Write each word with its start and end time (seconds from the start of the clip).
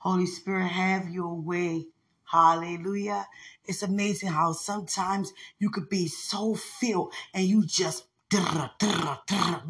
Holy 0.00 0.26
Spirit, 0.26 0.68
have 0.68 1.10
your 1.10 1.34
way. 1.34 1.86
Hallelujah. 2.24 3.26
It's 3.66 3.82
amazing 3.82 4.30
how 4.30 4.52
sometimes 4.54 5.32
you 5.60 5.70
could 5.70 5.90
be 5.90 6.08
so 6.08 6.54
filled 6.56 7.14
and 7.34 7.46
you 7.46 7.66
just 7.66 8.06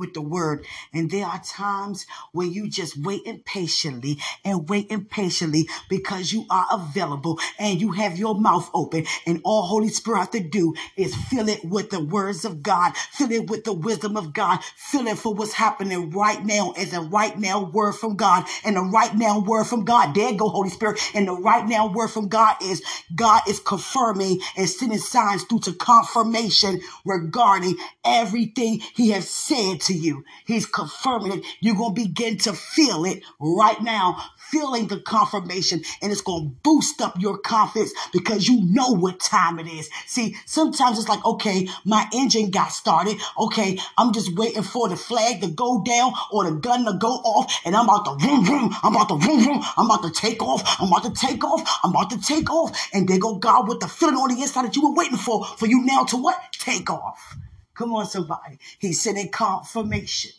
with 0.00 0.14
the 0.14 0.20
word. 0.20 0.64
And 0.92 1.10
there 1.10 1.26
are 1.26 1.40
times 1.44 2.06
when 2.32 2.52
you 2.52 2.68
just 2.68 2.96
wait 2.96 3.22
impatiently 3.24 4.18
and 4.44 4.68
wait 4.68 4.90
impatiently 4.90 5.68
because 5.88 6.32
you 6.32 6.46
are 6.50 6.66
available 6.72 7.38
and 7.58 7.80
you 7.80 7.92
have 7.92 8.18
your 8.18 8.34
mouth 8.34 8.68
open. 8.74 9.06
And 9.26 9.40
all 9.44 9.62
Holy 9.62 9.88
Spirit 9.88 10.18
have 10.18 10.30
to 10.32 10.40
do 10.40 10.74
is 10.96 11.14
fill 11.14 11.48
it 11.48 11.64
with 11.64 11.90
the 11.90 12.02
words 12.02 12.44
of 12.44 12.62
God, 12.62 12.96
fill 12.96 13.30
it 13.30 13.48
with 13.50 13.64
the 13.64 13.72
wisdom 13.72 14.16
of 14.16 14.32
God, 14.32 14.60
fill 14.76 15.06
it 15.06 15.18
for 15.18 15.34
what's 15.34 15.52
happening 15.52 16.10
right 16.10 16.44
now 16.44 16.72
as 16.72 16.92
a 16.92 17.00
right 17.00 17.38
now 17.38 17.62
word 17.62 17.92
from 17.92 18.16
God. 18.16 18.44
And 18.64 18.76
the 18.76 18.82
right 18.82 19.14
now 19.14 19.40
word 19.40 19.64
from 19.64 19.84
God, 19.84 20.14
there 20.14 20.34
go 20.34 20.48
Holy 20.48 20.70
Spirit. 20.70 21.00
And 21.14 21.28
the 21.28 21.32
right 21.32 21.66
now 21.66 21.92
word 21.92 22.08
from 22.08 22.28
God 22.28 22.56
is 22.62 22.82
God 23.14 23.42
is 23.48 23.60
confirming 23.60 24.40
and 24.56 24.68
sending 24.68 24.98
signs 24.98 25.44
due 25.44 25.60
to 25.60 25.72
confirmation 25.72 26.80
regarding 27.04 27.76
every 28.04 28.46
everything 28.50 28.80
he 28.94 29.10
has 29.10 29.28
said 29.28 29.80
to 29.80 29.94
you. 29.94 30.24
He's 30.44 30.66
confirming 30.66 31.38
it. 31.38 31.44
You're 31.60 31.76
going 31.76 31.94
to 31.94 32.02
begin 32.02 32.38
to 32.38 32.52
feel 32.52 33.04
it 33.04 33.22
right 33.38 33.80
now, 33.82 34.16
feeling 34.36 34.88
the 34.88 34.98
confirmation, 35.00 35.82
and 36.02 36.10
it's 36.10 36.20
going 36.20 36.48
to 36.48 36.56
boost 36.62 37.00
up 37.00 37.20
your 37.20 37.38
confidence 37.38 37.92
because 38.12 38.48
you 38.48 38.62
know 38.64 38.90
what 38.90 39.20
time 39.20 39.58
it 39.58 39.66
is. 39.66 39.88
See, 40.06 40.36
sometimes 40.46 40.98
it's 40.98 41.08
like, 41.08 41.24
okay, 41.24 41.68
my 41.84 42.08
engine 42.12 42.50
got 42.50 42.68
started. 42.72 43.16
Okay, 43.38 43.78
I'm 43.96 44.12
just 44.12 44.34
waiting 44.36 44.62
for 44.62 44.88
the 44.88 44.96
flag 44.96 45.40
to 45.42 45.48
go 45.48 45.82
down 45.82 46.12
or 46.32 46.44
the 46.44 46.56
gun 46.56 46.84
to 46.84 46.94
go 46.98 47.08
off, 47.08 47.52
and 47.64 47.76
I'm 47.76 47.84
about 47.84 48.04
to 48.06 48.26
vroom 48.26 48.44
vroom. 48.44 48.74
I'm 48.82 48.94
about 48.94 49.08
to 49.08 49.16
vroom 49.16 49.44
vroom. 49.44 49.62
I'm 49.76 49.86
about 49.86 50.02
to 50.02 50.10
take 50.10 50.42
off. 50.42 50.62
I'm 50.80 50.88
about 50.88 51.04
to 51.04 51.12
take 51.12 51.44
off. 51.44 51.80
I'm 51.84 51.90
about 51.90 52.10
to 52.10 52.20
take 52.20 52.50
off. 52.50 52.76
And 52.92 53.08
there 53.08 53.18
go 53.18 53.36
God 53.36 53.68
with 53.68 53.80
the 53.80 53.88
feeling 53.88 54.16
on 54.16 54.34
the 54.34 54.40
inside 54.40 54.64
that 54.64 54.76
you 54.76 54.82
were 54.82 54.94
waiting 54.94 55.16
for, 55.16 55.44
for 55.44 55.66
you 55.66 55.82
now 55.84 56.04
to 56.04 56.16
what? 56.16 56.36
Take 56.52 56.90
off. 56.90 57.36
Come 57.80 57.94
on, 57.94 58.06
somebody. 58.06 58.58
He's 58.78 59.00
sending 59.00 59.30
confirmation 59.30 60.32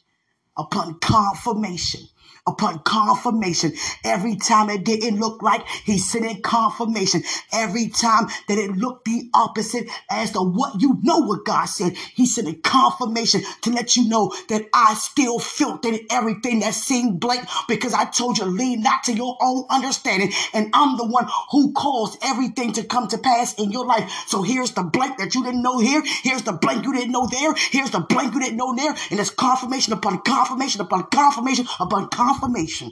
upon 0.56 1.00
confirmation 1.00 2.02
upon 2.48 2.80
confirmation. 2.80 3.74
Every 4.04 4.36
time 4.36 4.70
it 4.70 4.84
didn't 4.84 5.20
look 5.20 5.44
like 5.44 5.66
he's 5.86 6.10
sending 6.10 6.42
confirmation. 6.42 7.24
Every 7.54 7.90
time 7.90 8.28
that 8.48 8.58
it 8.58 8.72
looked 8.72 9.06
the 9.06 9.30
opposite 9.34 9.88
as 10.10 10.32
to 10.32 10.40
what 10.42 10.82
you 10.82 11.00
know 11.04 11.20
what 11.20 11.46
God 11.46 11.66
said, 11.66 11.96
he's 12.16 12.36
sending 12.36 12.62
confirmation 12.62 13.42
to 13.62 13.70
let 13.70 13.96
you 13.96 14.10
know 14.10 14.34
that 14.50 14.68
I 14.74 14.96
still 14.96 15.38
filtered 15.38 16.00
everything 16.10 16.62
that 16.62 16.74
seemed 16.74 17.20
blank 17.20 17.48
because 17.68 17.94
I 17.94 18.06
told 18.06 18.40
you 18.40 18.46
lean 18.46 18.82
not 18.82 19.04
to 19.04 19.14
your 19.14 19.38
own 19.40 19.66
understanding. 19.70 20.32
And 20.54 20.72
I'm 20.74 20.98
the 20.98 21.06
one 21.06 21.28
who 21.52 21.74
caused 21.74 22.18
everything 22.24 22.74
to 22.74 22.84
come 22.84 23.08
to 23.10 23.18
pass 23.20 23.54
in 23.56 23.72
your 23.72 23.86
life. 23.86 24.10
So 24.28 24.42
here's 24.42 24.72
the 24.72 24.84
blank 24.84 25.20
that 25.20 25.36
you 25.36 25.44
didn't 25.44 25.62
know 25.62 25.78
here. 25.78 26.02
Here's 26.24 26.42
the 26.42 26.54
blank 26.54 26.86
you 26.86 26.94
didn't 26.94 27.12
know 27.12 27.28
there. 27.28 27.54
Here's 27.70 27.92
the 27.92 28.00
blank 28.00 28.34
you 28.34 28.40
didn't 28.40 28.58
know 28.58 28.76
there. 28.76 28.96
And 29.12 29.20
it's 29.20 29.30
confirmation 29.30 29.94
upon 29.94 30.22
confirmation 30.22 30.82
upon 30.82 31.04
confirmation 31.04 31.68
upon 31.80 32.10
confirmation 32.10 32.31
confirmation. 32.32 32.92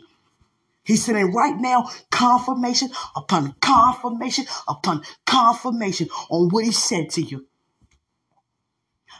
He's 0.83 1.05
sending 1.05 1.33
right 1.33 1.55
now 1.55 1.89
confirmation 2.09 2.89
upon 3.15 3.53
confirmation 3.61 4.45
upon 4.67 5.03
confirmation 5.25 6.09
on 6.29 6.49
what 6.49 6.65
he 6.65 6.71
said 6.71 7.09
to 7.11 7.21
you. 7.21 7.45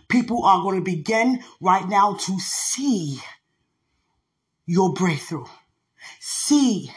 People 0.07 0.43
are 0.45 0.63
going 0.63 0.77
to 0.77 0.83
begin 0.83 1.43
right 1.61 1.87
now 1.87 2.15
to 2.15 2.39
see 2.39 3.19
your 4.65 4.93
breakthrough. 4.93 5.45
See 6.19 6.91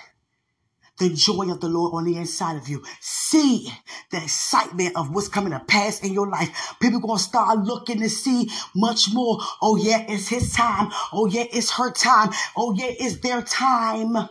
the 0.99 1.11
joy 1.11 1.51
of 1.51 1.61
the 1.61 1.69
Lord 1.69 1.95
on 1.95 2.05
the 2.05 2.17
inside 2.17 2.57
of 2.57 2.69
you. 2.69 2.83
See 3.01 3.73
the 4.11 4.23
excitement 4.23 4.97
of 4.97 5.15
what's 5.15 5.29
coming 5.29 5.53
to 5.53 5.61
pass 5.61 6.01
in 6.01 6.13
your 6.13 6.29
life. 6.29 6.75
People 6.81 7.17
to 7.17 7.23
start 7.23 7.59
looking 7.61 8.01
to 8.01 8.09
see 8.09 8.51
much 8.75 9.13
more. 9.13 9.39
Oh 9.61 9.77
yeah, 9.77 10.05
it's 10.09 10.29
his 10.29 10.53
time. 10.53 10.91
Oh 11.13 11.27
yeah, 11.27 11.45
it's 11.53 11.73
her 11.73 11.91
time. 11.91 12.31
Oh 12.57 12.75
yeah, 12.75 12.91
it's 12.91 13.21
their 13.21 13.43
time 13.43 14.29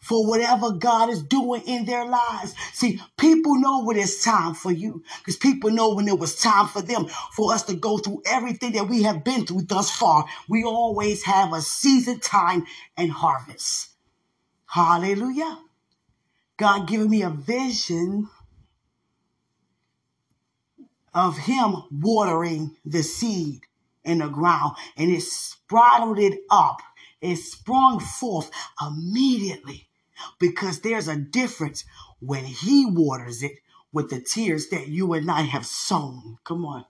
for 0.00 0.26
whatever 0.26 0.72
God 0.72 1.10
is 1.10 1.22
doing 1.22 1.62
in 1.66 1.84
their 1.84 2.06
lives. 2.06 2.54
See, 2.72 3.00
people 3.18 3.60
know 3.60 3.84
when 3.84 3.98
it's 3.98 4.24
time 4.24 4.54
for 4.54 4.72
you 4.72 5.02
because 5.18 5.36
people 5.36 5.70
know 5.70 5.94
when 5.94 6.08
it 6.08 6.18
was 6.18 6.34
time 6.34 6.68
for 6.68 6.82
them 6.82 7.06
for 7.32 7.52
us 7.52 7.64
to 7.64 7.74
go 7.74 7.98
through 7.98 8.22
everything 8.26 8.72
that 8.72 8.88
we 8.88 9.02
have 9.02 9.24
been 9.24 9.46
through 9.46 9.62
thus 9.62 9.90
far. 9.90 10.24
We 10.48 10.64
always 10.64 11.24
have 11.24 11.52
a 11.52 11.60
season, 11.60 12.20
time, 12.20 12.66
and 12.96 13.10
harvest. 13.10 13.90
Hallelujah. 14.66 15.58
God 16.60 16.86
giving 16.86 17.08
me 17.08 17.22
a 17.22 17.30
vision 17.30 18.28
of 21.14 21.38
him 21.38 21.84
watering 21.90 22.76
the 22.84 23.02
seed 23.02 23.62
in 24.04 24.18
the 24.18 24.28
ground 24.28 24.76
and 24.94 25.10
it 25.10 25.22
sprouted 25.22 26.22
it 26.22 26.40
up. 26.50 26.82
It 27.22 27.36
sprung 27.36 27.98
forth 27.98 28.50
immediately 28.78 29.88
because 30.38 30.80
there's 30.80 31.08
a 31.08 31.16
difference 31.16 31.86
when 32.18 32.44
he 32.44 32.84
waters 32.84 33.42
it 33.42 33.52
with 33.90 34.10
the 34.10 34.20
tears 34.20 34.68
that 34.68 34.88
you 34.88 35.14
and 35.14 35.30
I 35.30 35.40
have 35.40 35.64
sown. 35.64 36.36
Come 36.44 36.66
on. 36.66 36.84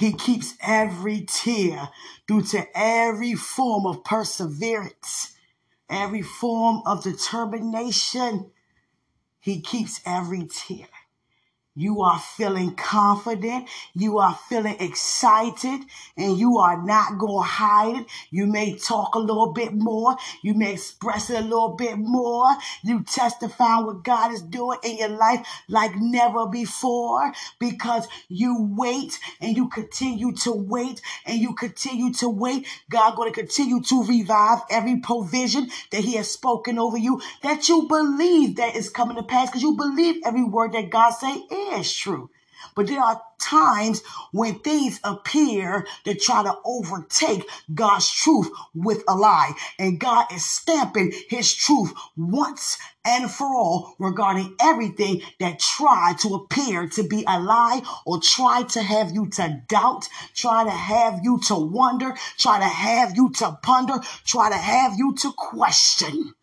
He 0.00 0.14
keeps 0.14 0.54
every 0.60 1.20
tear 1.28 1.90
due 2.26 2.42
to 2.42 2.66
every 2.74 3.34
form 3.34 3.86
of 3.86 4.02
perseverance 4.02 5.36
every 5.90 6.22
form 6.22 6.82
of 6.86 7.02
determination. 7.02 8.50
He 9.40 9.60
keeps 9.60 10.00
every 10.06 10.46
tear. 10.46 10.88
You 11.76 12.02
are 12.02 12.18
feeling 12.18 12.74
confident. 12.74 13.68
You 13.94 14.18
are 14.18 14.36
feeling 14.48 14.76
excited 14.80 15.80
and 16.16 16.36
you 16.36 16.58
are 16.58 16.82
not 16.84 17.16
going 17.16 17.44
to 17.44 17.48
hide 17.48 17.96
it. 18.00 18.06
You 18.30 18.46
may 18.46 18.76
talk 18.76 19.14
a 19.14 19.20
little 19.20 19.52
bit 19.52 19.72
more. 19.72 20.16
You 20.42 20.54
may 20.54 20.72
express 20.72 21.30
it 21.30 21.38
a 21.38 21.42
little 21.42 21.76
bit 21.76 21.96
more. 21.96 22.48
You 22.82 23.04
testify 23.04 23.78
what 23.78 24.02
God 24.02 24.32
is 24.32 24.42
doing 24.42 24.80
in 24.82 24.96
your 24.98 25.10
life 25.10 25.46
like 25.68 25.92
never 25.94 26.46
before 26.46 27.32
because 27.60 28.08
you 28.28 28.56
wait 28.76 29.20
and 29.40 29.56
you 29.56 29.68
continue 29.68 30.32
to 30.38 30.50
wait 30.50 31.00
and 31.24 31.38
you 31.38 31.54
continue 31.54 32.12
to 32.14 32.28
wait. 32.28 32.66
God 32.90 33.14
going 33.14 33.32
to 33.32 33.40
continue 33.40 33.80
to 33.82 34.04
revive 34.04 34.58
every 34.70 34.96
provision 34.96 35.70
that 35.92 36.02
he 36.02 36.16
has 36.16 36.28
spoken 36.28 36.80
over 36.80 36.98
you 36.98 37.20
that 37.44 37.68
you 37.68 37.86
believe 37.86 38.56
that 38.56 38.74
is 38.74 38.90
coming 38.90 39.16
to 39.16 39.22
pass 39.22 39.48
because 39.48 39.62
you 39.62 39.76
believe 39.76 40.16
every 40.24 40.42
word 40.44 40.72
that 40.72 40.90
God 40.90 41.10
say 41.10 41.44
true. 42.00 42.30
But 42.74 42.86
there 42.86 43.00
are 43.00 43.22
times 43.40 44.02
when 44.32 44.58
things 44.58 45.00
appear 45.02 45.86
to 46.04 46.14
try 46.14 46.42
to 46.42 46.58
overtake 46.64 47.48
God's 47.72 48.10
truth 48.10 48.50
with 48.74 49.02
a 49.08 49.16
lie. 49.16 49.52
And 49.78 49.98
God 49.98 50.26
is 50.32 50.44
stamping 50.44 51.12
his 51.28 51.52
truth 51.54 51.92
once 52.16 52.78
and 53.04 53.30
for 53.30 53.46
all 53.46 53.94
regarding 53.98 54.54
everything 54.60 55.22
that 55.40 55.58
tried 55.58 56.18
to 56.20 56.34
appear 56.34 56.86
to 56.88 57.02
be 57.02 57.24
a 57.26 57.40
lie 57.40 57.82
or 58.04 58.20
try 58.20 58.62
to 58.64 58.82
have 58.82 59.10
you 59.12 59.28
to 59.30 59.62
doubt, 59.68 60.08
try 60.34 60.64
to 60.64 60.70
have 60.70 61.20
you 61.22 61.40
to 61.48 61.54
wonder, 61.54 62.14
try 62.36 62.58
to 62.58 62.68
have 62.68 63.16
you 63.16 63.30
to 63.30 63.58
ponder, 63.62 64.00
try 64.24 64.50
to 64.50 64.56
have 64.56 64.98
you 64.98 65.14
to 65.14 65.32
question. 65.32 66.34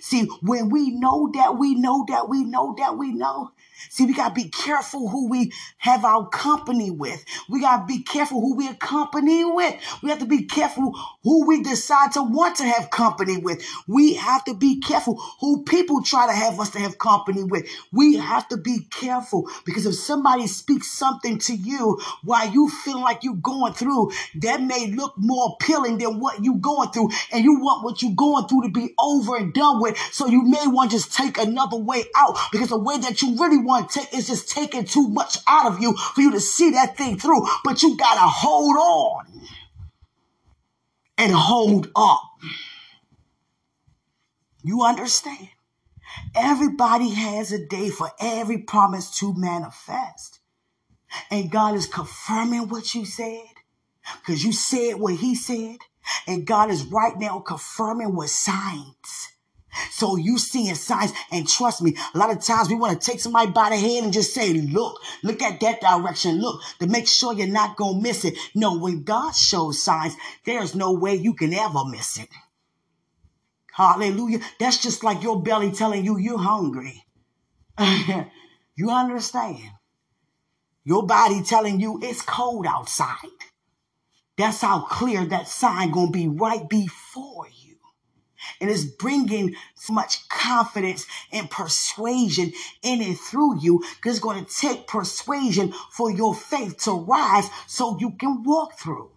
See, 0.00 0.24
when 0.42 0.68
we 0.68 0.90
know 0.90 1.30
that 1.32 1.56
we 1.56 1.74
know 1.74 2.04
that 2.08 2.28
we 2.28 2.44
know 2.44 2.74
that 2.76 2.98
we 2.98 3.12
know, 3.12 3.52
See, 3.90 4.06
we 4.06 4.14
got 4.14 4.30
to 4.30 4.34
be 4.34 4.48
careful 4.48 5.08
who 5.08 5.28
we 5.28 5.52
have 5.78 6.04
our 6.04 6.28
company 6.28 6.90
with. 6.90 7.24
We 7.48 7.60
got 7.60 7.80
to 7.80 7.86
be 7.86 8.02
careful 8.02 8.40
who 8.40 8.56
we 8.56 8.68
accompany 8.68 9.44
with. 9.44 9.74
We 10.02 10.10
have 10.10 10.18
to 10.18 10.26
be 10.26 10.44
careful 10.44 10.94
who 11.22 11.46
we 11.46 11.62
decide 11.62 12.12
to 12.12 12.22
want 12.22 12.56
to 12.56 12.64
have 12.64 12.90
company 12.90 13.36
with. 13.36 13.64
We 13.86 14.14
have 14.14 14.44
to 14.44 14.54
be 14.54 14.80
careful 14.80 15.22
who 15.40 15.64
people 15.64 16.02
try 16.02 16.26
to 16.26 16.32
have 16.32 16.58
us 16.60 16.70
to 16.70 16.78
have 16.78 16.98
company 16.98 17.44
with. 17.44 17.68
We 17.92 18.16
have 18.16 18.48
to 18.48 18.56
be 18.56 18.86
careful 18.90 19.48
because 19.64 19.86
if 19.86 19.94
somebody 19.94 20.46
speaks 20.46 20.90
something 20.90 21.38
to 21.40 21.54
you 21.54 22.00
while 22.24 22.50
you 22.50 22.68
feel 22.68 23.00
like 23.00 23.24
you're 23.24 23.34
going 23.34 23.74
through, 23.74 24.10
that 24.36 24.62
may 24.62 24.88
look 24.88 25.14
more 25.16 25.56
appealing 25.60 25.98
than 25.98 26.20
what 26.20 26.42
you're 26.42 26.56
going 26.56 26.90
through. 26.90 27.10
And 27.32 27.44
you 27.44 27.60
want 27.60 27.84
what 27.84 28.02
you're 28.02 28.12
going 28.14 28.48
through 28.48 28.62
to 28.62 28.70
be 28.70 28.94
over 28.98 29.36
and 29.36 29.52
done 29.52 29.80
with. 29.80 29.96
So 30.12 30.26
you 30.26 30.42
may 30.42 30.66
want 30.66 30.90
to 30.90 30.96
just 30.96 31.14
take 31.14 31.38
another 31.38 31.76
way 31.76 32.04
out 32.16 32.36
because 32.52 32.68
the 32.68 32.78
way 32.78 32.98
that 32.98 33.22
you 33.22 33.36
really 33.36 33.58
want 33.58 33.77
to 33.86 34.00
take 34.00 34.14
is 34.14 34.26
just 34.26 34.48
taking 34.48 34.84
too 34.84 35.08
much 35.08 35.38
out 35.46 35.72
of 35.72 35.80
you 35.80 35.96
for 35.96 36.20
you 36.20 36.32
to 36.32 36.40
see 36.40 36.70
that 36.70 36.96
thing 36.96 37.18
through. 37.18 37.46
But 37.64 37.82
you 37.82 37.96
got 37.96 38.14
to 38.14 38.20
hold 38.20 38.76
on 38.76 39.26
and 41.16 41.32
hold 41.32 41.90
up. 41.94 42.22
You 44.62 44.82
understand? 44.82 45.48
Everybody 46.34 47.10
has 47.10 47.52
a 47.52 47.64
day 47.64 47.90
for 47.90 48.10
every 48.20 48.58
promise 48.58 49.10
to 49.18 49.34
manifest. 49.34 50.40
And 51.30 51.50
God 51.50 51.74
is 51.74 51.86
confirming 51.86 52.68
what 52.68 52.94
you 52.94 53.04
said 53.04 53.46
because 54.20 54.44
you 54.44 54.52
said 54.52 54.96
what 54.96 55.14
He 55.14 55.34
said. 55.34 55.78
And 56.26 56.46
God 56.46 56.70
is 56.70 56.84
right 56.84 57.18
now 57.18 57.40
confirming 57.40 58.14
with 58.14 58.30
signs 58.30 59.28
So 59.90 60.16
you 60.16 60.38
seeing 60.38 60.74
signs 60.74 61.12
and 61.30 61.48
trust 61.48 61.82
me, 61.82 61.96
a 62.14 62.18
lot 62.18 62.30
of 62.30 62.42
times 62.42 62.68
we 62.68 62.74
want 62.74 63.00
to 63.00 63.10
take 63.10 63.20
somebody 63.20 63.50
by 63.50 63.70
the 63.70 63.76
hand 63.76 64.04
and 64.04 64.12
just 64.12 64.34
say, 64.34 64.52
look, 64.52 65.00
look 65.22 65.42
at 65.42 65.60
that 65.60 65.80
direction. 65.80 66.40
Look 66.40 66.60
to 66.80 66.86
make 66.86 67.08
sure 67.08 67.32
you're 67.32 67.46
not 67.46 67.76
going 67.76 67.96
to 67.96 68.02
miss 68.02 68.24
it. 68.24 68.38
No, 68.54 68.78
when 68.78 69.02
God 69.02 69.34
shows 69.34 69.82
signs, 69.82 70.14
there's 70.44 70.74
no 70.74 70.92
way 70.92 71.14
you 71.14 71.34
can 71.34 71.52
ever 71.52 71.84
miss 71.84 72.18
it. 72.18 72.28
Hallelujah. 73.72 74.40
That's 74.58 74.82
just 74.82 75.04
like 75.04 75.22
your 75.22 75.40
belly 75.40 75.70
telling 75.70 76.04
you 76.04 76.18
you're 76.18 76.38
hungry. 76.38 77.04
you 78.74 78.90
understand? 78.90 79.70
Your 80.84 81.06
body 81.06 81.42
telling 81.42 81.80
you 81.80 82.00
it's 82.02 82.22
cold 82.22 82.66
outside. 82.66 83.16
That's 84.38 84.60
how 84.60 84.82
clear 84.82 85.26
that 85.26 85.48
sign 85.48 85.92
to 85.92 86.10
be 86.10 86.28
right 86.28 86.68
before 86.68 87.46
you. 87.48 87.57
And 88.60 88.70
it's 88.70 88.84
bringing 88.84 89.54
so 89.74 89.92
much 89.92 90.28
confidence 90.28 91.06
and 91.32 91.50
persuasion 91.50 92.52
in 92.82 93.02
and 93.02 93.18
through 93.18 93.60
you 93.60 93.84
because 93.96 94.16
it's 94.16 94.24
going 94.24 94.44
to 94.44 94.56
take 94.56 94.86
persuasion 94.86 95.72
for 95.90 96.10
your 96.10 96.34
faith 96.34 96.78
to 96.84 96.92
rise 96.92 97.48
so 97.66 97.98
you 98.00 98.12
can 98.12 98.42
walk 98.42 98.78
through. 98.78 99.10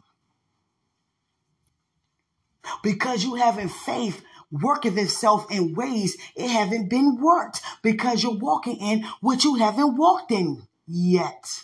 Because 2.84 3.24
you 3.24 3.36
having 3.36 3.70
faith 3.70 4.24
worketh 4.52 4.98
itself 4.98 5.50
in 5.50 5.74
ways 5.74 6.18
it 6.36 6.50
haven't 6.50 6.90
been 6.90 7.18
worked 7.20 7.62
because 7.82 8.22
you're 8.22 8.38
walking 8.38 8.78
in 8.78 9.06
what 9.22 9.44
you 9.44 9.56
haven't 9.56 9.98
walked 9.98 10.32
in 10.32 10.62
yet. 10.86 11.64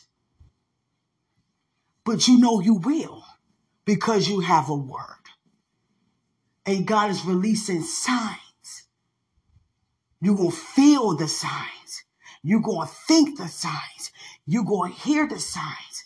But 2.05 2.27
you 2.27 2.39
know 2.39 2.61
you 2.61 2.75
will 2.75 3.25
because 3.83 4.29
you 4.29 4.39
have 4.39 4.69
a 4.69 4.75
word 4.75 5.16
and 6.67 6.85
God 6.85 7.09
is 7.09 7.25
releasing 7.25 7.81
signs. 7.81 8.37
You're 10.21 10.35
going 10.35 10.51
to 10.51 10.57
feel 10.57 11.15
the 11.15 11.27
signs. 11.27 12.03
You're 12.43 12.61
going 12.61 12.87
to 12.87 12.93
think 13.07 13.37
the 13.37 13.47
signs. 13.47 14.11
You're 14.45 14.65
going 14.65 14.93
to 14.93 14.99
hear 14.99 15.27
the 15.27 15.39
signs. 15.39 16.05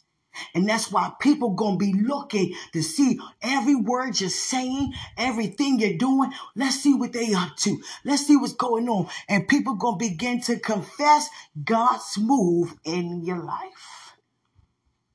And 0.55 0.67
that's 0.67 0.91
why 0.91 1.11
people 1.19 1.51
going 1.51 1.79
to 1.79 1.85
be 1.85 1.93
looking 1.93 2.55
to 2.73 2.81
see 2.81 3.19
every 3.41 3.75
word 3.75 4.19
you're 4.19 4.29
saying, 4.29 4.93
everything 5.17 5.79
you're 5.79 5.97
doing. 5.97 6.31
Let's 6.55 6.81
see 6.81 6.93
what 6.93 7.13
they 7.13 7.33
up 7.33 7.57
to. 7.57 7.81
Let's 8.05 8.25
see 8.27 8.37
what's 8.37 8.53
going 8.53 8.89
on. 8.89 9.07
And 9.29 9.47
people 9.47 9.75
going 9.75 9.99
to 9.99 10.09
begin 10.09 10.41
to 10.43 10.59
confess 10.59 11.29
God's 11.63 12.17
move 12.17 12.73
in 12.85 13.23
your 13.23 13.43
life. 13.43 14.00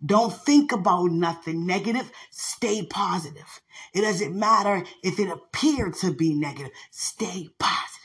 Don't 0.06 0.32
think 0.32 0.70
about 0.72 1.10
nothing 1.10 1.66
negative. 1.66 2.10
Stay 2.30 2.86
positive. 2.86 3.60
It 3.92 4.02
doesn't 4.02 4.38
matter 4.38 4.84
if 5.02 5.18
it 5.18 5.28
appeared 5.28 5.94
to 5.96 6.12
be 6.12 6.32
negative. 6.34 6.70
Stay 6.90 7.48
positive. 7.58 8.02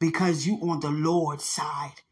Because 0.00 0.46
you 0.46 0.58
on 0.62 0.80
the 0.80 0.90
Lord's 0.90 1.44
side. 1.44 2.02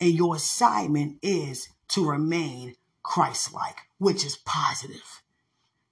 And 0.00 0.14
your 0.14 0.36
assignment 0.36 1.18
is 1.22 1.68
to 1.88 2.08
remain 2.08 2.76
Christ-like, 3.02 3.76
which 3.98 4.24
is 4.24 4.36
positive. 4.36 5.22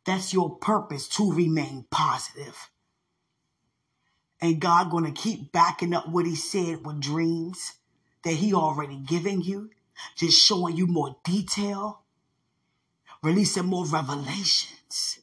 That's 0.06 0.32
your 0.32 0.56
purpose 0.56 1.06
to 1.08 1.30
remain 1.30 1.84
positive. 1.90 2.70
And 4.40 4.60
God 4.60 4.90
to 4.90 5.12
keep 5.12 5.52
backing 5.52 5.92
up 5.92 6.08
what 6.08 6.24
he 6.24 6.36
said 6.36 6.86
with 6.86 7.00
dreams 7.00 7.74
that 8.22 8.34
he 8.34 8.54
already 8.54 8.96
given 8.96 9.42
you 9.42 9.70
just 10.16 10.40
showing 10.40 10.76
you 10.76 10.86
more 10.86 11.16
detail, 11.24 12.02
releasing 13.22 13.66
more 13.66 13.86
revelations. 13.86 15.20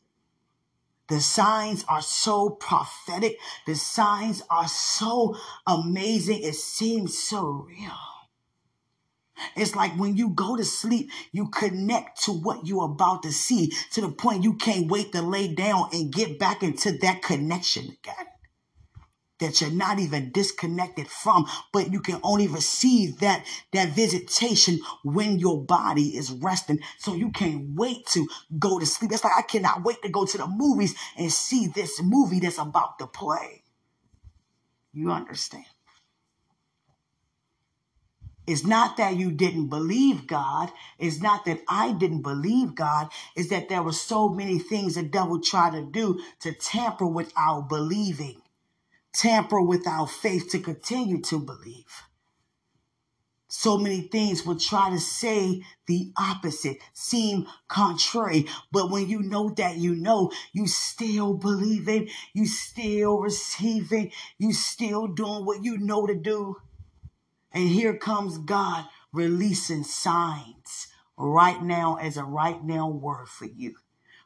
The 1.07 1.22
signs 1.22 1.86
are 1.88 2.01
so 2.01 2.50
prophetic. 2.50 3.38
The 3.68 3.75
signs 3.75 4.42
are 4.50 4.68
so 4.68 5.38
amazing. 5.68 6.42
It 6.42 6.56
seems 6.56 7.18
so 7.18 7.68
real. 7.68 7.92
It's 9.56 9.75
like 9.75 9.98
when 9.98 10.16
you 10.16 10.30
go 10.30 10.56
to 10.56 10.63
sleep, 10.63 11.12
you 11.31 11.50
connect 11.50 12.24
to 12.24 12.31
what 12.31 12.66
you're 12.66 12.86
about 12.86 13.24
to 13.24 13.31
see 13.31 13.71
to 13.92 14.01
the 14.01 14.10
point 14.10 14.44
you 14.44 14.54
can't 14.54 14.89
wait 14.89 15.12
to 15.12 15.21
lay 15.21 15.54
down 15.54 15.89
and 15.92 16.12
get 16.12 16.39
back 16.39 16.63
into 16.63 16.98
that 17.00 17.21
connection 17.21 17.86
again 17.86 18.28
that 19.39 19.59
you're 19.59 19.71
not 19.71 19.99
even 19.99 20.31
disconnected 20.31 21.07
from, 21.07 21.45
but 21.73 21.91
you 21.91 21.99
can 21.99 22.19
only 22.23 22.47
receive 22.47 23.19
that, 23.19 23.45
that 23.73 23.89
visitation 23.89 24.79
when 25.03 25.39
your 25.39 25.61
body 25.61 26.17
is 26.17 26.31
resting. 26.31 26.79
So 26.97 27.13
you 27.13 27.31
can't 27.31 27.75
wait 27.75 28.05
to 28.07 28.27
go 28.57 28.79
to 28.79 28.85
sleep. 28.85 29.11
It's 29.11 29.23
like 29.23 29.33
I 29.37 29.41
cannot 29.41 29.83
wait 29.83 30.01
to 30.03 30.09
go 30.09 30.25
to 30.25 30.37
the 30.37 30.47
movies 30.47 30.95
and 31.17 31.31
see 31.31 31.67
this 31.67 32.01
movie 32.01 32.39
that's 32.39 32.57
about 32.57 32.99
to 32.99 33.07
play. 33.07 33.63
You 34.93 35.11
understand? 35.11 35.65
It's 38.47 38.63
not 38.63 38.97
that 38.97 39.15
you 39.15 39.31
didn't 39.31 39.67
believe 39.67 40.27
God. 40.27 40.71
It's 40.99 41.19
not 41.19 41.45
that 41.45 41.61
I 41.67 41.93
didn't 41.93 42.21
believe 42.21 42.75
God. 42.75 43.09
It's 43.35 43.49
that 43.49 43.69
there 43.69 43.81
were 43.81 43.91
so 43.91 44.29
many 44.29 44.59
things 44.59 44.95
the 44.95 45.03
devil 45.03 45.41
tried 45.41 45.73
to 45.73 45.81
do 45.81 46.21
to 46.41 46.53
tamper 46.53 47.07
with 47.07 47.33
our 47.35 47.63
believing 47.63 48.41
tamper 49.15 49.62
with 49.62 49.88
our 49.88 50.07
faith 50.07 50.50
to 50.51 50.59
continue 50.59 51.21
to 51.21 51.39
believe. 51.39 52.03
So 53.47 53.77
many 53.77 54.01
things 54.01 54.45
will 54.45 54.59
try 54.59 54.89
to 54.89 55.00
say 55.00 55.63
the 55.88 56.12
opposite, 56.17 56.77
seem 56.94 57.47
contrary. 57.67 58.47
But 58.71 58.91
when 58.91 59.07
you 59.07 59.21
know 59.21 59.50
that 59.51 59.77
you 59.77 59.95
know, 59.95 60.31
you 60.51 60.67
still 60.67 61.35
believing, 61.35 62.09
you 62.33 62.47
still 62.47 63.19
receiving, 63.19 64.12
you 64.38 64.51
still 64.51 65.07
doing 65.07 65.45
what 65.45 65.63
you 65.63 65.77
know 65.77 66.06
to 66.06 66.15
do. 66.15 66.57
And 67.53 67.69
here 67.69 67.95
comes 67.95 68.38
God 68.39 68.85
releasing 69.13 69.83
signs 69.83 70.88
right 71.15 71.61
now 71.63 71.95
as 71.95 72.18
a 72.18 72.23
right 72.25 72.61
now 72.61 72.89
word 72.89 73.29
for 73.29 73.45
you 73.45 73.75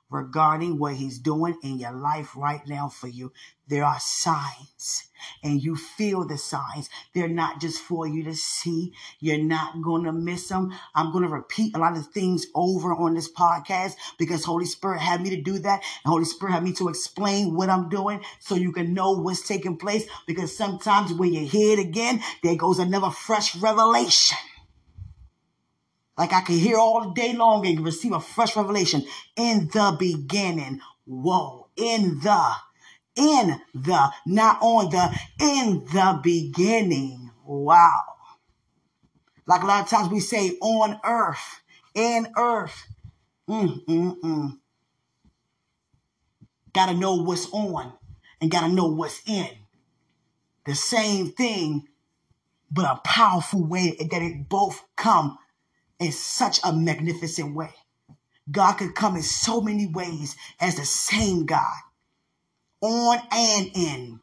regarding 0.09 0.79
what 0.79 0.95
he's 0.95 1.19
doing 1.19 1.57
in 1.63 1.79
your 1.79 1.91
life 1.91 2.35
right 2.35 2.61
now 2.67 2.89
for 2.89 3.07
you. 3.07 3.31
There 3.67 3.85
are 3.85 3.99
signs 3.99 5.03
and 5.43 5.61
you 5.61 5.75
feel 5.75 6.25
the 6.25 6.37
signs. 6.37 6.89
They're 7.13 7.27
not 7.27 7.61
just 7.61 7.79
for 7.79 8.07
you 8.07 8.23
to 8.23 8.33
see. 8.33 8.93
You're 9.19 9.43
not 9.43 9.81
going 9.83 10.05
to 10.05 10.11
miss 10.11 10.47
them. 10.47 10.73
I'm 10.95 11.11
going 11.11 11.23
to 11.23 11.29
repeat 11.29 11.75
a 11.75 11.79
lot 11.79 11.95
of 11.95 12.07
things 12.07 12.47
over 12.55 12.93
on 12.93 13.13
this 13.13 13.31
podcast 13.31 13.95
because 14.17 14.43
Holy 14.43 14.65
Spirit 14.65 15.01
had 15.01 15.21
me 15.21 15.29
to 15.29 15.41
do 15.41 15.59
that. 15.59 15.83
And 16.03 16.11
Holy 16.11 16.25
Spirit 16.25 16.53
had 16.53 16.63
me 16.63 16.73
to 16.73 16.89
explain 16.89 17.53
what 17.53 17.69
I'm 17.69 17.89
doing 17.89 18.21
so 18.39 18.55
you 18.55 18.71
can 18.71 18.95
know 18.95 19.11
what's 19.11 19.47
taking 19.47 19.77
place 19.77 20.05
because 20.25 20.55
sometimes 20.55 21.13
when 21.13 21.33
you 21.33 21.45
hear 21.45 21.77
it 21.77 21.79
again, 21.79 22.23
there 22.41 22.55
goes 22.55 22.79
another 22.79 23.11
fresh 23.11 23.55
revelation. 23.55 24.37
Like 26.19 26.33
I 26.33 26.41
can 26.41 26.57
hear 26.57 26.77
all 26.77 27.11
day 27.11 27.31
long 27.31 27.65
and 27.65 27.79
receive 27.79 28.11
a 28.11 28.19
fresh 28.19 28.57
revelation. 28.57 29.05
In 29.37 29.69
the 29.71 29.95
beginning. 29.97 30.81
Whoa. 31.05 31.69
In 31.77 32.19
the. 32.19 32.51
In 33.15 33.61
the. 33.73 34.11
Not 34.25 34.57
on 34.61 34.91
the. 34.91 35.17
In 35.39 35.85
the 35.85 36.19
beginning. 36.21 37.31
Wow. 37.45 38.03
Like 39.47 39.63
a 39.63 39.65
lot 39.65 39.83
of 39.83 39.89
times 39.89 40.09
we 40.09 40.19
say 40.19 40.57
on 40.59 40.99
earth. 41.05 41.61
In 41.95 42.27
earth. 42.35 42.87
Mm, 43.49 43.85
mm, 43.85 44.19
mm. 44.19 44.59
Gotta 46.73 46.95
know 46.95 47.15
what's 47.15 47.49
on 47.53 47.93
and 48.41 48.51
gotta 48.51 48.67
know 48.67 48.87
what's 48.87 49.21
in. 49.25 49.47
The 50.65 50.75
same 50.75 51.31
thing, 51.31 51.87
but 52.69 52.83
a 52.83 52.99
powerful 53.05 53.65
way 53.65 53.95
that 53.97 54.21
it 54.21 54.49
both 54.49 54.83
come 54.97 55.37
in 55.99 56.11
such 56.11 56.59
a 56.63 56.73
magnificent 56.73 57.55
way. 57.55 57.73
God 58.49 58.73
could 58.73 58.95
come 58.95 59.15
in 59.15 59.21
so 59.21 59.61
many 59.61 59.85
ways 59.85 60.35
as 60.59 60.75
the 60.75 60.85
same 60.85 61.45
God, 61.45 61.77
on 62.81 63.19
and 63.31 63.71
in. 63.75 64.19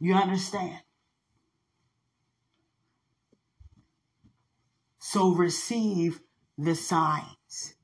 You 0.00 0.14
understand? 0.14 0.80
So 4.98 5.34
receive 5.34 6.20
the 6.56 6.74
signs. 6.74 7.74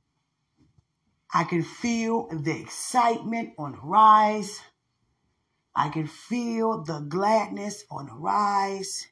I 1.32 1.44
can 1.44 1.62
feel 1.62 2.28
the 2.28 2.58
excitement 2.58 3.50
on 3.58 3.72
the 3.72 3.80
rise. 3.82 4.60
I 5.74 5.90
can 5.90 6.06
feel 6.06 6.82
the 6.82 7.00
gladness 7.00 7.84
on 7.90 8.06
the 8.06 8.14
rise 8.14 9.06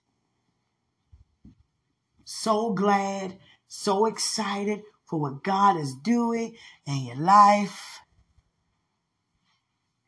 so 2.25 2.73
glad, 2.73 3.39
so 3.69 4.07
excited 4.07 4.83
for 5.05 5.21
what 5.21 5.45
God 5.45 5.77
is 5.77 5.95
doing 5.95 6.57
in 6.87 7.07
your 7.07 7.17
life. 7.17 8.01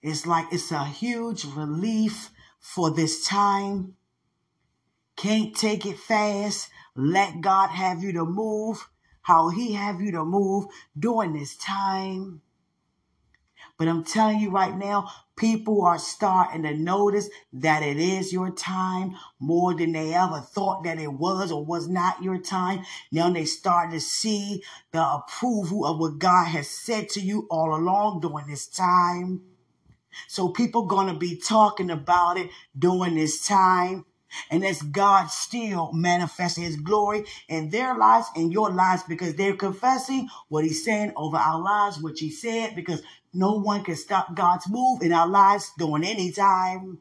It's 0.03 0.27
like 0.27 0.47
it's 0.53 0.71
a 0.71 0.85
huge 0.85 1.45
relief 1.45 2.31
for 2.61 2.91
this 2.91 3.27
time. 3.27 3.97
Can't 5.17 5.55
take 5.55 5.87
it 5.87 5.99
fast. 5.99 6.69
Let 6.95 7.41
God 7.41 7.71
have 7.71 8.03
you 8.03 8.13
to 8.13 8.25
move 8.25 8.89
how 9.23 9.49
he 9.49 9.73
have 9.73 10.01
you 10.01 10.13
to 10.13 10.25
move 10.25 10.67
during 10.97 11.33
this 11.33 11.57
time. 11.57 12.43
But 13.79 13.89
I'm 13.89 14.05
telling 14.05 14.41
you 14.41 14.51
right 14.51 14.77
now, 14.77 15.11
people 15.37 15.83
are 15.85 15.99
starting 15.99 16.63
to 16.63 16.75
notice 16.75 17.29
that 17.53 17.83
it 17.83 17.99
is 17.99 18.33
your 18.33 18.51
time 18.51 19.15
more 19.39 19.75
than 19.75 19.93
they 19.93 20.15
ever 20.15 20.41
thought 20.41 20.85
that 20.85 20.99
it 20.99 21.13
was 21.13 21.53
or 21.53 21.65
was 21.65 21.87
not 21.87 22.23
your 22.23 22.39
time. 22.39 22.85
Now 23.13 23.31
they 23.31 23.45
start 23.45 23.91
to 23.91 24.01
see 24.01 24.63
the 24.93 25.07
approval 25.07 25.85
of 25.85 25.99
what 25.99 26.19
God 26.19 26.47
has 26.47 26.69
said 26.69 27.11
to 27.11 27.21
you 27.21 27.47
all 27.51 27.75
along 27.75 28.21
during 28.21 28.47
this 28.47 28.67
time. 28.67 29.43
So 30.29 30.49
people 30.49 30.87
going 30.87 31.13
to 31.13 31.19
be 31.19 31.37
talking 31.37 31.91
about 31.91 32.39
it 32.39 32.51
during 32.79 33.15
this 33.15 33.47
time. 33.47 34.07
And 34.51 34.65
that's 34.65 34.83
God 34.83 35.31
still 35.31 35.93
manifesting 35.93 36.65
his 36.65 36.77
glory 36.77 37.25
in 37.49 37.71
their 37.71 37.97
lives 37.97 38.27
and 38.35 38.53
your 38.53 38.71
lives 38.71 39.03
because 39.09 39.35
they're 39.37 39.57
confessing 39.57 40.29
what 40.49 40.65
he's 40.65 40.85
saying 40.85 41.13
over 41.17 41.37
our 41.37 41.61
lives, 41.61 42.03
what 42.03 42.19
he 42.19 42.31
said, 42.31 42.75
because 42.75 43.03
no 43.37 43.53
one 43.53 43.85
can 43.85 43.97
stop 43.97 44.35
God's 44.35 44.69
move 44.69 45.03
in 45.03 45.13
our 45.13 45.29
lives 45.29 45.71
during 45.79 46.05
any 46.05 46.33
time. 46.33 46.99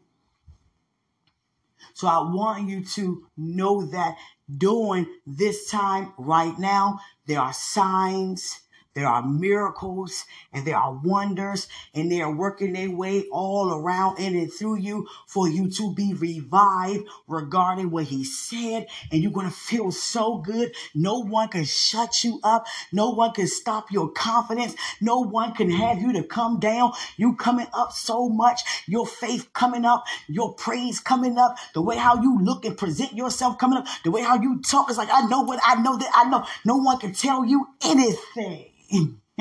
So 1.93 2.07
I 2.07 2.17
want 2.19 2.67
you 2.67 2.83
to 2.83 3.27
know 3.37 3.85
that 3.85 4.17
during 4.57 5.07
this 5.25 5.69
time 5.69 6.13
right 6.17 6.57
now, 6.59 6.99
there 7.25 7.39
are 7.39 7.53
signs 7.53 8.59
there 8.95 9.07
are 9.07 9.21
miracles 9.27 10.23
and 10.53 10.65
there 10.65 10.77
are 10.77 10.93
wonders 11.03 11.67
and 11.93 12.09
they 12.09 12.21
are 12.21 12.33
working 12.33 12.71
their 12.71 12.89
way 12.89 13.25
all 13.29 13.73
around 13.73 14.19
in 14.19 14.37
and 14.37 14.51
through 14.51 14.77
you 14.77 15.05
for 15.27 15.49
you 15.49 15.69
to 15.71 15.93
be 15.93 16.13
revived 16.13 17.05
regarding 17.27 17.91
what 17.91 18.05
he 18.05 18.23
said. 18.23 18.87
And 19.11 19.21
you're 19.21 19.33
going 19.33 19.49
to 19.49 19.53
feel 19.53 19.91
so 19.91 20.37
good. 20.37 20.73
No 20.93 21.19
one 21.19 21.49
can 21.49 21.65
shut 21.65 22.23
you 22.23 22.39
up. 22.41 22.67
No 22.93 23.09
one 23.09 23.33
can 23.33 23.47
stop 23.47 23.91
your 23.91 24.09
confidence. 24.11 24.75
No 25.01 25.19
one 25.19 25.53
can 25.53 25.69
have 25.71 26.01
you 26.01 26.13
to 26.13 26.23
come 26.23 26.61
down. 26.61 26.93
You 27.17 27.35
coming 27.35 27.67
up 27.73 27.91
so 27.91 28.29
much. 28.29 28.61
Your 28.87 29.05
faith 29.05 29.51
coming 29.51 29.83
up. 29.83 30.05
Your 30.29 30.53
praise 30.53 31.01
coming 31.01 31.37
up. 31.37 31.57
The 31.73 31.81
way 31.81 31.97
how 31.97 32.21
you 32.21 32.39
look 32.39 32.63
and 32.63 32.77
present 32.77 33.11
yourself 33.11 33.57
coming 33.57 33.79
up. 33.79 33.87
The 34.05 34.11
way 34.11 34.21
how 34.21 34.41
you 34.41 34.61
talk 34.61 34.89
is 34.89 34.97
like, 34.97 35.09
I 35.11 35.27
know 35.27 35.41
what 35.41 35.59
I 35.65 35.81
know 35.81 35.97
that 35.97 36.11
I 36.15 36.29
know. 36.29 36.45
No 36.63 36.77
one 36.77 36.97
can 36.97 37.11
tell 37.11 37.43
you 37.43 37.67
anything. 37.83 38.71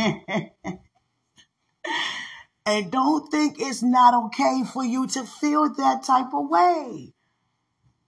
and 2.67 2.91
don't 2.91 3.31
think 3.31 3.57
it's 3.59 3.83
not 3.83 4.27
okay 4.27 4.63
for 4.73 4.85
you 4.85 5.07
to 5.09 5.25
feel 5.25 5.73
that 5.75 6.03
type 6.05 6.33
of 6.33 6.49
way. 6.49 7.13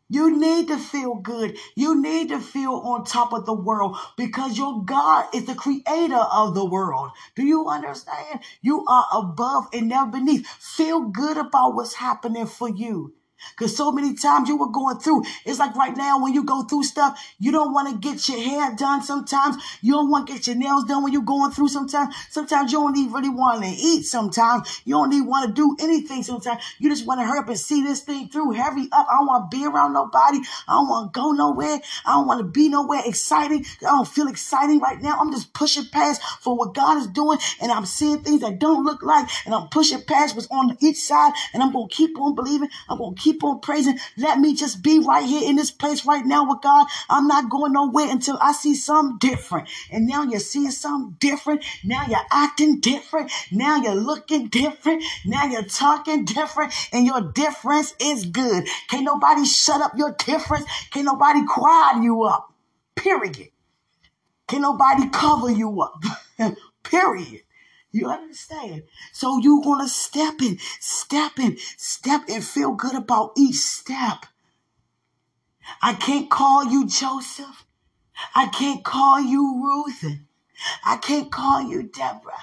You 0.09 0.39
need 0.39 0.69
to 0.69 0.79
feel 0.79 1.17
good. 1.17 1.59
You 1.75 2.01
need 2.01 2.29
to 2.29 2.41
feel 2.41 2.75
on 2.75 3.05
top 3.05 3.33
of 3.33 3.45
the 3.45 3.53
world 3.53 3.97
because 4.17 4.57
your 4.57 4.85
God 4.85 5.27
is 5.35 5.47
the 5.47 5.57
creator 5.57 6.15
of 6.15 6.55
the 6.55 6.65
world. 6.65 7.11
Do 7.35 7.45
you 7.45 7.67
understand? 7.67 8.41
You 8.63 8.85
are 8.87 9.07
above 9.13 9.67
and 9.73 9.89
never 9.89 10.13
beneath. 10.13 10.47
Feel 10.47 11.09
good 11.09 11.37
about 11.37 11.75
what's 11.75 11.95
happening 11.95 12.47
for 12.47 12.69
you. 12.69 13.16
Because 13.51 13.77
so 13.77 13.93
many 13.93 14.15
times 14.15 14.49
you 14.49 14.57
were 14.57 14.69
going 14.69 14.99
through. 14.99 15.25
It's 15.45 15.59
like 15.59 15.75
right 15.77 15.97
now 15.97 16.23
when 16.23 16.35
you 16.35 16.45
go 16.45 16.63
through 16.63 16.85
stuff, 16.85 17.19
you 17.39 17.53
don't 17.53 17.73
want 17.73 17.89
to 17.91 18.09
get 18.09 18.29
your 18.29 18.41
hair 18.41 18.75
done 18.77 19.03
sometimes. 19.03 19.57
You 19.81 19.93
don't 19.95 20.11
want 20.11 20.27
to 20.27 20.33
get 20.33 20.47
your 20.47 20.57
nails 20.57 20.85
done 20.85 21.03
when 21.03 21.13
you're 21.13 21.23
going 21.23 21.53
through 21.53 21.69
sometimes. 21.69 22.15
Sometimes 22.31 22.73
you 22.73 22.79
don't 22.79 22.97
even 22.97 23.13
really 23.13 23.29
want 23.29 23.63
to 23.63 23.69
eat 23.69 24.03
sometimes. 24.05 24.83
You 24.85 24.95
don't 24.95 25.13
even 25.13 25.27
want 25.27 25.49
to 25.49 25.53
do 25.55 25.77
anything 25.81 26.23
sometimes. 26.23 26.63
You 26.79 26.89
just 26.89 27.07
want 27.07 27.21
to 27.21 27.27
hurry 27.27 27.41
up 27.41 27.49
and 27.49 27.59
see 27.59 27.83
this 27.83 28.01
thing 28.01 28.29
through. 28.29 28.53
Hurry 28.53 28.89
up. 28.93 29.07
I 29.11 29.17
don't 29.17 29.27
want 29.27 29.51
to 29.51 29.57
be 29.57 29.67
around 29.67 29.93
nobody. 29.93 30.39
I 30.69 30.73
don't 30.73 30.89
want 30.89 31.13
to 31.13 31.21
go 31.21 31.33
nowhere. 31.33 31.81
I 32.05 32.13
don't 32.13 32.27
want 32.27 32.41
to 32.41 32.47
be 32.47 32.69
nowhere 32.69 33.03
exciting. 33.05 33.65
I 33.81 33.87
don't 33.87 34.09
feel 34.09 34.29
exciting 34.29 34.81
right 34.81 35.01
now. 35.01 35.19
I'm 35.19 35.33
just 35.33 35.53
pushing 35.53 35.85
past 35.87 36.23
for 36.41 36.57
what 36.57 36.75
God 36.75 36.99
is 36.99 37.07
doing 37.07 37.39
and 37.61 37.71
I'm 37.73 37.87
seeing 37.87 38.21
things 38.21 38.41
that 38.41 38.59
don't 38.59 38.85
look 38.85 39.03
like 39.03 39.29
and 39.45 39.55
I'm 39.55 39.69
pushing 39.69 40.03
past 40.03 40.35
what's 40.35 40.49
on 40.51 40.77
each 40.81 40.99
side 40.99 41.33
and 41.53 41.63
I'm 41.63 41.73
going 41.73 41.89
to 41.89 41.95
keep 41.95 42.19
on 42.19 42.35
believing. 42.35 42.69
I'm 42.89 42.99
going 42.99 43.15
to 43.15 43.23
keep 43.27 43.43
on 43.43 43.59
praising. 43.59 43.99
Let 44.17 44.39
me 44.39 44.55
just 44.55 44.83
be 44.83 45.01
right 45.01 45.25
here 45.25 45.49
in 45.49 45.57
this 45.57 45.73
place 45.73 46.07
right 46.07 46.25
now 46.25 46.49
with 46.49 46.63
God. 46.63 46.87
I'm 47.11 47.27
not 47.27 47.51
going 47.51 47.73
nowhere 47.73 48.09
until 48.09 48.39
I 48.41 48.53
see 48.53 48.75
something 48.75 49.19
different. 49.19 49.69
And 49.91 50.07
now 50.07 50.23
you're 50.23 50.39
seeing 50.39 50.71
something 50.71 51.17
different. 51.19 51.65
Now 51.83 52.07
you're 52.07 52.27
acting 52.31 52.79
different. 52.79 53.33
Now 53.51 53.83
you're 53.83 53.97
looking 53.97 54.47
different. 54.47 55.03
Now 55.25 55.47
you're 55.47 55.65
talking 55.65 56.25
different. 56.25 56.73
And 56.93 57.05
your 57.05 57.21
difference 57.21 57.95
is 58.01 58.27
good. 58.27 58.69
Can't 58.89 59.05
nobody 59.05 59.45
shut 59.45 59.83
up 59.83 59.93
your 59.97 60.13
difference. 60.13 60.67
Can't 60.93 61.07
nobody 61.07 61.41
quiet 61.47 62.03
you 62.03 62.23
up. 62.23 62.53
Period. 62.95 63.49
Can't 64.47 64.63
nobody 64.63 65.09
cover 65.09 65.51
you 65.51 65.83
up. 65.83 66.01
Period. 66.85 67.43
You 67.97 68.11
understand? 68.11 68.83
So 69.11 69.39
you 69.39 69.57
want 69.57 69.81
to 69.81 69.89
step 69.89 70.43
in, 70.43 70.59
step 70.81 71.39
in, 71.39 71.57
step 71.79 72.25
and 72.29 72.45
feel 72.45 72.73
good 72.73 72.95
about 72.95 73.33
each 73.39 73.57
step. 73.57 74.27
I 75.81 75.95
can't 75.95 76.29
call 76.29 76.67
you 76.67 76.87
Joseph. 76.87 77.65
I 78.35 78.49
can't 78.49 78.85
call 78.85 79.23
you 79.23 79.63
Ruth. 79.65 80.05
I 80.85 80.99
can't 80.99 81.33
call 81.33 81.63
you 81.63 81.85
Deborah. 81.85 82.35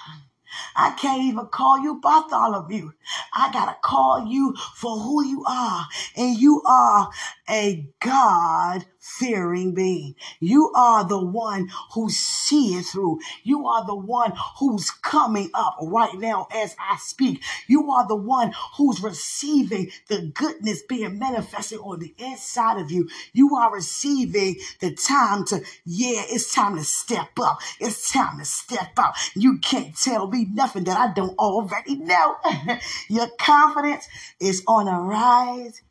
I 0.76 0.90
can't 1.00 1.22
even 1.22 1.46
call 1.46 1.84
you 1.84 2.00
Bartholomew. 2.02 2.92
I 3.32 3.52
gotta 3.54 3.78
call 3.84 4.26
you 4.26 4.56
for 4.74 4.98
who 4.98 5.24
you 5.24 5.46
are. 5.48 5.86
And 6.18 6.36
you 6.36 6.64
are 6.68 7.12
a 7.48 7.88
God 8.00 8.86
fearing 9.04 9.74
being. 9.74 10.16
You 10.40 10.72
are 10.74 11.06
the 11.06 11.22
one 11.22 11.70
who's 11.92 12.16
seeing 12.16 12.84
through. 12.84 13.20
You 13.44 13.68
are 13.68 13.86
the 13.86 13.96
one 13.96 14.32
who's 14.60 14.92
coming 14.92 15.50
up 15.54 15.76
right 15.82 16.16
now 16.16 16.48
as 16.56 16.74
I 16.80 16.96
speak. 16.98 17.44
You 17.68 17.92
are 17.92 18.08
the 18.08 18.16
one 18.16 18.54
who's 18.78 19.04
receiving 19.04 19.92
the 20.08 20.32
goodness 20.34 20.84
being 20.84 21.20
manifested 21.20 21.80
on 21.80 22.00
the 22.00 22.16
inside 22.18 22.80
of 22.80 22.92
you. 22.92 23.10
You 23.34 23.56
are 23.58 23.74
receiving 23.74 24.56
the 24.80 24.96
time 24.96 25.44
to, 25.48 25.58
yeah, 25.86 26.24
it's 26.28 26.54
time 26.54 26.78
to 26.78 26.84
step 26.86 27.38
up. 27.42 27.60
It's 27.82 28.10
time 28.10 28.40
to 28.40 28.46
step 28.46 28.98
out. 28.98 29.16
You 29.36 29.58
can't 29.58 29.98
tell 29.98 30.28
me 30.28 30.46
nothing 30.46 30.86
that 30.86 30.98
I 30.98 31.14
don't 31.14 31.38
already 31.38 31.96
know. 31.96 32.38
Your 33.10 33.28
confidence 33.38 34.08
is 34.40 34.64
on 34.66 34.88
a 34.88 34.98
rise 34.98 35.82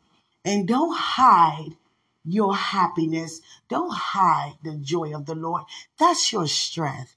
and 0.47 0.67
don't 0.67 0.97
hide 0.97 1.77
your 2.25 2.55
happiness. 2.55 3.41
Don't 3.69 3.93
hide 3.93 4.55
the 4.63 4.77
joy 4.77 5.15
of 5.15 5.27
the 5.27 5.35
Lord. 5.35 5.65
That's 5.99 6.33
your 6.33 6.47
strength. 6.47 7.17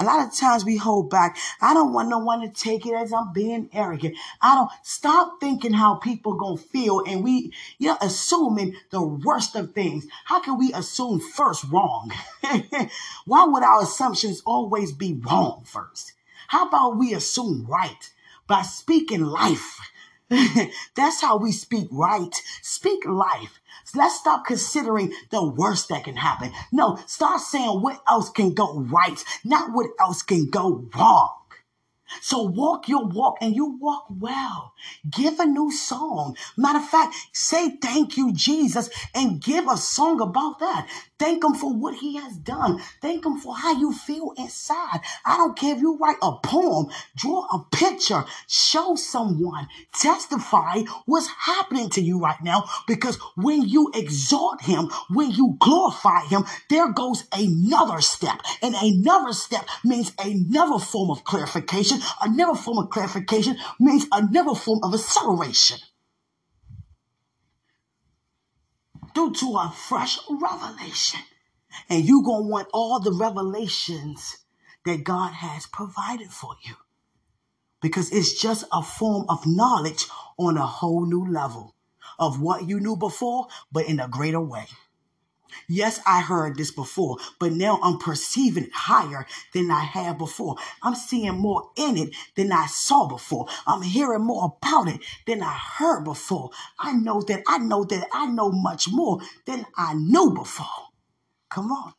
A 0.00 0.04
lot 0.04 0.24
of 0.24 0.32
times 0.32 0.64
we 0.64 0.76
hold 0.76 1.10
back. 1.10 1.36
I 1.60 1.74
don't 1.74 1.92
want 1.92 2.08
no 2.08 2.18
one 2.18 2.40
to 2.42 2.48
take 2.48 2.86
it 2.86 2.94
as 2.94 3.12
I'm 3.12 3.32
being 3.32 3.68
arrogant. 3.72 4.16
I 4.40 4.54
don't 4.54 4.70
stop 4.84 5.40
thinking 5.40 5.72
how 5.72 5.96
people 5.96 6.34
gonna 6.34 6.56
feel 6.56 7.02
and 7.04 7.24
we 7.24 7.52
you're 7.78 7.98
assuming 8.00 8.76
the 8.90 9.02
worst 9.02 9.56
of 9.56 9.72
things. 9.72 10.06
How 10.26 10.40
can 10.40 10.56
we 10.56 10.72
assume 10.72 11.18
first 11.18 11.64
wrong? 11.64 12.12
Why 13.26 13.44
would 13.44 13.64
our 13.64 13.82
assumptions 13.82 14.40
always 14.46 14.92
be 14.92 15.14
wrong 15.14 15.64
first? 15.66 16.12
How 16.46 16.68
about 16.68 16.96
we 16.96 17.12
assume 17.12 17.66
right 17.66 18.10
by 18.46 18.62
speaking 18.62 19.24
life? 19.24 19.80
That's 20.94 21.20
how 21.20 21.38
we 21.38 21.52
speak 21.52 21.88
right. 21.90 22.34
Speak 22.62 23.06
life. 23.06 23.60
Let's 23.94 24.16
stop 24.16 24.44
considering 24.44 25.12
the 25.30 25.44
worst 25.44 25.88
that 25.88 26.04
can 26.04 26.16
happen. 26.16 26.52
No, 26.70 26.98
start 27.06 27.40
saying 27.40 27.80
what 27.80 28.02
else 28.06 28.28
can 28.28 28.52
go 28.52 28.80
right, 28.80 29.22
not 29.44 29.72
what 29.72 29.90
else 29.98 30.22
can 30.22 30.50
go 30.50 30.86
wrong. 30.94 31.34
So 32.20 32.42
walk 32.42 32.88
your 32.88 33.06
walk 33.06 33.38
and 33.40 33.54
you 33.54 33.78
walk 33.80 34.06
well. 34.10 34.72
Give 35.08 35.38
a 35.38 35.46
new 35.46 35.70
song. 35.70 36.36
Matter 36.56 36.78
of 36.78 36.88
fact, 36.88 37.14
say 37.32 37.76
thank 37.82 38.16
you, 38.16 38.32
Jesus, 38.32 38.88
and 39.14 39.42
give 39.42 39.68
a 39.68 39.76
song 39.76 40.20
about 40.20 40.58
that. 40.60 40.88
Thank 41.18 41.42
him 41.42 41.54
for 41.54 41.72
what 41.74 41.96
he 41.96 42.16
has 42.16 42.36
done. 42.36 42.80
Thank 43.02 43.26
him 43.26 43.38
for 43.38 43.56
how 43.56 43.78
you 43.78 43.92
feel 43.92 44.32
inside. 44.36 45.00
I 45.24 45.36
don't 45.36 45.58
care 45.58 45.74
if 45.74 45.80
you 45.80 45.96
write 45.96 46.18
a 46.22 46.36
poem, 46.42 46.86
draw 47.16 47.46
a 47.52 47.64
picture, 47.72 48.24
show 48.46 48.94
someone, 48.94 49.68
testify 49.92 50.82
what's 51.06 51.28
happening 51.28 51.90
to 51.90 52.00
you 52.00 52.20
right 52.20 52.40
now. 52.42 52.64
Because 52.86 53.18
when 53.36 53.62
you 53.62 53.90
exalt 53.94 54.62
him, 54.62 54.90
when 55.10 55.30
you 55.32 55.56
glorify 55.58 56.24
him, 56.26 56.44
there 56.70 56.92
goes 56.92 57.24
another 57.32 58.00
step. 58.00 58.40
And 58.62 58.74
another 58.80 59.32
step 59.32 59.66
means 59.84 60.12
another 60.22 60.78
form 60.78 61.10
of 61.10 61.24
clarification. 61.24 61.98
Another 62.22 62.54
form 62.54 62.78
of 62.78 62.90
clarification 62.90 63.56
means 63.80 64.06
another 64.12 64.54
form 64.54 64.80
of 64.84 64.94
acceleration. 64.94 65.78
Due 69.18 69.32
to 69.32 69.56
a 69.56 69.74
fresh 69.74 70.16
revelation. 70.30 71.20
And 71.90 72.04
you're 72.04 72.22
going 72.22 72.44
to 72.44 72.48
want 72.48 72.68
all 72.72 73.00
the 73.00 73.12
revelations 73.12 74.38
that 74.84 75.02
God 75.02 75.32
has 75.32 75.66
provided 75.66 76.30
for 76.30 76.54
you. 76.62 76.74
Because 77.82 78.12
it's 78.12 78.40
just 78.40 78.64
a 78.72 78.80
form 78.80 79.26
of 79.28 79.44
knowledge 79.44 80.06
on 80.38 80.56
a 80.56 80.66
whole 80.66 81.04
new 81.04 81.28
level 81.28 81.74
of 82.18 82.40
what 82.40 82.68
you 82.68 82.78
knew 82.78 82.96
before, 82.96 83.48
but 83.72 83.88
in 83.88 83.98
a 83.98 84.06
greater 84.06 84.40
way. 84.40 84.66
Yes, 85.68 86.00
I 86.06 86.20
heard 86.20 86.56
this 86.56 86.70
before, 86.70 87.18
but 87.38 87.52
now 87.52 87.78
I'm 87.82 87.98
perceiving 87.98 88.64
it 88.64 88.72
higher 88.72 89.26
than 89.52 89.70
I 89.70 89.80
have 89.80 90.18
before. 90.18 90.56
I'm 90.82 90.94
seeing 90.94 91.36
more 91.38 91.70
in 91.76 91.96
it 91.96 92.10
than 92.36 92.52
I 92.52 92.66
saw 92.66 93.06
before. 93.08 93.46
I'm 93.66 93.82
hearing 93.82 94.24
more 94.24 94.56
about 94.62 94.88
it 94.88 95.00
than 95.26 95.42
I 95.42 95.52
heard 95.52 96.04
before. 96.04 96.50
I 96.78 96.92
know 96.92 97.22
that 97.22 97.42
I 97.46 97.58
know 97.58 97.84
that 97.84 98.08
I 98.12 98.26
know 98.26 98.50
much 98.50 98.88
more 98.90 99.20
than 99.46 99.66
I 99.76 99.94
knew 99.94 100.32
before. 100.34 100.66
Come 101.50 101.72
on. 101.72 101.94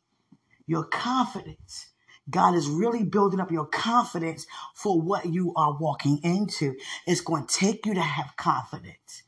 Your 0.66 0.84
confidence. 0.84 1.86
God 2.30 2.54
is 2.54 2.68
really 2.68 3.02
building 3.02 3.40
up 3.40 3.50
your 3.50 3.66
confidence 3.66 4.46
for 4.74 5.00
what 5.00 5.26
you 5.26 5.52
are 5.56 5.76
walking 5.76 6.20
into. 6.22 6.76
It's 7.06 7.20
going 7.20 7.46
to 7.46 7.54
take 7.54 7.86
you 7.86 7.94
to 7.94 8.00
have 8.00 8.36
confidence. 8.36 9.24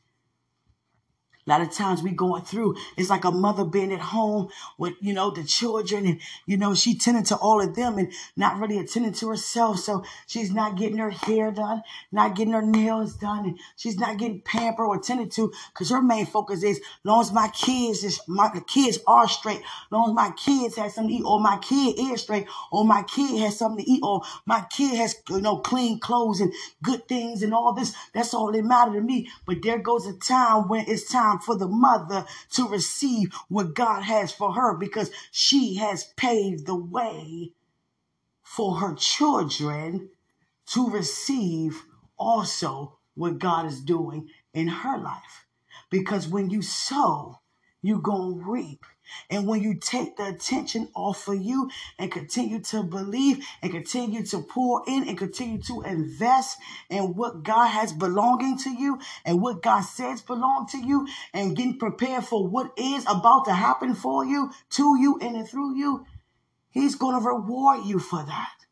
A 1.45 1.49
lot 1.49 1.61
of 1.61 1.71
times 1.71 2.01
we 2.01 2.11
going 2.11 2.43
through, 2.43 2.75
it's 2.97 3.09
like 3.09 3.25
a 3.25 3.31
mother 3.31 3.65
being 3.65 3.91
at 3.91 3.99
home 3.99 4.49
with, 4.77 4.93
you 5.01 5.13
know, 5.13 5.29
the 5.29 5.43
children 5.43 6.05
and, 6.05 6.21
you 6.45 6.55
know, 6.57 6.73
she 6.73 6.97
tending 6.97 7.25
to 7.25 7.35
all 7.35 7.61
of 7.61 7.75
them 7.75 7.97
and 7.97 8.11
not 8.37 8.59
really 8.59 8.77
attending 8.77 9.13
to 9.13 9.29
herself. 9.29 9.79
So 9.79 10.05
she's 10.25 10.51
not 10.51 10.77
getting 10.77 10.97
her 10.97 11.09
hair 11.09 11.51
done, 11.51 11.83
not 12.11 12.35
getting 12.35 12.53
her 12.53 12.61
nails 12.61 13.15
done, 13.15 13.45
and 13.45 13.59
she's 13.75 13.97
not 13.97 14.17
getting 14.17 14.41
pampered 14.41 14.85
or 14.85 14.95
attended 14.95 15.31
to 15.31 15.51
because 15.73 15.89
her 15.89 16.01
main 16.01 16.25
focus 16.25 16.63
is, 16.63 16.79
long 17.03 17.21
as 17.21 17.33
my 17.33 17.49
kids 17.49 18.03
is, 18.03 18.21
my 18.27 18.49
the 18.53 18.61
kids 18.61 18.99
are 19.07 19.27
straight, 19.27 19.61
long 19.91 20.09
as 20.09 20.15
my 20.15 20.31
kids 20.31 20.75
have 20.75 20.91
something 20.91 21.09
to 21.09 21.21
eat, 21.21 21.25
or 21.25 21.39
my 21.39 21.57
kid 21.57 21.95
is 21.99 22.21
straight, 22.21 22.47
or 22.71 22.85
my 22.85 23.03
kid 23.03 23.39
has 23.41 23.57
something 23.57 23.83
to 23.83 23.91
eat, 23.91 24.01
or 24.03 24.21
my 24.45 24.63
kid 24.69 24.95
has, 24.95 25.15
you 25.29 25.41
know, 25.41 25.57
clean 25.57 25.99
clothes 25.99 26.39
and 26.39 26.53
good 26.81 27.07
things 27.07 27.41
and 27.43 27.53
all 27.53 27.73
this. 27.73 27.93
That's 28.13 28.33
all 28.33 28.51
that 28.51 28.63
matter 28.63 28.93
to 28.93 29.01
me. 29.01 29.29
But 29.45 29.61
there 29.61 29.79
goes 29.79 30.05
a 30.07 30.13
time 30.13 30.67
when 30.67 30.85
it's 30.87 31.11
time 31.11 31.32
time 31.33 31.39
for 31.39 31.57
the 31.57 31.67
mother 31.67 32.25
to 32.51 32.67
receive 32.67 33.33
what 33.49 33.73
God 33.73 34.03
has 34.03 34.31
for 34.31 34.53
her 34.53 34.75
because 34.75 35.11
she 35.31 35.75
has 35.75 36.05
paved 36.15 36.65
the 36.65 36.75
way 36.75 37.53
for 38.41 38.77
her 38.77 38.95
children 38.95 40.09
to 40.67 40.89
receive 40.89 41.83
also 42.17 42.97
what 43.15 43.39
God 43.39 43.65
is 43.65 43.81
doing 43.81 44.29
in 44.53 44.67
her 44.67 44.97
life. 44.97 45.45
Because 45.89 46.27
when 46.27 46.49
you 46.49 46.61
sow, 46.61 47.39
you're 47.81 47.99
going 47.99 48.39
to 48.39 48.51
reap. 48.51 48.85
And 49.29 49.47
when 49.47 49.61
you 49.61 49.75
take 49.75 50.17
the 50.17 50.27
attention 50.27 50.89
off 50.95 51.27
of 51.27 51.41
you 51.41 51.69
and 51.97 52.11
continue 52.11 52.61
to 52.61 52.83
believe 52.83 53.45
and 53.61 53.71
continue 53.71 54.25
to 54.27 54.41
pour 54.41 54.83
in 54.87 55.07
and 55.07 55.17
continue 55.17 55.61
to 55.63 55.81
invest 55.83 56.57
in 56.89 57.15
what 57.15 57.43
God 57.43 57.67
has 57.67 57.93
belonging 57.93 58.57
to 58.59 58.69
you 58.69 58.99
and 59.25 59.41
what 59.41 59.61
God 59.61 59.81
says 59.81 60.21
belong 60.21 60.67
to 60.71 60.77
you 60.77 61.07
and 61.33 61.55
getting 61.55 61.77
prepared 61.77 62.25
for 62.25 62.47
what 62.47 62.71
is 62.77 63.03
about 63.07 63.45
to 63.45 63.53
happen 63.53 63.95
for 63.95 64.25
you, 64.25 64.51
to 64.71 64.97
you, 64.99 65.19
and 65.21 65.47
through 65.47 65.77
you, 65.77 66.05
He's 66.71 66.95
going 66.95 67.19
to 67.19 67.27
reward 67.27 67.85
you 67.85 67.99
for 67.99 68.23
that. 68.23 68.62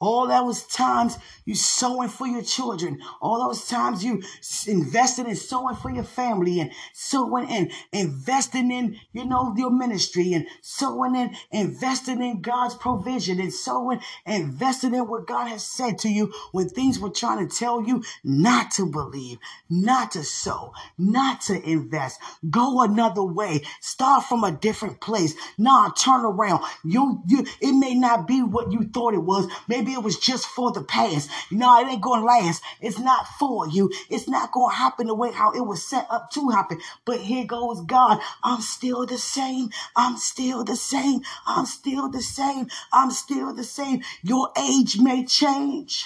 All 0.00 0.26
those 0.26 0.62
times 0.64 1.18
you 1.44 1.54
sowing 1.54 2.08
for 2.08 2.26
your 2.26 2.42
children. 2.42 3.00
All 3.20 3.46
those 3.48 3.68
times 3.68 4.04
you 4.04 4.22
invested 4.66 5.26
in 5.26 5.36
sowing 5.36 5.76
for 5.76 5.90
your 5.90 6.04
family 6.04 6.60
and 6.60 6.72
sowing 6.92 7.48
and 7.50 7.70
investing 7.92 8.70
in, 8.70 8.96
you 9.12 9.24
know, 9.24 9.54
your 9.56 9.70
ministry 9.70 10.32
and 10.32 10.46
sowing 10.62 11.16
and 11.16 11.36
investing 11.50 12.22
in 12.22 12.40
God's 12.40 12.74
provision 12.74 13.40
and 13.40 13.52
sowing 13.52 14.00
investing 14.26 14.94
in 14.94 15.08
what 15.08 15.26
God 15.26 15.48
has 15.48 15.66
said 15.66 15.98
to 16.00 16.08
you 16.08 16.32
when 16.52 16.68
things 16.68 16.98
were 16.98 17.10
trying 17.10 17.46
to 17.46 17.54
tell 17.54 17.82
you 17.82 18.02
not 18.24 18.70
to 18.72 18.86
believe, 18.86 19.38
not 19.68 20.12
to 20.12 20.22
sow, 20.24 20.72
not 20.96 21.42
to 21.42 21.60
invest. 21.68 22.20
Go 22.48 22.82
another 22.82 23.24
way. 23.24 23.62
Start 23.80 24.24
from 24.24 24.44
a 24.44 24.52
different 24.52 25.00
place. 25.00 25.34
Nah, 25.58 25.90
turn 25.90 26.24
around. 26.24 26.64
You, 26.84 27.22
you, 27.26 27.44
it 27.60 27.72
may 27.72 27.94
not 27.94 28.26
be 28.26 28.42
what 28.42 28.72
you 28.72 28.84
thought 28.84 29.14
it 29.14 29.22
was. 29.22 29.50
Maybe 29.68 29.89
it 29.92 30.02
was 30.02 30.18
just 30.18 30.46
for 30.46 30.72
the 30.72 30.82
past. 30.82 31.30
No, 31.50 31.78
it 31.80 31.88
ain't 31.88 32.02
to 32.02 32.10
last. 32.10 32.62
It's 32.80 32.98
not 32.98 33.26
for 33.38 33.68
you. 33.68 33.90
It's 34.08 34.28
not 34.28 34.52
to 34.52 34.76
happen 34.76 35.06
the 35.06 35.14
way 35.14 35.32
how 35.32 35.52
it 35.52 35.66
was 35.66 35.82
set 35.84 36.06
up 36.10 36.30
to 36.32 36.48
happen. 36.50 36.80
But 37.04 37.20
here 37.20 37.44
goes 37.44 37.80
God. 37.82 38.18
I'm 38.42 38.60
still 38.60 39.06
the 39.06 39.18
same. 39.18 39.70
I'm 39.96 40.16
still 40.16 40.64
the 40.64 40.76
same. 40.76 41.20
I'm 41.46 41.66
still 41.66 42.08
the 42.08 42.22
same. 42.22 42.68
I'm 42.92 43.10
still 43.10 43.54
the 43.54 43.64
same. 43.64 44.02
Your 44.22 44.50
age 44.58 44.98
may 44.98 45.24
change. 45.24 46.04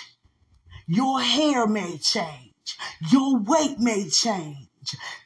Your 0.86 1.20
hair 1.20 1.66
may 1.66 1.98
change. 1.98 2.52
Your 3.10 3.38
weight 3.38 3.78
may 3.78 4.08
change. 4.08 4.68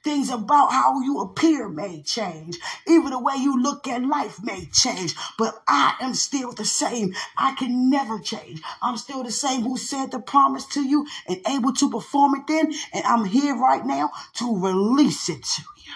Things 0.04 0.30
about 0.30 0.72
how 0.72 1.00
you 1.00 1.20
appear 1.20 1.68
may 1.68 2.02
change. 2.02 2.58
Even 2.86 3.10
the 3.10 3.18
way 3.18 3.34
you 3.36 3.60
look 3.60 3.86
at 3.88 4.04
life 4.04 4.42
may 4.42 4.66
change. 4.72 5.14
But 5.38 5.62
I 5.66 5.94
am 6.00 6.14
still 6.14 6.52
the 6.52 6.64
same. 6.64 7.14
I 7.36 7.54
can 7.54 7.90
never 7.90 8.18
change. 8.18 8.62
I'm 8.82 8.96
still 8.96 9.22
the 9.22 9.32
same 9.32 9.62
who 9.62 9.76
said 9.76 10.10
the 10.10 10.20
promise 10.20 10.66
to 10.68 10.82
you 10.82 11.06
and 11.26 11.40
able 11.46 11.72
to 11.74 11.90
perform 11.90 12.34
it 12.36 12.46
then. 12.46 12.72
And 12.92 13.04
I'm 13.04 13.24
here 13.24 13.56
right 13.56 13.84
now 13.84 14.10
to 14.34 14.58
release 14.58 15.28
it 15.28 15.42
to 15.42 15.62
you. 15.76 15.92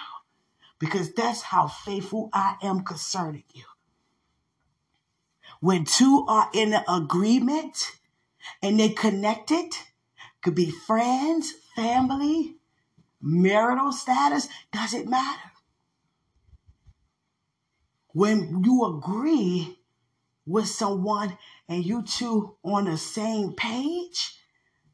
Because 0.78 1.12
that's 1.12 1.42
how 1.42 1.68
faithful 1.68 2.28
I 2.32 2.56
am 2.62 2.82
concerning 2.82 3.44
you. 3.54 3.64
When 5.60 5.84
two 5.84 6.24
are 6.26 6.50
in 6.52 6.74
agreement 6.88 7.92
and 8.60 8.80
they 8.80 8.88
connected, 8.88 9.72
could 10.42 10.56
be 10.56 10.72
friends, 10.72 11.52
family, 11.76 12.56
marital 13.22 13.92
status, 13.92 14.48
does 14.72 14.92
it 14.94 15.08
matter? 15.08 15.50
When 18.08 18.62
you 18.64 18.84
agree 18.84 19.78
with 20.44 20.66
someone 20.66 21.38
and 21.68 21.84
you 21.84 22.02
two 22.02 22.56
on 22.62 22.84
the 22.84 22.98
same 22.98 23.54
page, 23.54 24.34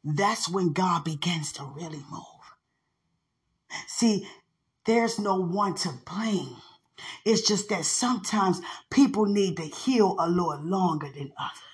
that's 0.03 0.47
when 0.47 0.71
God 0.71 1.03
begins 1.03 1.51
to 1.53 1.63
really 1.63 2.03
move. 2.09 2.23
See, 3.87 4.27
there's 4.85 5.19
no 5.19 5.35
one 5.41 5.75
to 5.75 5.89
blame. 6.05 6.55
It's 7.25 7.47
just 7.47 7.69
that 7.69 7.85
sometimes 7.85 8.61
people 8.89 9.25
need 9.25 9.57
to 9.57 9.63
heal 9.63 10.15
a 10.19 10.29
little 10.29 10.61
longer 10.63 11.09
than 11.13 11.33
others 11.37 11.68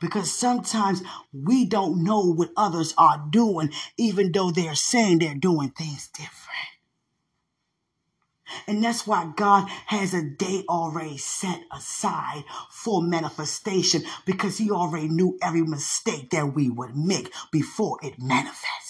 because 0.00 0.30
sometimes 0.30 1.02
we 1.32 1.64
don't 1.64 2.02
know 2.04 2.32
what 2.32 2.50
others 2.56 2.94
are 2.98 3.24
doing, 3.30 3.72
even 3.96 4.32
though 4.32 4.50
they're 4.50 4.74
saying 4.74 5.18
they're 5.18 5.34
doing 5.34 5.70
things 5.70 6.08
different. 6.08 6.40
And 8.66 8.82
that's 8.82 9.06
why 9.06 9.32
God 9.36 9.68
has 9.86 10.12
a 10.12 10.22
day 10.22 10.64
already 10.68 11.18
set 11.18 11.62
aside 11.72 12.44
for 12.70 13.02
manifestation 13.02 14.02
because 14.26 14.58
He 14.58 14.70
already 14.70 15.08
knew 15.08 15.38
every 15.42 15.62
mistake 15.62 16.30
that 16.30 16.54
we 16.54 16.68
would 16.68 16.96
make 16.96 17.32
before 17.52 17.98
it 18.02 18.18
manifests. 18.18 18.89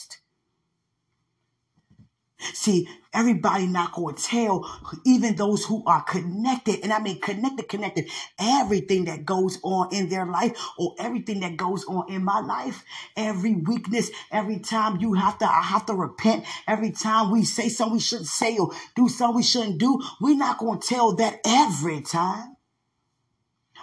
See, 2.40 2.88
everybody 3.12 3.66
not 3.66 3.92
going 3.92 4.14
to 4.14 4.22
tell, 4.22 4.80
even 5.04 5.36
those 5.36 5.64
who 5.64 5.84
are 5.86 6.02
connected, 6.02 6.80
and 6.82 6.92
I 6.92 7.00
mean 7.00 7.20
connected, 7.20 7.68
connected, 7.68 8.08
everything 8.38 9.04
that 9.04 9.24
goes 9.24 9.58
on 9.62 9.92
in 9.94 10.08
their 10.08 10.26
life 10.26 10.52
or 10.78 10.94
everything 10.98 11.40
that 11.40 11.56
goes 11.56 11.84
on 11.84 12.10
in 12.10 12.24
my 12.24 12.40
life, 12.40 12.84
every 13.16 13.54
weakness, 13.54 14.10
every 14.30 14.58
time 14.58 15.00
you 15.00 15.14
have 15.14 15.38
to, 15.38 15.44
I 15.44 15.62
have 15.62 15.86
to 15.86 15.94
repent, 15.94 16.44
every 16.66 16.92
time 16.92 17.30
we 17.30 17.44
say 17.44 17.68
something 17.68 17.94
we 17.94 18.00
shouldn't 18.00 18.28
say 18.28 18.56
or 18.58 18.72
do 18.96 19.08
something 19.08 19.36
we 19.36 19.42
shouldn't 19.42 19.78
do, 19.78 20.00
we're 20.20 20.36
not 20.36 20.58
going 20.58 20.80
to 20.80 20.86
tell 20.86 21.14
that 21.16 21.40
every 21.44 22.00
time. 22.02 22.56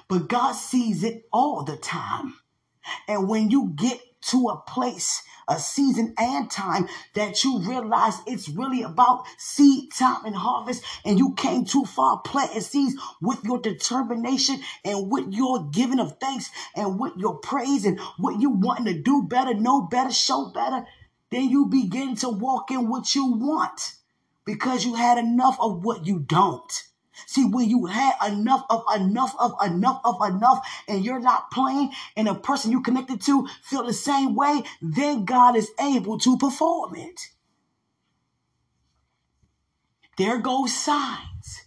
But 0.07 0.29
God 0.29 0.53
sees 0.53 1.03
it 1.03 1.27
all 1.31 1.63
the 1.63 1.77
time. 1.77 2.35
And 3.07 3.27
when 3.27 3.49
you 3.49 3.73
get 3.75 3.99
to 4.21 4.49
a 4.49 4.57
place, 4.57 5.21
a 5.47 5.59
season 5.59 6.13
and 6.17 6.49
time 6.49 6.87
that 7.13 7.43
you 7.43 7.59
realize 7.59 8.19
it's 8.25 8.49
really 8.49 8.81
about 8.81 9.23
seed 9.37 9.91
time 9.91 10.25
and 10.25 10.35
harvest 10.35 10.83
and 11.05 11.17
you 11.17 11.33
came 11.35 11.65
too 11.65 11.85
far 11.85 12.19
planting 12.19 12.61
seeds 12.61 12.95
with 13.21 13.43
your 13.43 13.59
determination 13.59 14.59
and 14.83 15.11
with 15.11 15.31
your 15.31 15.69
giving 15.69 15.99
of 15.99 16.17
thanks 16.19 16.49
and 16.75 16.99
with 16.99 17.13
your 17.15 17.37
praise 17.37 17.85
and 17.85 17.99
what 18.17 18.39
you 18.39 18.49
wanting 18.49 18.85
to 18.85 19.01
do 19.01 19.23
better, 19.23 19.53
know 19.53 19.81
better, 19.81 20.11
show 20.11 20.51
better, 20.53 20.85
then 21.29 21.49
you 21.49 21.67
begin 21.67 22.15
to 22.15 22.29
walk 22.29 22.71
in 22.71 22.89
what 22.89 23.15
you 23.15 23.33
want 23.33 23.93
because 24.45 24.85
you 24.85 24.95
had 24.95 25.17
enough 25.17 25.57
of 25.59 25.83
what 25.83 26.05
you 26.05 26.19
don't. 26.19 26.83
See, 27.25 27.45
when 27.45 27.69
you 27.69 27.85
had 27.87 28.13
enough 28.25 28.65
of 28.69 28.83
enough 28.95 29.35
of 29.39 29.55
enough 29.65 30.01
of 30.03 30.15
enough, 30.21 30.65
and 30.87 31.03
you're 31.03 31.19
not 31.19 31.51
playing, 31.51 31.91
and 32.15 32.27
a 32.27 32.35
person 32.35 32.71
you 32.71 32.81
connected 32.81 33.21
to 33.21 33.47
feel 33.63 33.83
the 33.83 33.93
same 33.93 34.35
way, 34.35 34.63
then 34.81 35.25
God 35.25 35.55
is 35.55 35.71
able 35.79 36.19
to 36.19 36.37
perform 36.37 36.95
it. 36.95 37.29
There 40.17 40.39
goes 40.39 40.73
signs. 40.73 41.66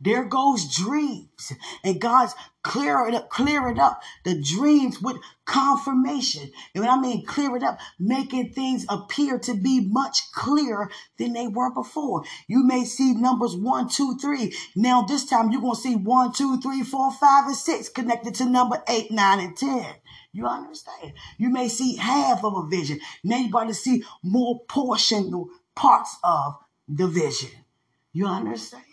There 0.00 0.24
goes 0.24 0.74
dreams. 0.74 1.52
And 1.84 2.00
God's 2.00 2.34
clear 2.62 3.06
it 3.06 3.14
up, 3.14 3.28
clear 3.28 3.68
it 3.68 3.78
up. 3.78 4.00
The 4.24 4.40
dreams 4.40 5.00
with 5.00 5.18
confirmation. 5.44 6.50
And 6.74 6.82
when 6.82 6.90
I 6.90 6.98
mean 6.98 7.26
clear 7.26 7.54
it 7.56 7.62
up, 7.62 7.78
making 7.98 8.52
things 8.52 8.86
appear 8.88 9.38
to 9.40 9.54
be 9.54 9.86
much 9.86 10.32
clearer 10.32 10.90
than 11.18 11.34
they 11.34 11.48
were 11.48 11.72
before. 11.72 12.24
You 12.48 12.64
may 12.64 12.84
see 12.84 13.14
numbers 13.14 13.54
one, 13.56 13.88
two, 13.88 14.16
three. 14.16 14.54
Now 14.74 15.02
this 15.02 15.26
time 15.26 15.50
you're 15.50 15.60
gonna 15.60 15.74
see 15.74 15.96
one, 15.96 16.32
two, 16.32 16.60
three, 16.60 16.82
four, 16.82 17.12
five, 17.12 17.46
and 17.46 17.56
six 17.56 17.88
connected 17.88 18.34
to 18.36 18.46
number 18.46 18.82
eight, 18.88 19.10
nine, 19.10 19.40
and 19.40 19.56
ten. 19.56 19.86
You 20.32 20.46
understand? 20.46 21.12
You 21.38 21.50
may 21.50 21.68
see 21.68 21.96
half 21.96 22.44
of 22.44 22.56
a 22.56 22.66
vision. 22.68 23.00
Now 23.24 23.38
you're 23.38 23.48
about 23.48 23.68
to 23.68 23.74
see 23.74 24.04
more 24.22 24.60
portion 24.68 25.46
parts 25.74 26.16
of 26.22 26.54
the 26.88 27.06
vision. 27.06 27.50
You 28.12 28.26
understand? 28.26 28.84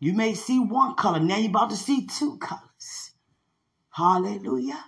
You 0.00 0.12
may 0.12 0.34
see 0.34 0.60
one 0.60 0.94
color. 0.94 1.20
Now 1.20 1.36
you're 1.36 1.50
about 1.50 1.70
to 1.70 1.76
see 1.76 2.06
two 2.06 2.38
colors. 2.38 3.12
Hallelujah. 3.90 4.84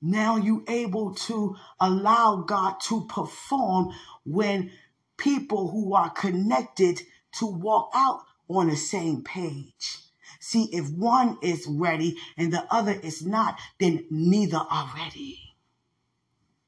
Now 0.00 0.36
you 0.36 0.64
able 0.68 1.14
to 1.14 1.56
allow 1.80 2.36
God 2.36 2.80
to 2.88 3.06
perform 3.06 3.92
when 4.24 4.72
people 5.16 5.70
who 5.70 5.94
are 5.94 6.10
connected 6.10 7.02
to 7.38 7.46
walk 7.46 7.90
out 7.94 8.22
on 8.48 8.68
the 8.68 8.76
same 8.76 9.22
page. 9.22 9.98
See, 10.40 10.68
if 10.72 10.90
one 10.90 11.38
is 11.40 11.66
ready 11.68 12.16
and 12.36 12.52
the 12.52 12.66
other 12.68 12.92
is 12.92 13.24
not, 13.24 13.58
then 13.78 14.04
neither 14.10 14.58
are 14.58 14.90
ready. 14.96 15.38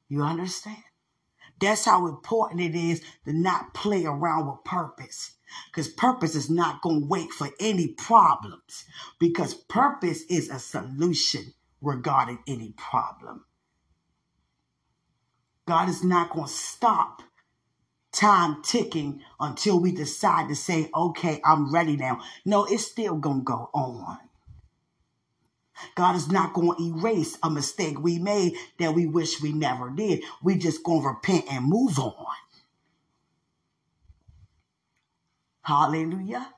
You 0.07 0.23
understand? 0.23 0.83
That's 1.59 1.85
how 1.85 2.07
important 2.07 2.61
it 2.61 2.75
is 2.75 3.01
to 3.25 3.33
not 3.33 3.73
play 3.73 4.05
around 4.05 4.47
with 4.47 4.63
purpose. 4.63 5.31
Because 5.67 5.87
purpose 5.87 6.35
is 6.35 6.49
not 6.49 6.81
going 6.81 7.01
to 7.01 7.07
wait 7.07 7.31
for 7.31 7.49
any 7.59 7.89
problems. 7.89 8.85
Because 9.19 9.53
purpose 9.53 10.23
is 10.29 10.49
a 10.49 10.59
solution 10.59 11.53
regarding 11.81 12.39
any 12.47 12.73
problem. 12.77 13.45
God 15.67 15.89
is 15.89 16.03
not 16.03 16.31
going 16.31 16.47
to 16.47 16.53
stop 16.53 17.21
time 18.11 18.61
ticking 18.63 19.21
until 19.39 19.79
we 19.79 19.91
decide 19.91 20.47
to 20.49 20.55
say, 20.55 20.89
okay, 20.95 21.41
I'm 21.43 21.73
ready 21.73 21.97
now. 21.97 22.21
No, 22.45 22.65
it's 22.65 22.85
still 22.85 23.15
going 23.15 23.39
to 23.39 23.43
go 23.43 23.69
on. 23.73 24.17
God 25.95 26.15
is 26.15 26.29
not 26.29 26.53
going 26.53 26.77
to 26.77 26.99
erase 26.99 27.37
a 27.43 27.49
mistake 27.49 27.99
we 27.99 28.17
made 28.17 28.55
that 28.79 28.93
we 28.93 29.05
wish 29.05 29.41
we 29.41 29.51
never 29.51 29.89
did. 29.89 30.23
We 30.41 30.55
just 30.55 30.83
going 30.83 31.01
to 31.01 31.09
repent 31.09 31.45
and 31.51 31.65
move 31.65 31.99
on. 31.99 32.25
Hallelujah. 35.65 36.49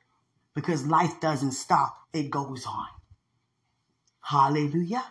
Because 0.54 0.86
life 0.88 1.20
doesn't 1.22 1.54
stop, 1.54 1.96
it 2.14 2.30
goes 2.30 2.66
on. 2.66 2.88
Hallelujah. 4.22 5.06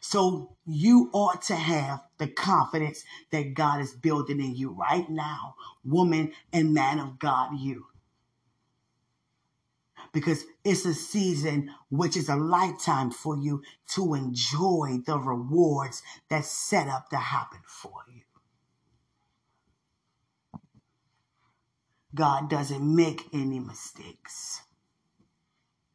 So 0.00 0.56
you 0.64 1.10
ought 1.12 1.42
to 1.42 1.56
have 1.56 2.02
the 2.18 2.28
confidence 2.28 3.04
that 3.30 3.54
God 3.54 3.80
is 3.80 3.92
building 3.92 4.40
in 4.40 4.56
you 4.56 4.70
right 4.70 5.08
now, 5.10 5.56
woman 5.84 6.32
and 6.52 6.72
man 6.74 6.98
of 6.98 7.18
God, 7.18 7.50
you 7.58 7.86
because 10.12 10.44
it's 10.64 10.84
a 10.84 10.94
season 10.94 11.70
which 11.90 12.16
is 12.16 12.28
a 12.28 12.36
lifetime 12.36 13.10
for 13.10 13.36
you 13.36 13.62
to 13.88 14.14
enjoy 14.14 14.98
the 15.06 15.18
rewards 15.18 16.02
that's 16.28 16.48
set 16.48 16.88
up 16.88 17.08
to 17.10 17.16
happen 17.16 17.60
for 17.66 18.04
you. 18.14 18.21
God 22.14 22.50
doesn't 22.50 22.82
make 22.82 23.26
any 23.32 23.58
mistakes. 23.58 24.62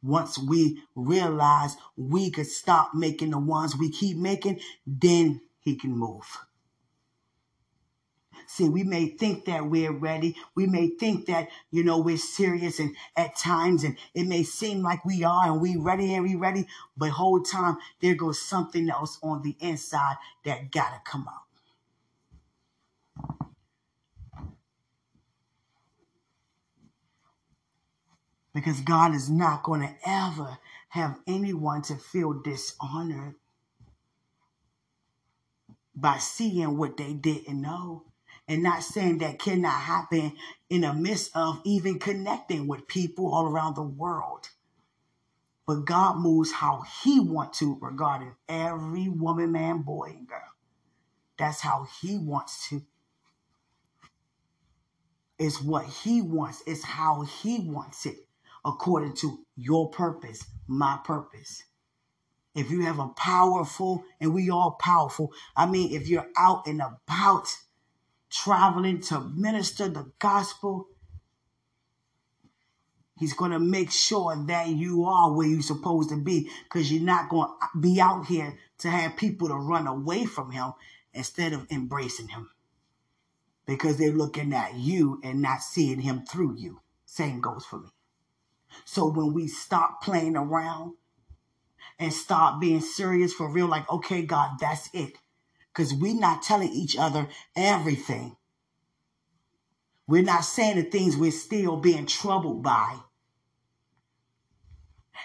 Once 0.02 0.38
we 0.38 0.82
realize 0.94 1.76
we 1.96 2.30
could 2.30 2.46
stop 2.46 2.94
making 2.94 3.30
the 3.30 3.38
ones 3.38 3.76
we 3.76 3.90
keep 3.90 4.16
making, 4.16 4.60
then 4.86 5.40
he 5.60 5.76
can 5.76 5.90
move. 5.96 6.38
See, 8.46 8.68
we 8.68 8.82
may 8.82 9.08
think 9.08 9.44
that 9.44 9.66
we're 9.66 9.92
ready. 9.92 10.36
We 10.54 10.66
may 10.66 10.88
think 10.88 11.26
that, 11.26 11.48
you 11.70 11.84
know, 11.84 11.98
we're 11.98 12.16
serious 12.16 12.78
and 12.78 12.96
at 13.16 13.36
times, 13.36 13.84
and 13.84 13.96
it 14.14 14.26
may 14.26 14.42
seem 14.42 14.82
like 14.82 15.04
we 15.04 15.24
are 15.24 15.44
and 15.44 15.60
we 15.60 15.76
ready 15.76 16.14
and 16.14 16.24
we 16.24 16.34
ready, 16.34 16.66
but 16.96 17.10
whole 17.10 17.42
time 17.42 17.76
there 18.00 18.14
goes 18.14 18.40
something 18.40 18.88
else 18.88 19.18
on 19.22 19.42
the 19.42 19.56
inside 19.60 20.16
that 20.44 20.70
gotta 20.70 21.00
come 21.04 21.26
out. 21.28 21.47
Because 28.58 28.80
God 28.80 29.14
is 29.14 29.30
not 29.30 29.62
going 29.62 29.82
to 29.82 29.94
ever 30.04 30.58
have 30.88 31.20
anyone 31.28 31.80
to 31.82 31.94
feel 31.94 32.32
dishonored 32.32 33.36
by 35.94 36.18
seeing 36.18 36.76
what 36.76 36.96
they 36.96 37.12
didn't 37.12 37.62
know 37.62 38.02
and 38.48 38.64
not 38.64 38.82
saying 38.82 39.18
that 39.18 39.38
cannot 39.38 39.80
happen 39.80 40.32
in 40.68 40.80
the 40.80 40.92
midst 40.92 41.30
of 41.36 41.60
even 41.64 42.00
connecting 42.00 42.66
with 42.66 42.88
people 42.88 43.32
all 43.32 43.46
around 43.46 43.76
the 43.76 43.82
world. 43.82 44.48
But 45.64 45.84
God 45.84 46.18
moves 46.18 46.50
how 46.50 46.82
he 47.04 47.20
wants 47.20 47.60
to 47.60 47.78
regarding 47.80 48.34
every 48.48 49.08
woman, 49.08 49.52
man, 49.52 49.82
boy, 49.82 50.14
and 50.16 50.26
girl. 50.26 50.40
That's 51.38 51.60
how 51.60 51.86
he 52.00 52.18
wants 52.18 52.68
to. 52.70 52.82
It's 55.38 55.62
what 55.62 55.84
he 55.84 56.22
wants. 56.22 56.64
It's 56.66 56.82
how 56.82 57.22
he 57.22 57.60
wants 57.60 58.04
it 58.04 58.27
according 58.64 59.14
to 59.16 59.40
your 59.56 59.90
purpose, 59.90 60.44
my 60.66 60.98
purpose. 61.04 61.62
If 62.54 62.70
you 62.70 62.82
have 62.82 62.98
a 62.98 63.08
powerful, 63.08 64.04
and 64.20 64.34
we 64.34 64.50
all 64.50 64.72
powerful, 64.80 65.32
I 65.56 65.66
mean, 65.66 65.92
if 65.92 66.08
you're 66.08 66.28
out 66.36 66.66
and 66.66 66.80
about 66.82 67.56
traveling 68.30 69.00
to 69.02 69.20
minister 69.20 69.88
the 69.88 70.10
gospel, 70.18 70.88
He's 73.18 73.34
going 73.34 73.50
to 73.50 73.58
make 73.58 73.90
sure 73.90 74.36
that 74.46 74.68
you 74.68 75.04
are 75.04 75.32
where 75.32 75.48
you're 75.48 75.60
supposed 75.60 76.10
to 76.10 76.16
be 76.16 76.50
because 76.64 76.92
you're 76.92 77.02
not 77.02 77.28
going 77.28 77.48
to 77.48 77.78
be 77.80 78.00
out 78.00 78.26
here 78.26 78.56
to 78.78 78.88
have 78.88 79.16
people 79.16 79.48
to 79.48 79.54
run 79.54 79.88
away 79.88 80.24
from 80.24 80.52
him 80.52 80.72
instead 81.12 81.52
of 81.52 81.66
embracing 81.70 82.28
him 82.28 82.50
because 83.66 83.98
they're 83.98 84.12
looking 84.12 84.52
at 84.54 84.74
you 84.74 85.20
and 85.24 85.42
not 85.42 85.62
seeing 85.62 86.00
him 86.00 86.24
through 86.24 86.54
you. 86.56 86.80
Same 87.06 87.40
goes 87.40 87.64
for 87.64 87.80
me. 87.80 87.88
So 88.84 89.08
when 89.10 89.32
we 89.32 89.48
stop 89.48 90.02
playing 90.02 90.36
around 90.36 90.94
and 91.98 92.12
start 92.12 92.60
being 92.60 92.80
serious 92.80 93.32
for 93.32 93.48
real, 93.48 93.66
like, 93.66 93.90
okay, 93.90 94.22
God, 94.22 94.58
that's 94.60 94.88
it 94.92 95.12
because 95.72 95.94
we're 95.94 96.18
not 96.18 96.42
telling 96.42 96.70
each 96.70 96.96
other 96.96 97.28
everything. 97.56 98.36
We're 100.08 100.22
not 100.22 100.40
saying 100.44 100.76
the 100.76 100.82
things 100.82 101.16
we're 101.16 101.30
still 101.30 101.76
being 101.76 102.06
troubled 102.06 102.62
by. 102.62 102.98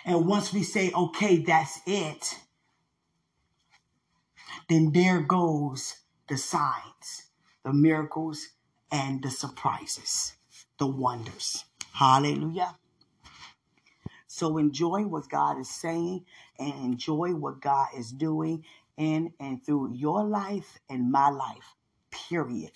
And 0.06 0.28
once 0.28 0.54
we 0.54 0.64
say, 0.64 0.92
okay, 0.92 1.38
that's 1.38 1.80
it, 1.86 2.38
then 4.70 4.92
there 4.92 5.22
goes 5.22 5.96
the 6.28 6.38
signs, 6.38 7.30
the 7.64 7.74
miracles, 7.74 8.50
and 8.92 9.24
the 9.24 9.32
surprises, 9.32 10.34
the 10.78 10.88
wonders. 10.88 11.66
Hallelujah. 11.94 12.76
So 14.34 14.58
enjoy 14.58 15.04
what 15.04 15.30
God 15.30 15.60
is 15.60 15.70
saying 15.70 16.26
and 16.58 16.74
enjoy 16.84 17.36
what 17.36 17.62
God 17.62 17.90
is 17.96 18.12
doing 18.12 18.66
in 18.98 19.32
and 19.40 19.64
through 19.64 19.94
your 19.94 20.24
life 20.24 20.80
and 20.90 21.12
my 21.12 21.30
life, 21.30 21.76
period. 22.10 22.72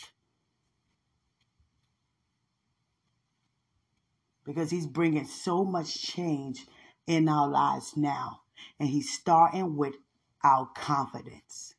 Because 4.45 4.69
he's 4.69 4.85
bringing 4.85 5.25
so 5.25 5.65
much 5.65 5.99
change 5.99 6.67
in 7.07 7.27
our 7.27 7.47
lives 7.47 7.97
now. 7.97 8.41
And 8.79 8.89
he's 8.89 9.11
starting 9.11 9.77
with 9.77 9.95
our 10.43 10.67
confidence. 10.75 11.73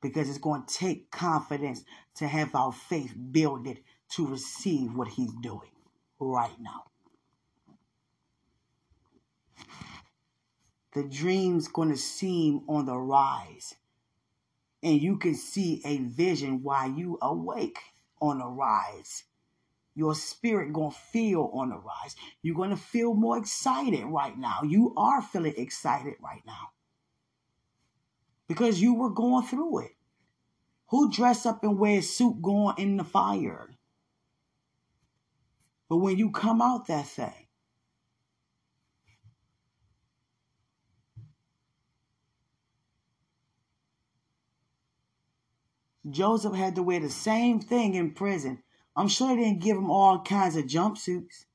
Because 0.00 0.30
it's 0.30 0.38
going 0.38 0.64
to 0.64 0.74
take 0.74 1.10
confidence 1.10 1.84
to 2.14 2.26
have 2.26 2.54
our 2.54 2.72
faith 2.72 3.12
builded 3.32 3.80
to 4.12 4.26
receive 4.26 4.94
what 4.94 5.08
he's 5.08 5.34
doing 5.42 5.72
right 6.18 6.58
now. 6.58 6.84
The 10.94 11.02
dream's 11.02 11.68
going 11.68 11.90
to 11.90 11.96
seem 11.96 12.62
on 12.68 12.86
the 12.86 12.96
rise. 12.96 13.74
And 14.82 15.00
you 15.00 15.16
can 15.18 15.34
see 15.34 15.82
a 15.84 15.98
vision 15.98 16.62
while 16.62 16.90
you 16.90 17.18
awake 17.20 17.78
on 18.20 18.38
the 18.38 18.46
rise. 18.46 19.24
Your 19.96 20.14
spirit 20.14 20.72
going 20.72 20.92
to 20.92 20.96
feel 20.96 21.50
on 21.54 21.70
the 21.70 21.76
rise. 21.76 22.16
You're 22.42 22.56
going 22.56 22.70
to 22.70 22.76
feel 22.76 23.14
more 23.14 23.38
excited 23.38 24.04
right 24.04 24.36
now. 24.36 24.62
You 24.62 24.92
are 24.96 25.22
feeling 25.22 25.54
excited 25.56 26.14
right 26.22 26.42
now. 26.46 26.70
Because 28.46 28.80
you 28.80 28.94
were 28.94 29.10
going 29.10 29.46
through 29.46 29.86
it. 29.86 29.92
Who 30.88 31.10
dress 31.10 31.46
up 31.46 31.64
and 31.64 31.78
wear 31.78 31.98
a 31.98 32.02
suit 32.02 32.40
going 32.42 32.76
in 32.78 32.98
the 32.98 33.04
fire? 33.04 33.70
But 35.88 35.96
when 35.96 36.18
you 36.18 36.30
come 36.30 36.60
out 36.60 36.86
that 36.86 37.06
thing, 37.06 37.43
Joseph 46.08 46.54
had 46.54 46.74
to 46.74 46.82
wear 46.82 47.00
the 47.00 47.10
same 47.10 47.60
thing 47.60 47.94
in 47.94 48.12
prison. 48.12 48.62
I'm 48.94 49.08
sure 49.08 49.34
they 49.34 49.44
didn't 49.44 49.62
give 49.62 49.76
him 49.76 49.90
all 49.90 50.20
kinds 50.20 50.56
of 50.56 50.66
jumpsuits. 50.66 51.46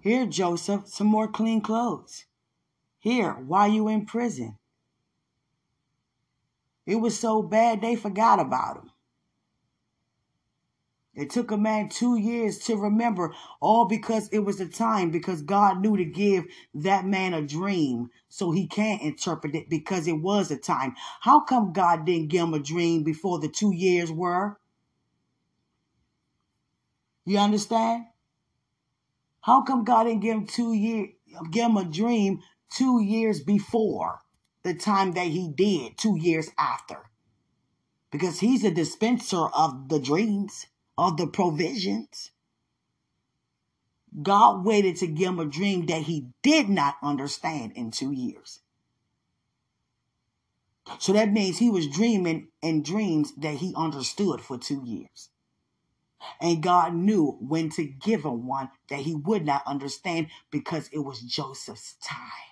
Here, 0.00 0.26
Joseph, 0.26 0.86
some 0.88 1.08
more 1.08 1.28
clean 1.28 1.60
clothes. 1.60 2.26
Here, 2.98 3.32
why 3.32 3.66
you 3.66 3.88
in 3.88 4.06
prison? 4.06 4.58
It 6.86 6.96
was 6.96 7.18
so 7.18 7.42
bad 7.42 7.80
they 7.80 7.96
forgot 7.96 8.40
about 8.40 8.78
him. 8.78 8.91
It 11.14 11.28
took 11.28 11.50
a 11.50 11.58
man 11.58 11.90
two 11.90 12.16
years 12.16 12.58
to 12.60 12.76
remember, 12.76 13.34
all 13.60 13.84
because 13.84 14.28
it 14.28 14.38
was 14.38 14.60
a 14.60 14.68
time, 14.68 15.10
because 15.10 15.42
God 15.42 15.80
knew 15.80 15.96
to 15.96 16.06
give 16.06 16.46
that 16.74 17.04
man 17.04 17.34
a 17.34 17.42
dream 17.42 18.10
so 18.30 18.50
he 18.50 18.66
can't 18.66 19.02
interpret 19.02 19.54
it 19.54 19.68
because 19.68 20.06
it 20.08 20.22
was 20.22 20.50
a 20.50 20.56
time. 20.56 20.94
How 21.20 21.40
come 21.40 21.74
God 21.74 22.06
didn't 22.06 22.28
give 22.28 22.44
him 22.44 22.54
a 22.54 22.58
dream 22.58 23.02
before 23.02 23.38
the 23.38 23.48
two 23.48 23.74
years 23.74 24.10
were? 24.10 24.58
You 27.26 27.38
understand? 27.38 28.06
How 29.42 29.62
come 29.62 29.84
God 29.84 30.04
didn't 30.04 30.22
give 30.22 30.36
him 30.36 30.46
two 30.46 30.72
years, 30.72 31.10
give 31.50 31.66
him 31.66 31.76
a 31.76 31.84
dream 31.84 32.40
two 32.70 33.02
years 33.02 33.42
before 33.42 34.20
the 34.62 34.72
time 34.72 35.12
that 35.12 35.26
he 35.26 35.52
did, 35.54 35.98
two 35.98 36.16
years 36.16 36.48
after? 36.56 37.10
Because 38.10 38.40
he's 38.40 38.64
a 38.64 38.70
dispenser 38.70 39.46
of 39.48 39.88
the 39.90 39.98
dreams 39.98 40.66
of 40.98 41.16
the 41.16 41.26
provisions. 41.26 42.30
God 44.22 44.64
waited 44.64 44.96
to 44.96 45.06
give 45.06 45.28
him 45.28 45.38
a 45.38 45.46
dream 45.46 45.86
that 45.86 46.02
he 46.02 46.28
did 46.42 46.68
not 46.68 46.96
understand 47.02 47.72
in 47.74 47.90
two 47.90 48.12
years. 48.12 48.60
So 50.98 51.12
that 51.12 51.32
means 51.32 51.58
he 51.58 51.70
was 51.70 51.86
dreaming 51.86 52.48
in 52.60 52.82
dreams 52.82 53.32
that 53.36 53.56
he 53.56 53.72
understood 53.76 54.40
for 54.40 54.58
two 54.58 54.82
years. 54.84 55.30
And 56.40 56.62
God 56.62 56.94
knew 56.94 57.36
when 57.40 57.70
to 57.70 57.84
give 57.84 58.24
him 58.24 58.46
one 58.46 58.70
that 58.88 59.00
he 59.00 59.14
would 59.14 59.44
not 59.44 59.66
understand 59.66 60.28
because 60.50 60.88
it 60.92 60.98
was 60.98 61.20
Joseph's 61.20 61.94
time. 62.02 62.51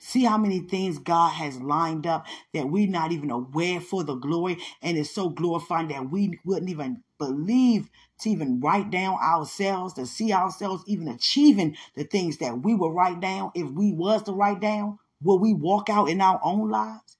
See 0.00 0.24
how 0.24 0.38
many 0.38 0.60
things 0.60 0.98
God 0.98 1.30
has 1.30 1.60
lined 1.60 2.06
up 2.06 2.26
that 2.54 2.68
we're 2.68 2.88
not 2.88 3.12
even 3.12 3.30
aware 3.30 3.80
for 3.80 4.04
the 4.04 4.14
glory. 4.14 4.58
And 4.82 4.98
it's 4.98 5.10
so 5.10 5.28
glorifying 5.30 5.88
that 5.88 6.10
we 6.10 6.38
wouldn't 6.44 6.70
even 6.70 7.02
believe 7.18 7.88
to 8.20 8.30
even 8.30 8.60
write 8.60 8.90
down 8.90 9.18
ourselves, 9.22 9.94
to 9.94 10.06
see 10.06 10.32
ourselves 10.32 10.84
even 10.86 11.08
achieving 11.08 11.76
the 11.94 12.04
things 12.04 12.38
that 12.38 12.62
we 12.62 12.74
will 12.74 12.92
write 12.92 13.20
down. 13.20 13.52
If 13.54 13.70
we 13.70 13.92
was 13.92 14.22
to 14.24 14.32
write 14.32 14.60
down, 14.60 14.98
will 15.22 15.38
we 15.38 15.54
walk 15.54 15.88
out 15.90 16.08
in 16.08 16.20
our 16.20 16.40
own 16.42 16.70
lives? 16.70 17.15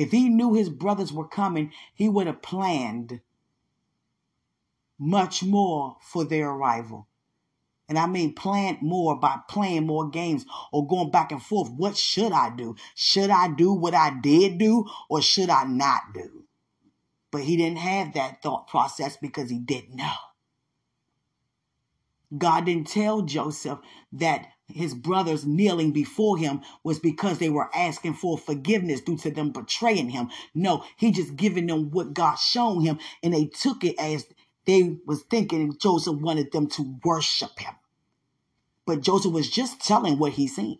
If 0.00 0.12
he 0.12 0.30
knew 0.30 0.54
his 0.54 0.70
brothers 0.70 1.12
were 1.12 1.28
coming, 1.28 1.74
he 1.94 2.08
would 2.08 2.26
have 2.26 2.40
planned 2.40 3.20
much 4.98 5.42
more 5.42 5.98
for 6.00 6.24
their 6.24 6.48
arrival. 6.48 7.06
And 7.86 7.98
I 7.98 8.06
mean 8.06 8.34
plan 8.34 8.78
more 8.80 9.20
by 9.20 9.40
playing 9.46 9.86
more 9.86 10.08
games 10.08 10.46
or 10.72 10.86
going 10.86 11.10
back 11.10 11.32
and 11.32 11.42
forth. 11.42 11.70
What 11.72 11.98
should 11.98 12.32
I 12.32 12.48
do? 12.48 12.76
Should 12.94 13.28
I 13.28 13.48
do 13.48 13.74
what 13.74 13.92
I 13.92 14.18
did 14.22 14.56
do 14.56 14.86
or 15.10 15.20
should 15.20 15.50
I 15.50 15.64
not 15.64 16.14
do? 16.14 16.44
But 17.30 17.42
he 17.42 17.58
didn't 17.58 17.80
have 17.80 18.14
that 18.14 18.42
thought 18.42 18.68
process 18.68 19.18
because 19.18 19.50
he 19.50 19.58
didn't 19.58 19.96
know. 19.96 20.14
God 22.38 22.64
didn't 22.64 22.86
tell 22.86 23.20
Joseph 23.20 23.80
that 24.12 24.46
his 24.74 24.94
brothers 24.94 25.46
kneeling 25.46 25.92
before 25.92 26.38
him 26.38 26.62
was 26.84 26.98
because 27.00 27.38
they 27.38 27.50
were 27.50 27.70
asking 27.74 28.14
for 28.14 28.38
forgiveness 28.38 29.00
due 29.02 29.18
to 29.18 29.30
them 29.30 29.52
betraying 29.52 30.10
him. 30.10 30.30
No, 30.54 30.84
he 30.96 31.12
just 31.12 31.36
giving 31.36 31.66
them 31.66 31.90
what 31.90 32.14
God 32.14 32.36
shown 32.36 32.82
him, 32.82 32.98
and 33.22 33.34
they 33.34 33.46
took 33.46 33.84
it 33.84 33.96
as 33.98 34.26
they 34.66 34.98
was 35.06 35.22
thinking 35.24 35.76
Joseph 35.80 36.16
wanted 36.20 36.52
them 36.52 36.68
to 36.68 36.96
worship 37.04 37.58
him. 37.58 37.74
But 38.86 39.02
Joseph 39.02 39.32
was 39.32 39.50
just 39.50 39.80
telling 39.80 40.18
what 40.18 40.32
he 40.34 40.48
seen. 40.48 40.78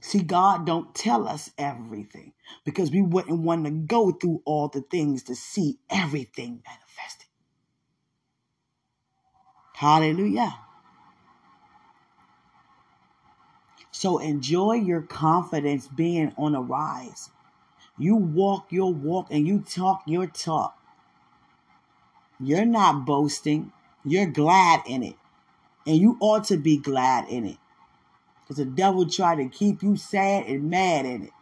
See, 0.00 0.20
God 0.22 0.66
don't 0.66 0.94
tell 0.94 1.28
us 1.28 1.50
everything 1.58 2.32
because 2.64 2.90
we 2.90 3.02
wouldn't 3.02 3.40
want 3.40 3.64
to 3.66 3.70
go 3.72 4.12
through 4.12 4.42
all 4.46 4.68
the 4.68 4.82
things 4.82 5.24
to 5.24 5.34
see 5.36 5.78
everything 5.90 6.62
manifested. 6.66 6.87
Hallelujah. 9.78 10.58
So 13.92 14.18
enjoy 14.18 14.72
your 14.72 15.02
confidence 15.02 15.86
being 15.86 16.32
on 16.36 16.56
a 16.56 16.60
rise. 16.60 17.30
You 17.96 18.16
walk 18.16 18.72
your 18.72 18.92
walk 18.92 19.28
and 19.30 19.46
you 19.46 19.60
talk 19.60 20.02
your 20.04 20.26
talk. 20.26 20.76
You're 22.40 22.64
not 22.64 23.06
boasting. 23.06 23.70
You're 24.04 24.26
glad 24.26 24.82
in 24.84 25.04
it. 25.04 25.14
And 25.86 25.96
you 25.96 26.16
ought 26.18 26.42
to 26.46 26.56
be 26.56 26.78
glad 26.78 27.28
in 27.28 27.46
it. 27.46 27.58
Because 28.40 28.56
the 28.56 28.64
devil 28.64 29.08
tried 29.08 29.36
to 29.36 29.48
keep 29.48 29.84
you 29.84 29.96
sad 29.96 30.46
and 30.46 30.68
mad 30.68 31.06
in 31.06 31.22
it. 31.22 31.32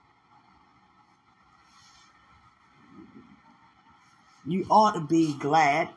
You 4.44 4.66
ought 4.68 4.92
to 4.92 5.01
be 5.01 5.33
glad 5.38 5.88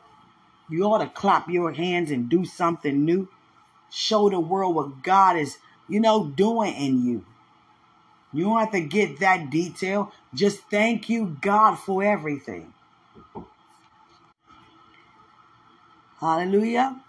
you 0.70 0.84
ought 0.84 1.00
to 1.00 1.08
clap 1.08 1.50
your 1.50 1.72
hands 1.74 2.12
and 2.12 2.30
do 2.30 2.46
something 2.46 3.04
new. 3.04 3.28
Show 3.92 4.30
the 4.30 4.40
world 4.40 4.76
what 4.76 5.02
God 5.04 5.38
is, 5.38 5.58
you 5.88 6.00
know, 6.00 6.26
doing 6.26 6.74
in 6.76 7.06
you. 7.06 7.26
You 8.32 8.46
don't 8.46 8.60
have 8.60 8.72
to 8.72 8.82
get 8.82 9.20
that 9.20 9.50
detail. 9.50 10.12
Just 10.34 10.60
thank 10.70 11.10
you, 11.10 11.38
God, 11.42 11.76
for 11.76 12.04
everything. 12.04 12.74
Hallelujah. 16.20 17.02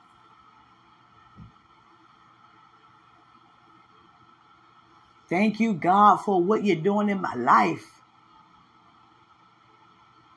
Thank 5.29 5.61
you, 5.61 5.75
God, 5.75 6.17
for 6.17 6.43
what 6.43 6.65
you're 6.65 6.77
doing 6.77 7.09
in 7.09 7.21
my 7.21 7.35
life. 7.35 8.01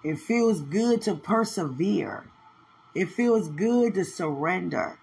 It 0.04 0.20
feels 0.20 0.60
good 0.60 1.02
to 1.04 1.16
persevere. 1.16 2.26
It 2.96 3.10
feels 3.10 3.50
good 3.50 3.96
to 3.96 4.06
surrender. 4.06 5.00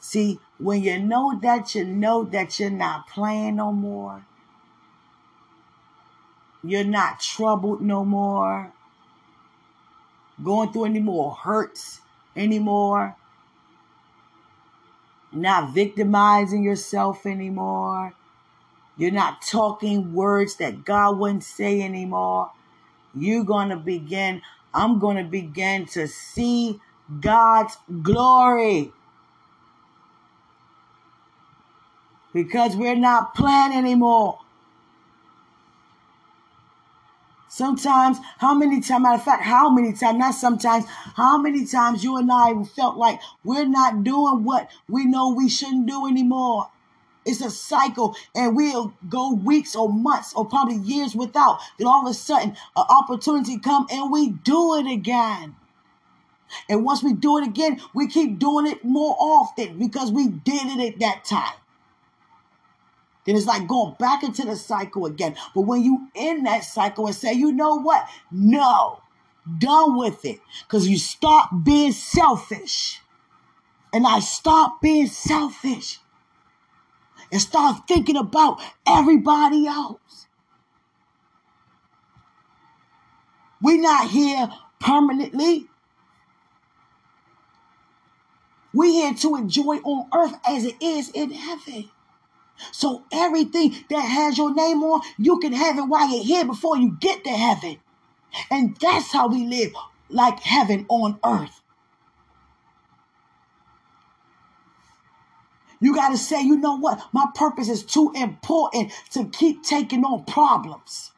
See, 0.00 0.40
when 0.58 0.82
you 0.82 0.98
know 0.98 1.38
that 1.40 1.74
you 1.74 1.84
know 1.84 2.24
that 2.24 2.58
you're 2.58 2.70
not 2.70 3.08
playing 3.08 3.56
no 3.56 3.72
more, 3.72 4.26
you're 6.62 6.84
not 6.84 7.20
troubled 7.20 7.80
no 7.80 8.04
more, 8.04 8.72
going 10.42 10.72
through 10.72 10.86
any 10.86 11.00
more 11.00 11.32
hurts 11.32 12.00
anymore, 12.36 13.16
not 15.32 15.72
victimizing 15.72 16.62
yourself 16.62 17.26
anymore. 17.26 18.14
You're 18.96 19.10
not 19.10 19.42
talking 19.42 20.12
words 20.14 20.56
that 20.56 20.84
God 20.84 21.18
wouldn't 21.18 21.44
say 21.44 21.82
anymore. 21.82 22.50
You're 23.14 23.44
going 23.44 23.70
to 23.70 23.76
begin, 23.76 24.42
I'm 24.72 24.98
going 24.98 25.16
to 25.16 25.24
begin 25.24 25.86
to 25.86 26.06
see 26.06 26.80
God's 27.20 27.76
glory. 28.02 28.92
Because 32.32 32.76
we're 32.76 32.96
not 32.96 33.34
playing 33.34 33.72
anymore. 33.72 34.40
Sometimes, 37.48 38.18
how 38.38 38.52
many 38.52 38.80
times, 38.80 39.02
matter 39.04 39.14
of 39.14 39.22
fact, 39.22 39.44
how 39.44 39.70
many 39.70 39.92
times, 39.92 40.18
not 40.18 40.34
sometimes, 40.34 40.86
how 41.14 41.38
many 41.38 41.64
times 41.64 42.02
you 42.02 42.16
and 42.16 42.28
I 42.32 42.64
felt 42.64 42.96
like 42.96 43.20
we're 43.44 43.64
not 43.64 44.02
doing 44.02 44.42
what 44.42 44.68
we 44.88 45.04
know 45.04 45.32
we 45.32 45.48
shouldn't 45.48 45.86
do 45.86 46.08
anymore. 46.08 46.70
It's 47.24 47.40
a 47.40 47.50
cycle, 47.50 48.16
and 48.34 48.56
we'll 48.56 48.92
go 49.08 49.34
weeks 49.34 49.76
or 49.76 49.88
months 49.88 50.34
or 50.34 50.44
probably 50.44 50.78
years 50.78 51.14
without. 51.14 51.60
Then 51.78 51.86
all 51.86 52.04
of 52.04 52.10
a 52.10 52.14
sudden, 52.14 52.56
an 52.76 52.84
opportunity 52.88 53.58
come 53.60 53.86
and 53.88 54.10
we 54.10 54.30
do 54.30 54.74
it 54.74 54.90
again. 54.90 55.54
And 56.68 56.84
once 56.84 57.02
we 57.02 57.12
do 57.12 57.38
it 57.38 57.46
again, 57.46 57.80
we 57.94 58.08
keep 58.08 58.38
doing 58.38 58.66
it 58.66 58.84
more 58.84 59.16
often 59.18 59.78
because 59.78 60.12
we 60.12 60.28
did 60.28 60.78
it 60.78 60.94
at 60.94 61.00
that 61.00 61.24
time. 61.24 61.54
then 63.24 63.36
it's 63.36 63.46
like 63.46 63.66
going 63.68 63.96
back 63.98 64.22
into 64.22 64.44
the 64.44 64.56
cycle 64.56 65.06
again. 65.06 65.36
But 65.54 65.62
when 65.62 65.82
you 65.82 66.08
in 66.14 66.44
that 66.44 66.64
cycle 66.64 67.06
and 67.06 67.14
say, 67.16 67.32
you 67.32 67.52
know 67.52 67.76
what? 67.76 68.08
No, 68.30 69.00
done 69.58 69.96
with 69.98 70.24
it. 70.24 70.40
Because 70.66 70.88
you 70.88 70.98
stop 70.98 71.50
being 71.64 71.92
selfish. 71.92 73.00
And 73.92 74.06
I 74.06 74.20
stop 74.20 74.82
being 74.82 75.06
selfish 75.06 75.98
and 77.32 77.40
start 77.40 77.88
thinking 77.88 78.16
about 78.16 78.60
everybody 78.86 79.66
else. 79.66 80.26
We're 83.62 83.80
not 83.80 84.10
here 84.10 84.48
permanently. 84.80 85.68
We're 88.74 88.92
here 88.92 89.14
to 89.14 89.36
enjoy 89.36 89.76
on 89.78 90.08
earth 90.12 90.36
as 90.46 90.64
it 90.64 90.76
is 90.82 91.10
in 91.10 91.30
heaven. 91.30 91.90
So 92.72 93.04
everything 93.12 93.74
that 93.90 94.00
has 94.00 94.36
your 94.36 94.54
name 94.54 94.82
on, 94.82 95.02
you 95.16 95.38
can 95.38 95.52
have 95.52 95.78
it 95.78 95.82
while 95.82 96.08
you're 96.10 96.24
here 96.24 96.44
before 96.44 96.76
you 96.76 96.96
get 97.00 97.24
to 97.24 97.30
heaven. 97.30 97.78
And 98.50 98.76
that's 98.80 99.12
how 99.12 99.28
we 99.28 99.46
live 99.46 99.72
like 100.08 100.40
heaven 100.40 100.86
on 100.88 101.18
earth. 101.24 101.60
You 105.80 105.94
got 105.94 106.10
to 106.10 106.18
say, 106.18 106.42
you 106.42 106.56
know 106.56 106.76
what? 106.78 107.02
My 107.12 107.26
purpose 107.34 107.68
is 107.68 107.82
too 107.82 108.12
important 108.14 108.92
to 109.12 109.26
keep 109.26 109.62
taking 109.62 110.04
on 110.04 110.24
problems. 110.24 111.12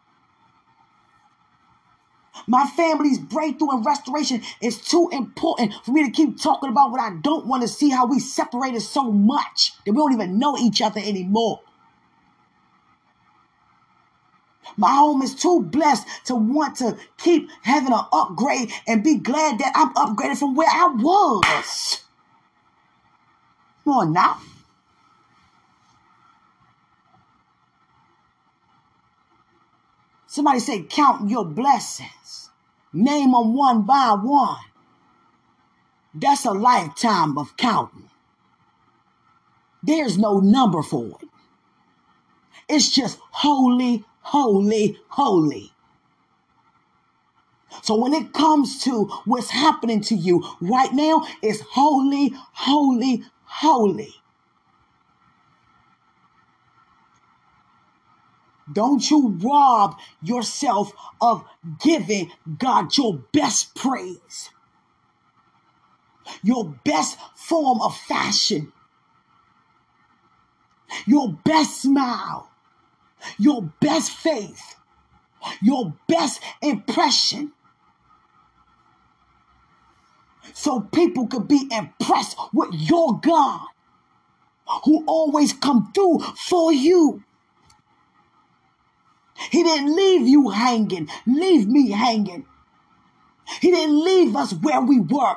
My 2.47 2.67
family's 2.67 3.19
breakthrough 3.19 3.71
and 3.71 3.85
restoration 3.85 4.43
is 4.61 4.81
too 4.81 5.09
important 5.13 5.73
for 5.85 5.93
me 5.93 6.05
to 6.05 6.11
keep 6.11 6.41
talking 6.41 6.71
about 6.71 6.91
what 6.91 7.01
I 7.01 7.17
don't 7.23 7.47
want 7.47 7.63
to 7.63 7.69
see 7.69 7.91
how 7.91 8.07
we 8.07 8.19
separated 8.19 8.81
so 8.81 9.11
much 9.11 9.73
that 9.85 9.93
we 9.93 9.99
don't 9.99 10.13
even 10.13 10.39
know 10.39 10.57
each 10.57 10.81
other 10.83 11.01
anymore. 11.01 11.61
My 14.77 14.91
home 14.91 15.23
is 15.23 15.35
too 15.35 15.63
blessed 15.63 16.07
to 16.27 16.35
want 16.35 16.77
to 16.77 16.99
keep 17.19 17.49
having 17.63 17.93
an 17.93 18.05
upgrade 18.13 18.73
and 18.87 19.03
be 19.03 19.17
glad 19.17 19.59
that 19.59 19.73
I'm 19.75 19.95
upgraded 19.95 20.39
from 20.39 20.55
where 20.55 20.69
I 20.71 20.89
was. 20.89 22.03
Come 23.85 23.93
on 23.95 24.13
now. 24.13 24.41
Somebody 30.37 30.59
say, 30.59 30.83
count 30.83 31.31
your 31.31 31.47
blessings. 31.47 32.51
Name 32.93 33.33
them 33.33 33.55
one 33.55 33.87
by 33.87 34.19
one. 34.23 34.59
That's 36.13 36.45
a 36.45 36.51
lifetime 36.51 37.39
of 37.39 37.57
counting. 37.57 38.11
There's 39.83 40.19
no 40.19 40.41
number 40.41 40.83
for 40.83 41.17
it. 41.23 41.29
It's 42.69 42.91
just 42.95 43.19
holy, 43.31 44.05
holy, 44.21 44.99
holy. 45.09 45.73
So 47.81 47.95
when 47.95 48.13
it 48.13 48.35
comes 48.35 48.85
to 48.85 49.05
what's 49.25 49.49
happening 49.49 50.03
to 50.03 50.15
you 50.15 50.45
right 50.61 50.93
now, 50.93 51.27
it's 51.41 51.63
holy, 51.63 52.35
holy, 52.53 53.25
holy. 53.45 54.15
Don't 58.73 59.09
you 59.11 59.29
rob 59.41 59.97
yourself 60.23 60.93
of 61.21 61.45
giving 61.81 62.33
God 62.59 62.97
your 62.97 63.19
best 63.33 63.75
praise, 63.75 64.51
your 66.43 66.75
best 66.85 67.17
form 67.37 67.81
of 67.81 67.97
fashion, 67.97 68.73
your 71.07 71.33
best 71.45 71.83
smile, 71.83 72.51
your 73.39 73.63
best 73.81 74.11
faith, 74.11 74.77
your 75.63 75.95
best 76.09 76.43
impression. 76.61 77.53
So 80.55 80.81
people 80.81 81.29
could 81.29 81.47
be 81.47 81.69
impressed 81.71 82.37
with 82.53 82.71
your 82.73 83.21
God 83.21 83.67
who 84.85 85.05
always 85.07 85.53
come 85.53 85.93
through 85.93 86.21
for 86.37 86.73
you. 86.73 87.23
He 89.51 89.63
didn't 89.63 89.95
leave 89.95 90.27
you 90.27 90.51
hanging, 90.51 91.09
leave 91.27 91.69
me 91.69 91.91
hanging. 91.91 92.47
He 93.61 93.71
didn't 93.71 94.03
leave 94.05 94.35
us 94.35 94.53
where 94.53 94.81
we 94.81 95.01
were. 95.01 95.37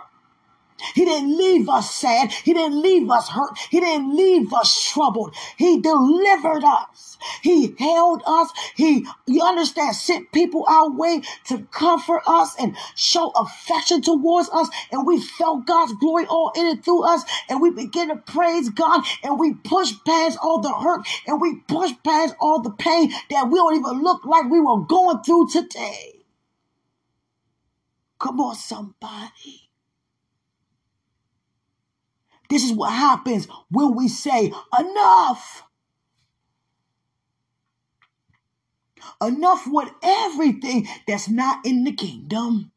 He 0.95 1.05
didn't 1.05 1.37
leave 1.37 1.69
us 1.69 1.93
sad. 1.93 2.31
He 2.31 2.53
didn't 2.53 2.81
leave 2.81 3.09
us 3.09 3.29
hurt. 3.29 3.57
He 3.69 3.79
didn't 3.79 4.15
leave 4.15 4.53
us 4.53 4.91
troubled. 4.91 5.35
He 5.57 5.79
delivered 5.79 6.63
us. 6.63 7.17
He 7.41 7.75
held 7.77 8.23
us. 8.25 8.49
He, 8.75 9.05
you 9.27 9.41
understand, 9.43 9.95
sent 9.95 10.31
people 10.31 10.65
our 10.69 10.89
way 10.89 11.21
to 11.45 11.63
comfort 11.71 12.21
us 12.25 12.55
and 12.59 12.75
show 12.95 13.31
affection 13.31 14.01
towards 14.01 14.49
us. 14.49 14.69
And 14.91 15.05
we 15.05 15.21
felt 15.21 15.65
God's 15.65 15.93
glory 15.93 16.25
all 16.25 16.51
in 16.55 16.67
and 16.67 16.83
through 16.83 17.03
us. 17.03 17.23
And 17.49 17.61
we 17.61 17.71
begin 17.71 18.09
to 18.09 18.15
praise 18.15 18.69
God 18.69 19.03
and 19.23 19.39
we 19.39 19.53
push 19.53 19.93
past 20.05 20.37
all 20.41 20.59
the 20.59 20.73
hurt 20.73 21.07
and 21.27 21.41
we 21.41 21.57
push 21.67 21.91
past 22.03 22.35
all 22.39 22.61
the 22.61 22.71
pain 22.71 23.11
that 23.29 23.49
we 23.49 23.57
don't 23.57 23.75
even 23.75 24.01
look 24.01 24.25
like 24.25 24.49
we 24.49 24.59
were 24.59 24.81
going 24.81 25.21
through 25.23 25.49
today. 25.49 26.25
Come 28.19 28.39
on, 28.41 28.55
somebody. 28.55 29.68
This 32.49 32.63
is 32.63 32.73
what 32.73 32.91
happens 32.91 33.47
when 33.69 33.95
we 33.95 34.07
say, 34.07 34.51
enough. 34.77 35.63
Enough 39.21 39.67
with 39.67 39.89
everything 40.01 40.87
that's 41.07 41.29
not 41.29 41.65
in 41.65 41.83
the 41.83 41.91
kingdom. 41.91 42.71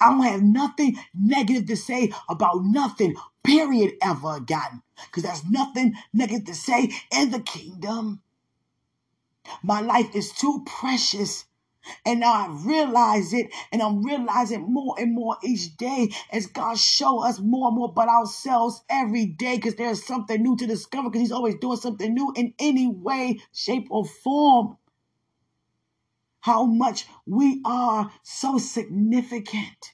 I 0.00 0.10
don't 0.10 0.22
have 0.22 0.42
nothing 0.42 0.96
negative 1.14 1.66
to 1.66 1.76
say 1.76 2.12
about 2.28 2.64
nothing, 2.64 3.16
period, 3.42 3.94
ever 4.02 4.36
again. 4.36 4.82
Because 5.06 5.22
there's 5.22 5.44
nothing 5.44 5.94
negative 6.12 6.46
to 6.46 6.54
say 6.54 6.90
in 7.10 7.30
the 7.30 7.40
kingdom. 7.40 8.22
My 9.62 9.80
life 9.80 10.14
is 10.14 10.32
too 10.32 10.62
precious 10.66 11.46
and 12.04 12.20
now 12.20 12.32
I 12.32 12.48
realize 12.64 13.32
it, 13.32 13.48
and 13.72 13.82
I'm 13.82 14.02
realizing 14.02 14.72
more 14.72 14.94
and 14.98 15.14
more 15.14 15.36
each 15.42 15.76
day 15.76 16.10
as 16.32 16.46
God 16.46 16.78
show 16.78 17.24
us 17.24 17.38
more 17.38 17.68
and 17.68 17.76
more 17.76 17.88
about 17.88 18.08
ourselves 18.08 18.82
every 18.88 19.26
day 19.26 19.56
because 19.56 19.76
there's 19.76 20.04
something 20.04 20.42
new 20.42 20.56
to 20.56 20.66
discover 20.66 21.10
because 21.10 21.22
He's 21.22 21.32
always 21.32 21.56
doing 21.56 21.76
something 21.76 22.12
new 22.14 22.32
in 22.36 22.54
any 22.58 22.86
way, 22.86 23.40
shape, 23.52 23.88
or 23.90 24.04
form. 24.04 24.76
How 26.40 26.64
much 26.64 27.06
we 27.26 27.60
are 27.64 28.10
so 28.22 28.56
significant 28.58 29.92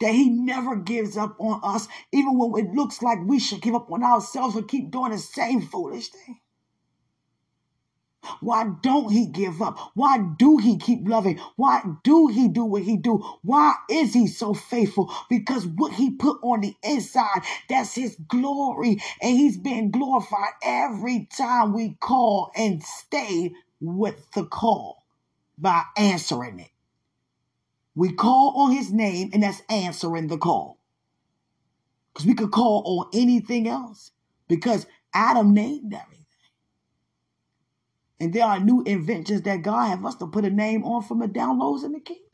that 0.00 0.14
he 0.14 0.28
never 0.28 0.76
gives 0.76 1.16
up 1.16 1.36
on 1.38 1.60
us, 1.62 1.88
even 2.12 2.38
when 2.38 2.66
it 2.66 2.74
looks 2.74 3.02
like 3.02 3.18
we 3.24 3.38
should 3.38 3.62
give 3.62 3.74
up 3.74 3.90
on 3.90 4.02
ourselves 4.04 4.54
or 4.56 4.62
keep 4.62 4.90
doing 4.90 5.12
the 5.12 5.18
same 5.18 5.62
foolish 5.62 6.08
thing. 6.08 6.40
Why 8.40 8.70
don't 8.82 9.10
he 9.10 9.26
give 9.26 9.62
up? 9.62 9.78
Why 9.94 10.18
do 10.38 10.58
he 10.58 10.78
keep 10.78 11.08
loving? 11.08 11.38
Why 11.56 11.82
do 12.02 12.28
he 12.28 12.48
do 12.48 12.64
what 12.64 12.82
he 12.82 12.96
do? 12.96 13.18
Why 13.42 13.74
is 13.90 14.14
he 14.14 14.26
so 14.26 14.54
faithful? 14.54 15.12
Because 15.30 15.66
what 15.66 15.92
he 15.92 16.10
put 16.10 16.38
on 16.42 16.60
the 16.60 16.74
inside, 16.82 17.42
that's 17.68 17.94
his 17.94 18.16
glory. 18.28 18.98
And 19.22 19.36
he's 19.36 19.56
being 19.56 19.90
glorified 19.90 20.52
every 20.62 21.28
time 21.36 21.72
we 21.72 21.96
call 22.00 22.52
and 22.56 22.82
stay 22.82 23.52
with 23.80 24.30
the 24.32 24.44
call 24.44 25.04
by 25.58 25.82
answering 25.96 26.60
it. 26.60 26.70
We 27.94 28.12
call 28.12 28.54
on 28.56 28.72
his 28.72 28.92
name 28.92 29.30
and 29.32 29.42
that's 29.42 29.62
answering 29.70 30.28
the 30.28 30.38
call. 30.38 30.78
Because 32.12 32.26
we 32.26 32.34
could 32.34 32.52
call 32.52 32.82
on 32.86 33.10
anything 33.12 33.68
else 33.68 34.12
because 34.48 34.86
Adam 35.14 35.54
named 35.54 35.94
everything. 35.94 36.13
And 38.20 38.32
there 38.32 38.44
are 38.44 38.60
new 38.60 38.82
inventions 38.82 39.42
that 39.42 39.62
God 39.62 39.88
have 39.88 40.06
us 40.06 40.14
to 40.16 40.26
put 40.26 40.44
a 40.44 40.50
name 40.50 40.84
on 40.84 41.02
from 41.02 41.18
the 41.18 41.26
downloads 41.28 41.84
in 41.84 41.92
the 41.92 42.00
kingdom. 42.00 42.24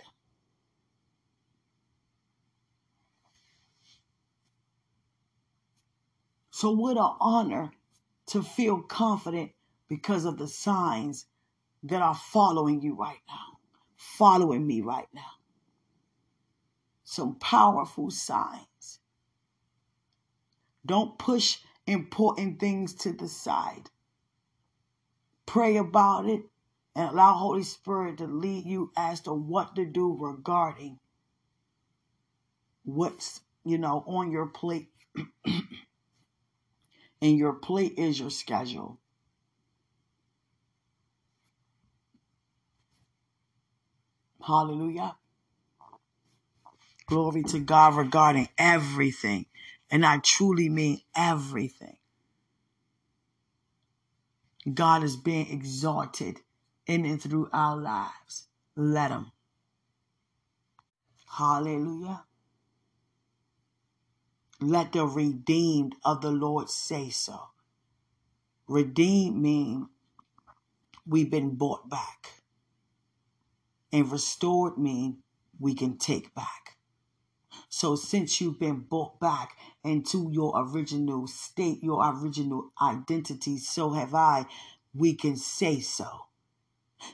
So 6.50 6.72
what 6.72 6.98
an 6.98 7.16
honor 7.20 7.72
to 8.26 8.42
feel 8.42 8.82
confident 8.82 9.52
because 9.88 10.26
of 10.26 10.36
the 10.36 10.46
signs 10.46 11.26
that 11.82 12.02
are 12.02 12.14
following 12.14 12.82
you 12.82 12.94
right 12.94 13.22
now, 13.26 13.58
following 13.96 14.66
me 14.66 14.82
right 14.82 15.08
now. 15.14 15.32
Some 17.02 17.36
powerful 17.36 18.10
signs. 18.10 19.00
Don't 20.84 21.18
push 21.18 21.58
important 21.86 22.60
things 22.60 22.94
to 22.94 23.12
the 23.12 23.28
side 23.28 23.90
pray 25.50 25.76
about 25.78 26.28
it, 26.28 26.42
and 26.94 27.10
allow 27.10 27.32
Holy 27.32 27.64
Spirit 27.64 28.18
to 28.18 28.26
lead 28.26 28.64
you 28.66 28.92
as 28.96 29.20
to 29.22 29.32
what 29.32 29.74
to 29.74 29.84
do 29.84 30.16
regarding 30.20 31.00
what's, 32.84 33.40
you 33.64 33.76
know, 33.76 34.04
on 34.06 34.30
your 34.30 34.46
plate. 34.46 34.90
and 37.20 37.36
your 37.36 37.52
plate 37.52 37.94
is 37.98 38.20
your 38.20 38.30
schedule. 38.30 39.00
Hallelujah. 44.40 45.16
Glory 47.06 47.42
to 47.42 47.58
God 47.58 47.96
regarding 47.96 48.48
everything. 48.56 49.46
And 49.90 50.06
I 50.06 50.18
truly 50.18 50.68
mean 50.68 51.00
everything. 51.16 51.96
God 54.72 55.02
is 55.02 55.16
being 55.16 55.50
exalted 55.50 56.40
in 56.86 57.04
and 57.06 57.20
through 57.20 57.48
our 57.52 57.76
lives. 57.76 58.48
Let 58.76 59.10
Him. 59.10 59.32
Hallelujah. 61.38 62.24
Let 64.60 64.92
the 64.92 65.06
redeemed 65.06 65.94
of 66.04 66.20
the 66.20 66.30
Lord 66.30 66.68
say 66.68 67.08
so. 67.10 67.40
Redeemed 68.68 69.40
mean 69.40 69.88
we've 71.06 71.30
been 71.30 71.54
bought 71.56 71.88
back. 71.88 72.42
And 73.92 74.12
restored 74.12 74.78
mean 74.78 75.18
we 75.58 75.74
can 75.74 75.96
take 75.98 76.34
back. 76.34 76.59
So 77.70 77.96
since 77.96 78.40
you've 78.40 78.58
been 78.58 78.80
brought 78.80 79.20
back 79.20 79.56
into 79.84 80.28
your 80.32 80.52
original 80.56 81.28
state, 81.28 81.82
your 81.82 82.02
original 82.14 82.72
identity, 82.82 83.58
so 83.58 83.92
have 83.92 84.14
I, 84.14 84.46
we 84.94 85.14
can 85.14 85.36
say 85.36 85.80
so. 85.80 86.26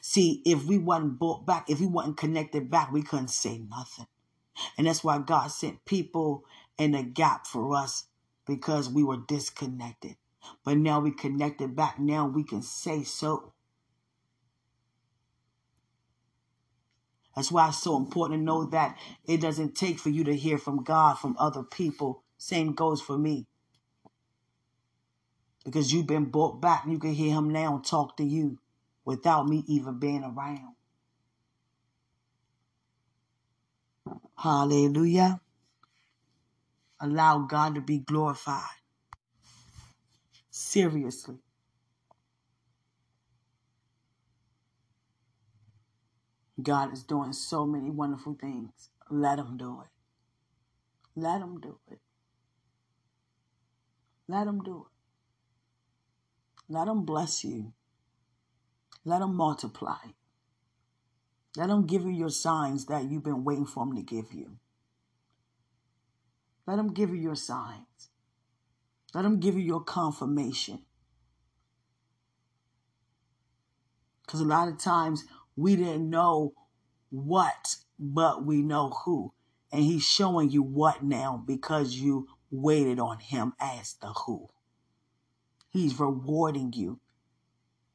See, 0.00 0.42
if 0.46 0.64
we 0.64 0.78
wasn't 0.78 1.18
brought 1.18 1.46
back, 1.46 1.70
if 1.70 1.78
we 1.78 1.86
wasn't 1.86 2.16
connected 2.16 2.70
back, 2.70 2.90
we 2.90 3.02
couldn't 3.02 3.28
say 3.28 3.59
nothing. 3.70 4.07
And 4.78 4.86
that's 4.86 5.04
why 5.04 5.18
God 5.18 5.48
sent 5.48 5.84
people 5.84 6.44
in 6.78 6.94
a 6.94 7.02
gap 7.02 7.46
for 7.46 7.76
us 7.76 8.07
because 8.46 8.88
we 8.88 9.04
were 9.04 9.18
disconnected. 9.18 10.16
But 10.64 10.78
now 10.78 11.00
we 11.00 11.11
connected 11.12 11.76
back. 11.76 11.98
Now 11.98 12.26
we 12.26 12.44
can 12.44 12.62
say 12.62 13.04
so. 13.04 13.52
That's 17.37 17.53
why 17.53 17.68
it's 17.68 17.82
so 17.82 17.97
important 17.99 18.41
to 18.41 18.45
know 18.45 18.64
that 18.66 18.99
it 19.26 19.43
doesn't 19.43 19.76
take 19.76 19.99
for 20.01 20.09
you 20.09 20.24
to 20.24 20.34
hear 20.37 20.59
from 20.59 20.82
God 20.82 21.18
from 21.18 21.37
other 21.39 21.62
people. 21.62 22.24
Same 22.39 22.72
goes 22.72 23.03
for 23.03 23.18
me. 23.18 23.47
Because 25.64 25.93
you've 25.93 26.07
been 26.07 26.26
brought 26.26 26.61
back 26.61 26.84
and 26.84 26.93
you 26.93 26.99
can 26.99 27.12
hear 27.14 27.34
him 27.34 27.51
now 27.51 27.82
talk 27.84 28.16
to 28.18 28.24
you 28.24 28.59
without 29.05 29.49
me 29.49 29.64
even 29.68 29.99
being 29.99 30.24
around. 30.24 30.74
Hallelujah. 34.39 35.41
Allow 37.01 37.41
God 37.41 37.74
to 37.76 37.80
be 37.82 37.99
glorified. 37.99 38.62
Seriously. 40.51 41.37
God 46.62 46.92
is 46.92 47.04
doing 47.04 47.32
so 47.32 47.66
many 47.66 47.90
wonderful 47.90 48.34
things. 48.34 48.90
Let 49.11 49.38
him 49.38 49.57
do 49.57 49.82
it. 49.82 49.88
Let 51.20 51.40
him 51.40 51.61
do 51.61 51.78
it. 51.90 52.00
Let 54.28 54.46
him 54.46 54.61
do 54.62 54.86
it. 54.86 56.72
Let 56.72 56.88
him 56.88 57.04
bless 57.04 57.44
you. 57.44 57.72
Let 59.04 59.22
him 59.22 59.34
multiply. 59.34 59.98
Let 61.57 61.70
him 61.70 61.86
give 61.86 62.02
you 62.02 62.11
your 62.11 62.30
signs 62.30 62.86
that 62.86 63.04
you've 63.04 63.22
been 63.22 63.44
waiting 63.44 63.66
for 63.66 63.84
him 63.84 63.94
to 63.94 64.02
give 64.02 64.32
you. 64.32 64.59
Let 66.66 66.78
him 66.78 66.92
give 66.92 67.11
you 67.11 67.16
your 67.16 67.36
signs. 67.36 68.11
Let 69.14 69.24
him 69.24 69.38
give 69.38 69.54
you 69.54 69.62
your 69.62 69.82
confirmation. 69.84 70.80
Because 74.26 74.40
a 74.40 74.44
lot 74.44 74.68
of 74.68 74.78
times 74.78 75.24
we 75.57 75.76
didn't 75.76 76.09
know 76.09 76.52
what, 77.11 77.76
but 77.98 78.44
we 78.44 78.62
know 78.62 78.90
who. 79.04 79.32
And 79.72 79.82
he's 79.82 80.04
showing 80.04 80.50
you 80.50 80.62
what 80.62 81.02
now 81.02 81.42
because 81.44 81.94
you 81.94 82.28
waited 82.50 83.00
on 83.00 83.18
him 83.18 83.54
as 83.61 83.94
the 83.94 84.09
who. 84.09 84.48
He's 85.70 85.98
rewarding 85.98 86.72
you 86.74 87.00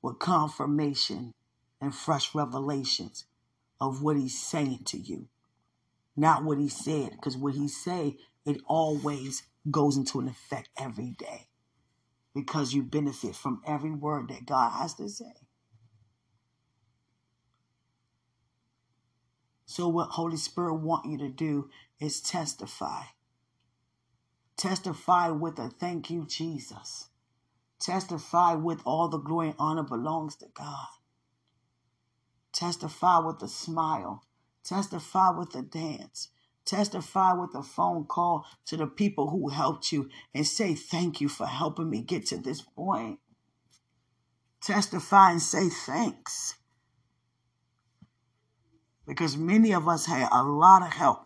with 0.02 0.20
confirmation 0.20 1.34
and 1.80 1.96
fresh 1.96 2.36
revelations 2.36 3.26
of 3.80 4.04
what 4.04 4.18
he's 4.18 4.40
saying 4.40 4.82
to 4.86 4.98
you. 4.98 5.28
Not 6.16 6.44
what 6.44 6.60
he 6.60 6.70
said, 6.70 7.12
because 7.12 7.38
what 7.38 7.56
he 7.56 7.68
say, 7.68 8.18
it 8.46 8.62
always 8.68 9.44
goes 9.70 9.98
into 9.98 10.20
an 10.20 10.28
effect 10.28 10.70
every 10.78 11.12
day. 11.18 11.48
Because 12.36 12.74
you 12.74 12.84
benefit 12.84 13.36
from 13.36 13.62
every 13.66 13.92
word 13.92 14.30
that 14.30 14.46
God 14.46 14.72
has 14.82 14.94
to 14.96 15.10
say. 15.10 15.34
So 19.72 19.88
what 19.88 20.10
Holy 20.10 20.36
Spirit 20.36 20.82
want 20.82 21.06
you 21.06 21.18
to 21.20 21.30
do 21.30 21.70
is 21.98 22.20
testify. 22.20 23.04
Testify 24.58 25.30
with 25.30 25.58
a 25.60 25.70
thank 25.70 26.10
you, 26.10 26.26
Jesus. 26.26 27.08
Testify 27.80 28.56
with 28.56 28.82
all 28.84 29.08
the 29.08 29.18
glory 29.18 29.48
and 29.48 29.56
honor 29.58 29.84
belongs 29.84 30.36
to 30.36 30.48
God. 30.54 30.88
Testify 32.52 33.20
with 33.20 33.42
a 33.44 33.48
smile. 33.48 34.26
Testify 34.66 35.30
with 35.30 35.56
a 35.56 35.62
dance. 35.62 36.28
Testify 36.66 37.32
with 37.32 37.56
a 37.56 37.64
phone 37.64 38.04
call 38.04 38.46
to 38.66 38.76
the 38.76 38.88
people 38.88 39.30
who 39.30 39.48
helped 39.48 39.94
you 39.94 40.10
and 40.34 40.46
say, 40.46 40.76
Thank 40.76 41.22
you 41.22 41.30
for 41.30 41.48
helping 41.48 41.90
me 41.90 42.02
get 42.02 42.26
to 42.26 42.38
this 42.38 42.62
point. 42.62 43.20
Testify 44.60 45.32
and 45.32 45.42
say 45.42 45.70
thanks 45.70 46.56
because 49.12 49.36
many 49.36 49.74
of 49.74 49.90
us 49.90 50.06
had 50.06 50.30
a 50.32 50.42
lot 50.42 50.82
of 50.82 50.88
help. 50.88 51.26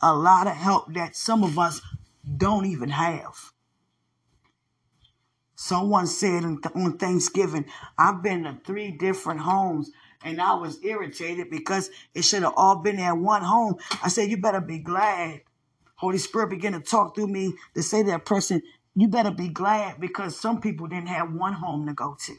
A 0.00 0.14
lot 0.14 0.46
of 0.46 0.54
help 0.54 0.94
that 0.94 1.14
some 1.14 1.44
of 1.44 1.58
us 1.58 1.82
don't 2.38 2.64
even 2.64 2.88
have. 2.88 3.52
Someone 5.56 6.06
said 6.06 6.44
on 6.44 6.96
Thanksgiving, 6.96 7.66
I've 7.98 8.22
been 8.22 8.44
to 8.44 8.58
three 8.64 8.92
different 8.92 9.40
homes 9.40 9.90
and 10.24 10.40
I 10.40 10.54
was 10.54 10.82
irritated 10.82 11.50
because 11.50 11.90
it 12.14 12.22
should 12.22 12.44
have 12.44 12.54
all 12.56 12.76
been 12.76 12.98
at 12.98 13.18
one 13.18 13.42
home. 13.42 13.76
I 14.02 14.08
said, 14.08 14.30
You 14.30 14.38
better 14.38 14.62
be 14.62 14.78
glad. 14.78 15.42
Holy 15.96 16.16
Spirit 16.16 16.48
began 16.48 16.72
to 16.72 16.80
talk 16.80 17.14
through 17.14 17.28
me 17.28 17.52
to 17.74 17.82
say 17.82 18.04
to 18.04 18.10
that 18.12 18.24
person, 18.24 18.62
You 18.94 19.08
better 19.08 19.32
be 19.32 19.48
glad 19.48 20.00
because 20.00 20.34
some 20.34 20.62
people 20.62 20.86
didn't 20.86 21.08
have 21.08 21.30
one 21.30 21.52
home 21.52 21.86
to 21.88 21.92
go 21.92 22.16
to. 22.20 22.36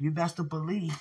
You 0.00 0.10
best 0.10 0.38
to 0.38 0.42
believe. 0.42 0.98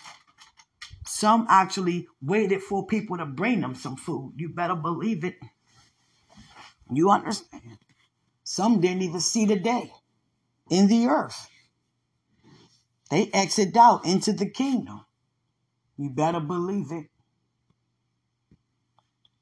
Some 1.12 1.48
actually 1.50 2.08
waited 2.22 2.62
for 2.62 2.86
people 2.86 3.18
to 3.18 3.26
bring 3.26 3.62
them 3.62 3.74
some 3.74 3.96
food. 3.96 4.34
You 4.38 4.50
better 4.50 4.76
believe 4.76 5.24
it. 5.24 5.38
You 6.94 7.10
understand? 7.10 7.80
Some 8.44 8.80
didn't 8.80 9.02
even 9.02 9.20
see 9.20 9.46
the 9.46 9.56
day 9.56 9.92
in 10.70 10.88
the 10.88 11.08
earth. 11.08 11.50
They 13.10 13.32
exit 13.34 13.76
out 13.76 14.06
into 14.06 14.34
the 14.34 14.48
kingdom. 14.48 15.04
You 15.98 16.12
better 16.12 16.40
believe 16.40 16.92
it. 16.92 17.08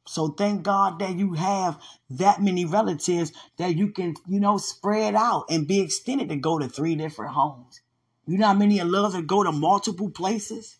So 0.07 0.29
thank 0.29 0.63
God 0.63 0.99
that 0.99 1.17
you 1.17 1.33
have 1.33 1.81
that 2.11 2.41
many 2.41 2.63
relatives 2.63 3.33
that 3.57 3.75
you 3.75 3.89
can, 3.89 4.15
you 4.25 4.39
know, 4.39 4.57
spread 4.57 5.15
out 5.15 5.47
and 5.49 5.67
be 5.67 5.81
extended 5.81 6.29
to 6.29 6.37
go 6.37 6.59
to 6.59 6.69
three 6.69 6.95
different 6.95 7.33
homes. 7.33 7.81
You 8.25 8.37
know 8.37 8.47
how 8.47 8.53
many 8.53 8.79
of 8.79 8.87
love 8.87 9.13
to 9.13 9.21
go 9.21 9.43
to 9.43 9.51
multiple 9.51 10.09
places? 10.09 10.79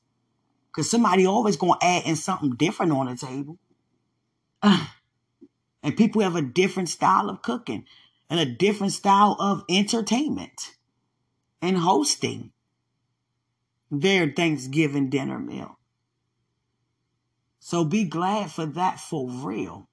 Because 0.77 0.91
somebody 0.91 1.25
always 1.25 1.55
going 1.55 1.79
to 1.79 1.85
add 1.87 2.05
in 2.05 2.15
something 2.15 2.51
different 2.51 2.91
on 2.91 3.07
the 3.07 3.15
table. 3.15 3.57
and 4.61 5.97
people 5.97 6.21
have 6.21 6.35
a 6.35 6.41
different 6.43 6.87
style 6.87 7.31
of 7.31 7.41
cooking 7.41 7.85
and 8.29 8.39
a 8.39 8.45
different 8.45 8.93
style 8.93 9.35
of 9.39 9.63
entertainment 9.71 10.75
and 11.63 11.79
hosting 11.79 12.51
their 13.89 14.29
Thanksgiving 14.29 15.09
dinner 15.09 15.39
meal. 15.39 15.79
So 17.59 17.83
be 17.83 18.03
glad 18.03 18.51
for 18.51 18.67
that 18.67 18.99
for 18.99 19.27
real. 19.27 19.89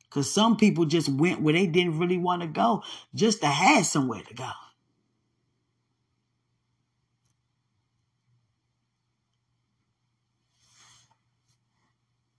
Because 0.00 0.28
some 0.28 0.56
people 0.56 0.84
just 0.84 1.08
went 1.08 1.42
where 1.42 1.54
they 1.54 1.68
didn't 1.68 2.00
really 2.00 2.18
want 2.18 2.42
to 2.42 2.48
go 2.48 2.82
just 3.14 3.42
to 3.42 3.46
have 3.46 3.86
somewhere 3.86 4.22
to 4.22 4.34
go. 4.34 4.50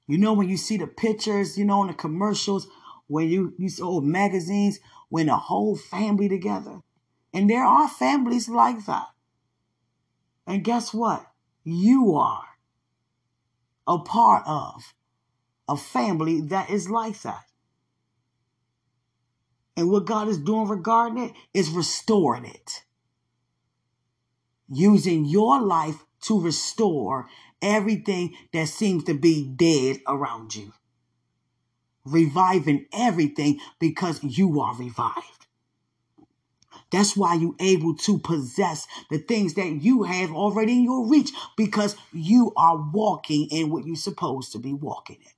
You 0.07 0.17
know, 0.17 0.33
when 0.33 0.49
you 0.49 0.57
see 0.57 0.77
the 0.77 0.87
pictures, 0.87 1.57
you 1.57 1.65
know, 1.65 1.81
in 1.81 1.87
the 1.87 1.93
commercials, 1.93 2.67
when 3.07 3.29
you, 3.29 3.53
you 3.57 3.69
see 3.69 3.81
old 3.81 4.05
magazines, 4.05 4.79
when 5.09 5.27
the 5.27 5.35
whole 5.35 5.75
family 5.75 6.27
together. 6.27 6.79
And 7.33 7.49
there 7.49 7.63
are 7.63 7.87
families 7.87 8.49
like 8.49 8.85
that. 8.85 9.07
And 10.45 10.63
guess 10.63 10.93
what? 10.93 11.25
You 11.63 12.15
are 12.15 12.43
a 13.87 13.99
part 13.99 14.43
of 14.45 14.93
a 15.67 15.77
family 15.77 16.41
that 16.41 16.69
is 16.69 16.89
like 16.89 17.21
that. 17.21 17.45
And 19.75 19.89
what 19.89 20.05
God 20.05 20.27
is 20.27 20.37
doing 20.37 20.67
regarding 20.67 21.23
it 21.23 21.33
is 21.53 21.69
restoring 21.69 22.45
it. 22.45 22.83
Using 24.69 25.25
your 25.25 25.61
life 25.61 26.03
to 26.23 26.39
restore 26.39 27.27
everything 27.63 28.35
that 28.51 28.67
seems 28.67 29.05
to 29.05 29.15
be 29.15 29.47
dead 29.47 30.01
around 30.07 30.55
you. 30.55 30.73
Reviving 32.05 32.85
everything 32.93 33.59
because 33.79 34.21
you 34.23 34.61
are 34.61 34.75
revived. 34.75 35.47
That's 36.91 37.17
why 37.17 37.35
you're 37.35 37.55
able 37.59 37.95
to 37.95 38.19
possess 38.19 38.85
the 39.09 39.17
things 39.17 39.55
that 39.55 39.81
you 39.81 40.03
have 40.03 40.31
already 40.31 40.73
in 40.73 40.83
your 40.83 41.07
reach 41.07 41.31
because 41.57 41.95
you 42.11 42.51
are 42.55 42.77
walking 42.77 43.47
in 43.49 43.71
what 43.71 43.85
you're 43.85 43.95
supposed 43.95 44.51
to 44.51 44.59
be 44.59 44.73
walking 44.73 45.17
in. 45.19 45.31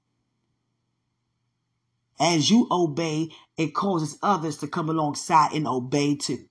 As 2.20 2.50
you 2.50 2.68
obey, 2.72 3.30
it 3.58 3.74
causes 3.74 4.18
others 4.22 4.58
to 4.58 4.68
come 4.68 4.90
alongside 4.90 5.54
and 5.54 5.68
obey 5.68 6.16
too. 6.16 6.46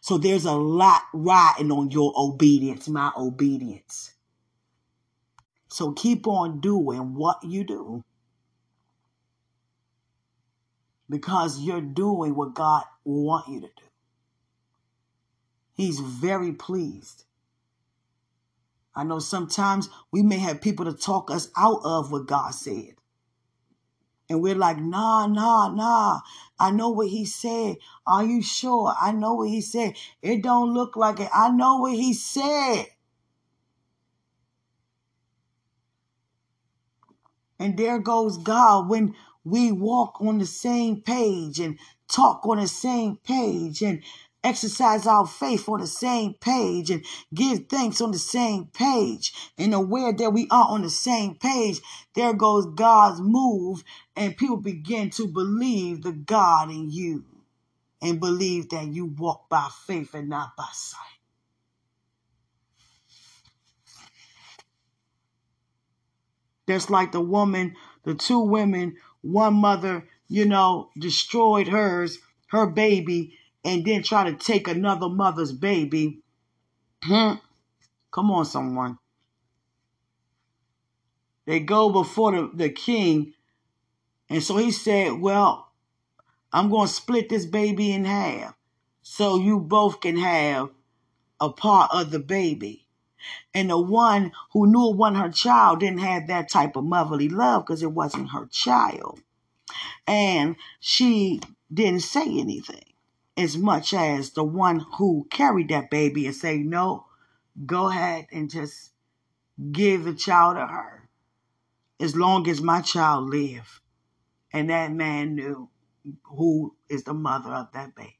So 0.00 0.18
there's 0.18 0.44
a 0.44 0.52
lot 0.52 1.02
riding 1.12 1.72
on 1.72 1.90
your 1.90 2.12
obedience, 2.16 2.88
my 2.88 3.10
obedience. 3.16 4.12
So 5.76 5.92
keep 5.92 6.26
on 6.26 6.60
doing 6.60 7.16
what 7.16 7.44
you 7.44 7.62
do. 7.62 8.02
Because 11.10 11.60
you're 11.60 11.82
doing 11.82 12.34
what 12.34 12.54
God 12.54 12.84
wants 13.04 13.48
you 13.48 13.60
to 13.60 13.66
do. 13.66 13.84
He's 15.74 16.00
very 16.00 16.52
pleased. 16.52 17.24
I 18.94 19.04
know 19.04 19.18
sometimes 19.18 19.90
we 20.10 20.22
may 20.22 20.38
have 20.38 20.62
people 20.62 20.86
to 20.86 20.94
talk 20.94 21.30
us 21.30 21.50
out 21.58 21.82
of 21.84 22.10
what 22.10 22.26
God 22.26 22.54
said. 22.54 22.94
And 24.30 24.40
we're 24.40 24.54
like, 24.54 24.78
nah, 24.78 25.26
nah, 25.26 25.68
nah. 25.68 26.20
I 26.58 26.70
know 26.70 26.88
what 26.88 27.08
he 27.08 27.26
said. 27.26 27.76
Are 28.06 28.24
you 28.24 28.40
sure? 28.40 28.94
I 28.98 29.12
know 29.12 29.34
what 29.34 29.50
he 29.50 29.60
said. 29.60 29.92
It 30.22 30.42
don't 30.42 30.72
look 30.72 30.96
like 30.96 31.20
it. 31.20 31.28
I 31.34 31.50
know 31.50 31.76
what 31.76 31.92
he 31.92 32.14
said. 32.14 32.86
And 37.58 37.76
there 37.76 37.98
goes 37.98 38.38
God 38.38 38.88
when 38.88 39.14
we 39.44 39.72
walk 39.72 40.20
on 40.20 40.38
the 40.38 40.46
same 40.46 41.00
page 41.02 41.60
and 41.60 41.78
talk 42.08 42.46
on 42.46 42.58
the 42.58 42.68
same 42.68 43.16
page 43.16 43.82
and 43.82 44.02
exercise 44.44 45.06
our 45.06 45.26
faith 45.26 45.68
on 45.68 45.80
the 45.80 45.86
same 45.86 46.34
page 46.34 46.90
and 46.90 47.04
give 47.34 47.66
thanks 47.68 48.00
on 48.00 48.12
the 48.12 48.18
same 48.18 48.66
page 48.66 49.32
and 49.58 49.74
aware 49.74 50.12
that 50.12 50.30
we 50.32 50.46
are 50.50 50.68
on 50.68 50.82
the 50.82 50.90
same 50.90 51.34
page, 51.34 51.80
there 52.14 52.32
goes 52.32 52.66
God's 52.66 53.20
move 53.20 53.82
and 54.14 54.36
people 54.36 54.58
begin 54.58 55.10
to 55.10 55.26
believe 55.26 56.02
the 56.02 56.12
God 56.12 56.70
in 56.70 56.90
you 56.90 57.24
and 58.00 58.20
believe 58.20 58.68
that 58.70 58.86
you 58.86 59.06
walk 59.06 59.48
by 59.48 59.68
faith 59.86 60.14
and 60.14 60.28
not 60.28 60.56
by 60.56 60.68
sight. 60.72 61.00
That's 66.66 66.90
like 66.90 67.12
the 67.12 67.20
woman, 67.20 67.76
the 68.04 68.14
two 68.14 68.40
women, 68.40 68.96
one 69.22 69.54
mother, 69.54 70.08
you 70.28 70.44
know, 70.44 70.90
destroyed 70.98 71.68
hers, 71.68 72.18
her 72.48 72.66
baby, 72.66 73.38
and 73.64 73.84
then 73.84 74.02
try 74.02 74.30
to 74.30 74.36
take 74.36 74.68
another 74.68 75.08
mother's 75.08 75.52
baby. 75.52 76.20
Hmm. 77.02 77.34
Come 78.10 78.30
on, 78.30 78.44
someone. 78.44 78.98
They 81.46 81.60
go 81.60 81.90
before 81.90 82.32
the, 82.32 82.50
the 82.52 82.70
king. 82.70 83.34
And 84.28 84.42
so 84.42 84.56
he 84.56 84.72
said, 84.72 85.20
Well, 85.20 85.70
I'm 86.52 86.70
going 86.70 86.88
to 86.88 86.92
split 86.92 87.28
this 87.28 87.46
baby 87.46 87.92
in 87.92 88.04
half 88.04 88.54
so 89.02 89.38
you 89.38 89.60
both 89.60 90.00
can 90.00 90.16
have 90.16 90.70
a 91.40 91.50
part 91.50 91.90
of 91.92 92.10
the 92.10 92.18
baby. 92.18 92.85
And 93.54 93.70
the 93.70 93.78
one 93.78 94.32
who 94.52 94.66
knew 94.66 94.90
it 94.90 94.96
wasn't 94.96 95.18
her 95.18 95.30
child 95.30 95.80
didn't 95.80 96.00
have 96.00 96.26
that 96.26 96.50
type 96.50 96.76
of 96.76 96.84
motherly 96.84 97.28
love 97.28 97.64
because 97.64 97.82
it 97.82 97.92
wasn't 97.92 98.30
her 98.30 98.46
child. 98.46 99.20
And 100.06 100.56
she 100.80 101.40
didn't 101.72 102.00
say 102.00 102.22
anything 102.22 102.84
as 103.36 103.56
much 103.56 103.92
as 103.92 104.30
the 104.30 104.44
one 104.44 104.80
who 104.98 105.26
carried 105.30 105.68
that 105.68 105.90
baby 105.90 106.26
and 106.26 106.34
say, 106.34 106.58
no, 106.58 107.06
go 107.64 107.88
ahead 107.88 108.26
and 108.32 108.50
just 108.50 108.92
give 109.72 110.04
the 110.04 110.14
child 110.14 110.56
to 110.56 110.66
her 110.66 111.08
as 111.98 112.14
long 112.14 112.48
as 112.48 112.60
my 112.60 112.80
child 112.80 113.28
live. 113.30 113.80
And 114.52 114.70
that 114.70 114.92
man 114.92 115.34
knew 115.34 115.68
who 116.24 116.76
is 116.88 117.04
the 117.04 117.14
mother 117.14 117.50
of 117.50 117.72
that 117.72 117.94
baby. 117.94 118.18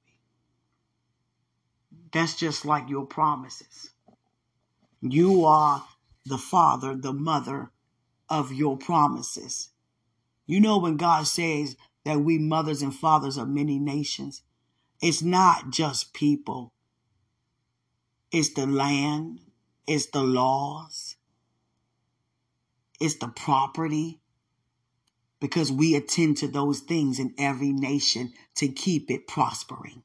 That's 2.12 2.34
just 2.36 2.64
like 2.64 2.88
your 2.88 3.06
promises. 3.06 3.90
You 5.10 5.44
are 5.44 5.84
the 6.24 6.38
father, 6.38 6.94
the 6.94 7.12
mother 7.12 7.70
of 8.28 8.52
your 8.52 8.76
promises. 8.76 9.70
You 10.46 10.60
know, 10.60 10.78
when 10.78 10.96
God 10.96 11.26
says 11.26 11.76
that 12.04 12.20
we 12.20 12.38
mothers 12.38 12.82
and 12.82 12.94
fathers 12.94 13.36
of 13.36 13.48
many 13.48 13.78
nations, 13.78 14.42
it's 15.02 15.22
not 15.22 15.70
just 15.70 16.14
people, 16.14 16.72
it's 18.30 18.54
the 18.54 18.66
land, 18.66 19.40
it's 19.86 20.06
the 20.06 20.22
laws, 20.22 21.16
it's 23.00 23.16
the 23.16 23.28
property, 23.28 24.20
because 25.40 25.70
we 25.70 25.94
attend 25.94 26.38
to 26.38 26.48
those 26.48 26.80
things 26.80 27.18
in 27.18 27.34
every 27.38 27.72
nation 27.72 28.32
to 28.54 28.68
keep 28.68 29.10
it 29.10 29.28
prospering. 29.28 30.02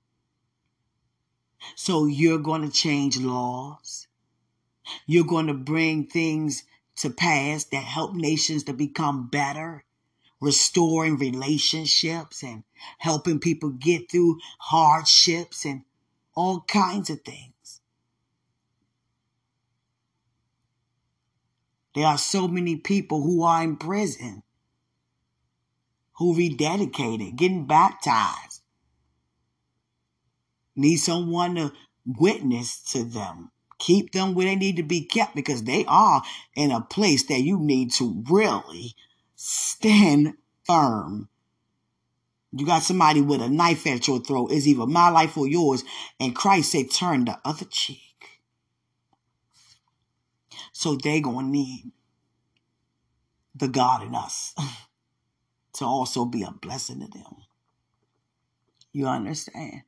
So 1.76 2.06
you're 2.06 2.40
going 2.40 2.64
to 2.64 2.72
change 2.72 3.18
laws. 3.18 4.08
You're 5.06 5.26
going 5.26 5.48
to 5.48 5.54
bring 5.54 6.08
things 6.08 6.64
to 6.98 7.10
pass 7.10 7.66
that 7.66 7.84
help 7.84 8.14
nations 8.14 8.64
to 8.66 8.74
become 8.74 9.28
better 9.28 9.86
restoring 10.42 11.18
relationships 11.18 12.44
and 12.44 12.64
helping 12.98 13.40
people 13.40 13.70
get 13.70 14.12
through 14.12 14.40
hardships 14.58 15.64
and 15.64 15.84
all 16.36 16.62
kinds 16.62 17.10
of 17.10 17.22
things. 17.22 17.82
There 21.94 22.08
are 22.08 22.18
so 22.18 22.48
many 22.48 22.78
people 22.78 23.22
who 23.22 23.44
are 23.44 23.64
in 23.64 23.78
prison, 23.78 24.44
who 26.14 26.36
rededicated, 26.36 27.36
getting 27.36 27.68
baptized. 27.68 28.62
Need 30.76 30.98
someone 30.98 31.56
to 31.56 31.74
witness 32.06 32.82
to 32.94 33.04
them. 33.04 33.52
Keep 33.82 34.12
them 34.12 34.36
where 34.36 34.46
they 34.46 34.56
need 34.56 34.76
to 34.76 34.84
be 34.84 35.02
kept 35.02 35.36
because 35.36 35.64
they 35.64 35.84
are 35.88 36.22
in 36.56 36.70
a 36.70 36.82
place 36.82 37.24
that 37.24 37.42
you 37.42 37.60
need 37.60 37.92
to 37.94 38.24
really 38.30 38.94
stand 39.36 40.36
firm. 40.66 41.30
You 42.52 42.64
got 42.64 42.84
somebody 42.84 43.22
with 43.22 43.42
a 43.42 43.50
knife 43.50 43.88
at 43.88 44.08
your 44.08 44.20
throat. 44.20 44.52
It's 44.52 44.68
either 44.68 44.86
my 44.86 45.10
life 45.10 45.36
or 45.36 45.48
yours. 45.48 45.84
And 46.20 46.36
Christ 46.36 46.74
said, 46.74 46.92
turn 46.92 47.26
the 47.26 47.40
other 47.44 47.66
cheek. 47.66 48.42
So 50.74 50.96
they 50.96 51.20
going 51.20 51.48
to 51.48 51.52
need 51.52 51.92
the 53.56 53.68
God 53.68 54.04
in 54.04 54.14
us 54.14 54.54
to 55.74 55.86
also 55.86 56.26
be 56.26 56.44
a 56.44 56.52
blessing 56.52 57.00
to 57.00 57.08
them. 57.08 57.36
You 58.94 59.08
understand? 59.08 59.82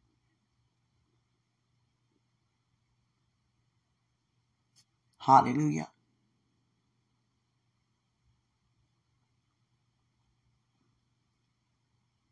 Hallelujah. 5.26 5.88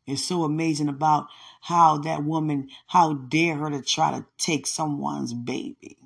It's 0.05 0.25
so 0.25 0.43
amazing 0.43 0.89
about 0.89 1.27
how 1.61 1.99
that 1.99 2.25
woman, 2.25 2.67
how 2.87 3.13
dare 3.13 3.55
her 3.55 3.69
to 3.69 3.81
try 3.81 4.11
to 4.11 4.25
take 4.37 4.67
someone's 4.67 5.33
baby. 5.33 5.97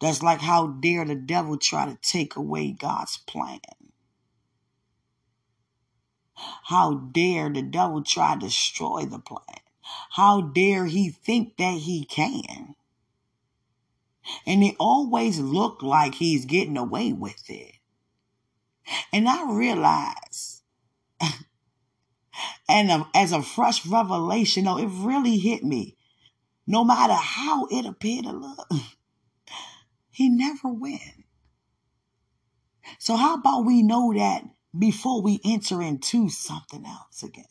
That's 0.00 0.22
like 0.22 0.40
how 0.40 0.68
dare 0.68 1.04
the 1.04 1.14
devil 1.14 1.58
try 1.58 1.84
to 1.84 1.98
take 2.00 2.34
away 2.36 2.70
God's 2.72 3.18
plan. 3.18 3.60
How 6.64 6.94
dare 6.94 7.50
the 7.50 7.60
devil 7.60 8.02
try 8.02 8.32
to 8.34 8.40
destroy 8.40 9.04
the 9.04 9.18
plan. 9.18 9.60
How 10.12 10.40
dare 10.40 10.86
he 10.86 11.10
think 11.10 11.58
that 11.58 11.80
he 11.80 12.06
can. 12.06 12.76
And 14.46 14.62
it 14.62 14.76
always 14.78 15.38
look 15.38 15.82
like 15.82 16.14
he's 16.14 16.44
getting 16.44 16.76
away 16.76 17.12
with 17.12 17.48
it. 17.48 17.74
And 19.12 19.28
I 19.28 19.50
realize 19.52 20.62
and 22.68 22.90
um, 22.90 23.08
as 23.14 23.32
a 23.32 23.42
fresh 23.42 23.86
revelation, 23.86 24.64
though, 24.64 24.78
it 24.78 24.88
really 24.90 25.38
hit 25.38 25.62
me. 25.62 25.96
No 26.66 26.84
matter 26.84 27.14
how 27.14 27.66
it 27.70 27.86
appeared 27.86 28.24
to 28.24 28.32
look, 28.32 28.70
he 30.10 30.28
never 30.28 30.68
win. 30.68 31.24
So 32.98 33.16
how 33.16 33.34
about 33.34 33.64
we 33.64 33.82
know 33.82 34.12
that 34.14 34.44
before 34.76 35.22
we 35.22 35.40
enter 35.44 35.82
into 35.82 36.28
something 36.28 36.84
else 36.86 37.22
again? 37.22 37.44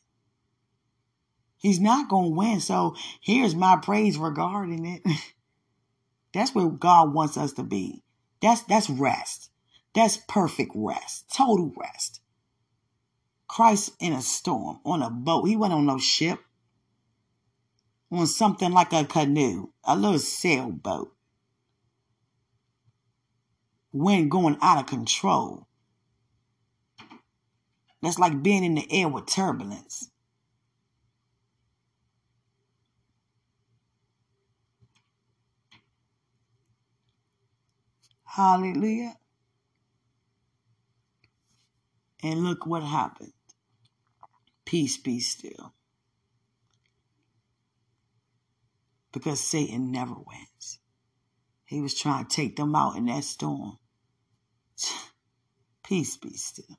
He's 1.57 1.80
not 1.80 2.09
going 2.09 2.32
to 2.32 2.36
win. 2.36 2.59
So 2.59 2.95
here's 3.22 3.53
my 3.53 3.78
praise 3.78 4.17
regarding 4.17 4.86
it. 4.86 5.03
that's 6.34 6.55
where 6.55 6.69
God 6.69 7.13
wants 7.13 7.38
us 7.38 7.53
to 7.53 7.63
be. 7.63 8.03
That's 8.41 8.61
that's 8.63 8.89
rest. 8.89 9.49
That's 9.93 10.17
perfect 10.27 10.71
rest. 10.73 11.32
Total 11.36 11.71
rest. 11.77 12.21
Christ 13.47 13.91
in 13.99 14.13
a 14.13 14.21
storm, 14.21 14.79
on 14.86 15.01
a 15.01 15.09
boat. 15.09 15.47
He 15.47 15.57
wasn't 15.57 15.79
on 15.79 15.86
no 15.86 15.97
ship. 15.97 16.39
On 18.09 18.27
something 18.27 18.71
like 18.71 18.93
a 18.93 19.03
canoe, 19.05 19.69
a 19.84 19.95
little 19.95 20.19
sailboat. 20.19 21.13
Wind 23.93 24.32
going 24.32 24.57
out 24.61 24.79
of 24.79 24.86
control. 24.86 25.67
That's 28.01 28.19
like 28.19 28.41
being 28.41 28.63
in 28.63 28.75
the 28.75 28.88
air 28.91 29.07
with 29.07 29.27
turbulence. 29.27 30.11
Hallelujah. 38.36 39.17
And 42.23 42.45
look 42.45 42.65
what 42.65 42.82
happened. 42.82 43.34
Peace 44.63 44.97
be 44.97 45.19
still. 45.19 45.73
Because 49.11 49.41
Satan 49.41 49.91
never 49.91 50.13
wins. 50.13 50.79
He 51.65 51.82
was 51.82 51.93
trying 51.93 52.25
to 52.25 52.34
take 52.34 52.55
them 52.55 52.73
out 52.73 52.95
in 52.95 53.07
that 53.07 53.25
storm. 53.25 53.79
Peace 55.84 56.15
be 56.15 56.32
still. 56.38 56.77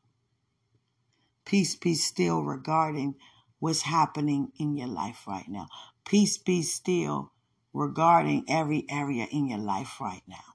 Peace 1.44 1.76
be 1.76 1.92
still 1.92 2.42
regarding 2.42 3.16
what's 3.58 3.82
happening 3.82 4.52
in 4.58 4.74
your 4.74 4.88
life 4.88 5.26
right 5.26 5.48
now. 5.50 5.68
Peace 6.06 6.38
be 6.38 6.62
still 6.62 7.32
regarding 7.74 8.46
every 8.48 8.86
area 8.88 9.26
in 9.30 9.48
your 9.48 9.58
life 9.58 10.00
right 10.00 10.22
now. 10.26 10.51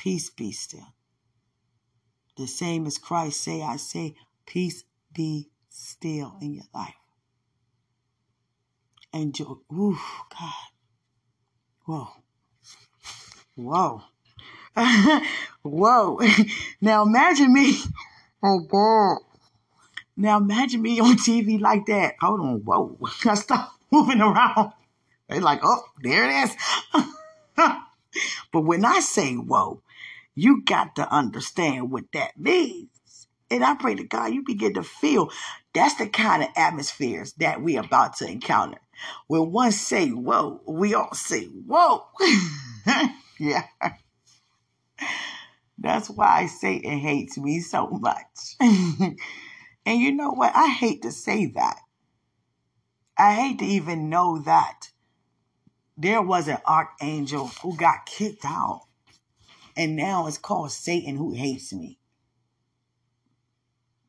Peace 0.00 0.30
be 0.30 0.50
still. 0.50 0.94
The 2.38 2.46
same 2.46 2.86
as 2.86 2.96
Christ 2.96 3.38
say, 3.42 3.60
I 3.60 3.76
say, 3.76 4.14
peace 4.46 4.82
be 5.12 5.50
still 5.68 6.38
in 6.40 6.54
your 6.54 6.64
life. 6.74 6.94
And 9.12 9.34
joy. 9.34 9.56
Ooh, 9.70 9.98
God. 10.30 10.54
Whoa. 11.84 12.08
Whoa. 13.56 14.02
Whoa. 15.62 16.20
now 16.80 17.02
imagine 17.02 17.52
me. 17.52 17.76
Oh 18.42 18.60
God. 18.60 19.18
Now 20.16 20.38
imagine 20.38 20.80
me 20.80 20.98
on 21.00 21.16
TV 21.16 21.60
like 21.60 21.84
that. 21.86 22.14
Hold 22.22 22.40
on. 22.40 22.60
Whoa. 22.64 22.96
I 23.26 23.34
stop 23.34 23.74
moving 23.90 24.22
around. 24.22 24.72
They 25.28 25.40
like, 25.40 25.60
oh, 25.62 25.82
there 26.02 26.24
it 26.24 26.44
is. 26.44 26.56
but 28.50 28.62
when 28.62 28.86
I 28.86 29.00
say 29.00 29.34
whoa, 29.34 29.82
you 30.40 30.62
got 30.64 30.96
to 30.96 31.14
understand 31.14 31.90
what 31.90 32.04
that 32.14 32.38
means. 32.38 32.88
And 33.50 33.62
I 33.62 33.74
pray 33.74 33.94
to 33.96 34.04
God 34.04 34.32
you 34.32 34.42
begin 34.42 34.74
to 34.74 34.82
feel 34.82 35.30
that's 35.74 35.96
the 35.96 36.08
kind 36.08 36.42
of 36.42 36.48
atmospheres 36.56 37.34
that 37.34 37.60
we 37.60 37.76
about 37.76 38.16
to 38.16 38.26
encounter. 38.26 38.78
When 39.26 39.52
one 39.52 39.72
say 39.72 40.08
whoa, 40.08 40.62
we 40.66 40.94
all 40.94 41.12
say 41.12 41.44
whoa. 41.44 42.06
yeah. 43.38 43.64
That's 45.78 46.08
why 46.08 46.46
Satan 46.46 46.98
hates 46.98 47.36
me 47.36 47.60
so 47.60 47.88
much. 47.88 48.56
and 48.60 49.16
you 49.86 50.12
know 50.12 50.30
what? 50.30 50.52
I 50.54 50.68
hate 50.68 51.02
to 51.02 51.12
say 51.12 51.46
that. 51.54 51.80
I 53.18 53.34
hate 53.34 53.58
to 53.58 53.66
even 53.66 54.08
know 54.08 54.38
that 54.38 54.88
there 55.98 56.22
was 56.22 56.48
an 56.48 56.58
archangel 56.66 57.48
who 57.62 57.76
got 57.76 58.06
kicked 58.06 58.44
out 58.46 58.86
and 59.80 59.96
now 59.96 60.26
it's 60.26 60.36
called 60.36 60.70
Satan 60.70 61.16
who 61.16 61.32
hates 61.32 61.72
me. 61.72 61.98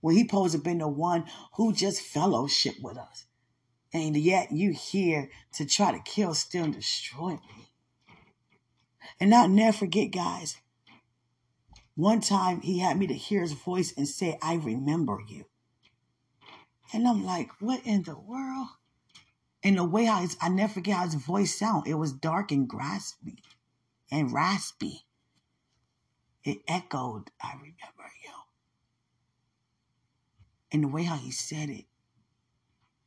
When 0.02 0.18
he 0.18 0.24
supposed 0.24 0.52
to 0.52 0.60
been 0.60 0.80
the 0.80 0.88
one 0.90 1.24
who 1.56 1.72
just 1.72 2.02
fellowship 2.02 2.76
with 2.82 2.98
us. 2.98 3.24
And 3.94 4.18
yet 4.18 4.52
you 4.52 4.74
here 4.74 5.30
to 5.54 5.66
try 5.66 5.94
to 5.94 6.00
kill, 6.04 6.34
steal, 6.34 6.66
and 6.66 6.74
destroy 6.74 7.36
me. 7.36 7.72
And 9.18 9.34
I'll 9.34 9.48
never 9.48 9.78
forget, 9.78 10.12
guys. 10.12 10.58
One 11.96 12.20
time 12.20 12.60
he 12.60 12.80
had 12.80 13.00
me 13.00 13.08
to 13.08 13.14
hear 13.14 13.40
his 13.40 13.54
voice 13.54 13.94
and 13.96 14.10
say, 14.10 14.38
I 14.42 14.56
remember 14.56 15.20
you. 15.26 15.46
And 16.92 17.08
I'm 17.08 17.24
like, 17.24 17.50
what 17.62 17.80
in 17.86 18.04
the 18.04 18.20
world? 18.20 18.68
And 19.64 19.78
the 19.78 19.86
way 19.86 20.10
I, 20.10 20.28
I 20.42 20.50
never 20.50 20.74
forget 20.74 20.98
how 20.98 21.06
his 21.06 21.14
voice 21.16 21.58
sound. 21.58 21.88
It 21.88 21.94
was 21.94 22.12
dark 22.12 22.52
and 22.52 22.70
graspy 22.70 23.38
and 24.12 24.34
raspy. 24.34 25.06
It 26.44 26.62
echoed, 26.68 27.32
I 27.42 27.54
remember 27.54 28.12
you. 28.24 28.34
And 30.72 30.84
the 30.84 30.88
way 30.88 31.04
how 31.04 31.18
he 31.18 31.32
said 31.32 31.70
it, 31.70 31.86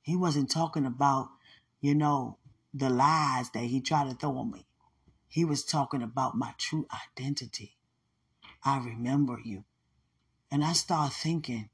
he 0.02 0.16
wasn't 0.16 0.50
talking 0.50 0.84
about, 0.84 1.30
you 1.80 1.94
know, 1.94 2.38
the 2.72 2.90
lies 2.90 3.50
that 3.50 3.64
he 3.64 3.80
tried 3.80 4.10
to 4.10 4.14
throw 4.16 4.36
on 4.38 4.50
me. 4.50 4.66
He 5.26 5.44
was 5.44 5.64
talking 5.64 6.02
about 6.02 6.36
my 6.36 6.54
true 6.58 6.86
identity. 7.18 7.76
I 8.64 8.78
remember 8.78 9.40
you. 9.44 9.64
And 10.50 10.62
I 10.62 10.72
started 10.74 11.14
thinking, 11.14 11.70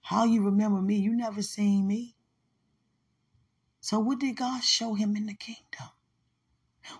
how 0.00 0.24
you 0.24 0.42
remember 0.42 0.80
me? 0.80 0.96
You 0.96 1.14
never 1.14 1.42
seen 1.42 1.86
me. 1.86 2.16
So 3.80 3.98
what 4.00 4.18
did 4.18 4.36
God 4.36 4.64
show 4.64 4.94
him 4.94 5.14
in 5.16 5.26
the 5.26 5.34
kingdom? 5.34 5.90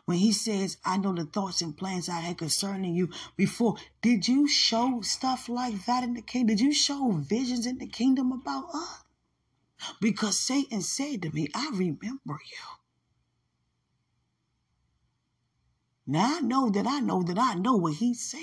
When 0.04 0.18
he 0.18 0.32
says, 0.32 0.78
I 0.84 0.96
know 0.96 1.14
the 1.14 1.24
thoughts 1.24 1.62
and 1.62 1.76
plans 1.76 2.08
I 2.08 2.20
had 2.20 2.38
concerning 2.38 2.94
you 2.94 3.10
before, 3.36 3.76
did 4.02 4.28
you 4.28 4.48
show 4.48 5.00
stuff 5.02 5.48
like 5.48 5.84
that 5.86 6.04
in 6.04 6.14
the 6.14 6.22
kingdom? 6.22 6.56
Did 6.56 6.64
you 6.64 6.72
show 6.72 7.10
visions 7.12 7.66
in 7.66 7.78
the 7.78 7.86
kingdom 7.86 8.32
about 8.32 8.68
us? 8.74 9.04
Because 10.00 10.38
Satan 10.38 10.82
said 10.82 11.22
to 11.22 11.30
me, 11.30 11.48
I 11.54 11.70
remember 11.72 12.38
you. 12.50 12.78
Now 16.06 16.38
I 16.38 16.40
know 16.40 16.70
that 16.70 16.86
I 16.86 17.00
know 17.00 17.22
that 17.22 17.38
I 17.38 17.54
know 17.54 17.76
what 17.76 17.94
he 17.94 18.14
said. 18.14 18.40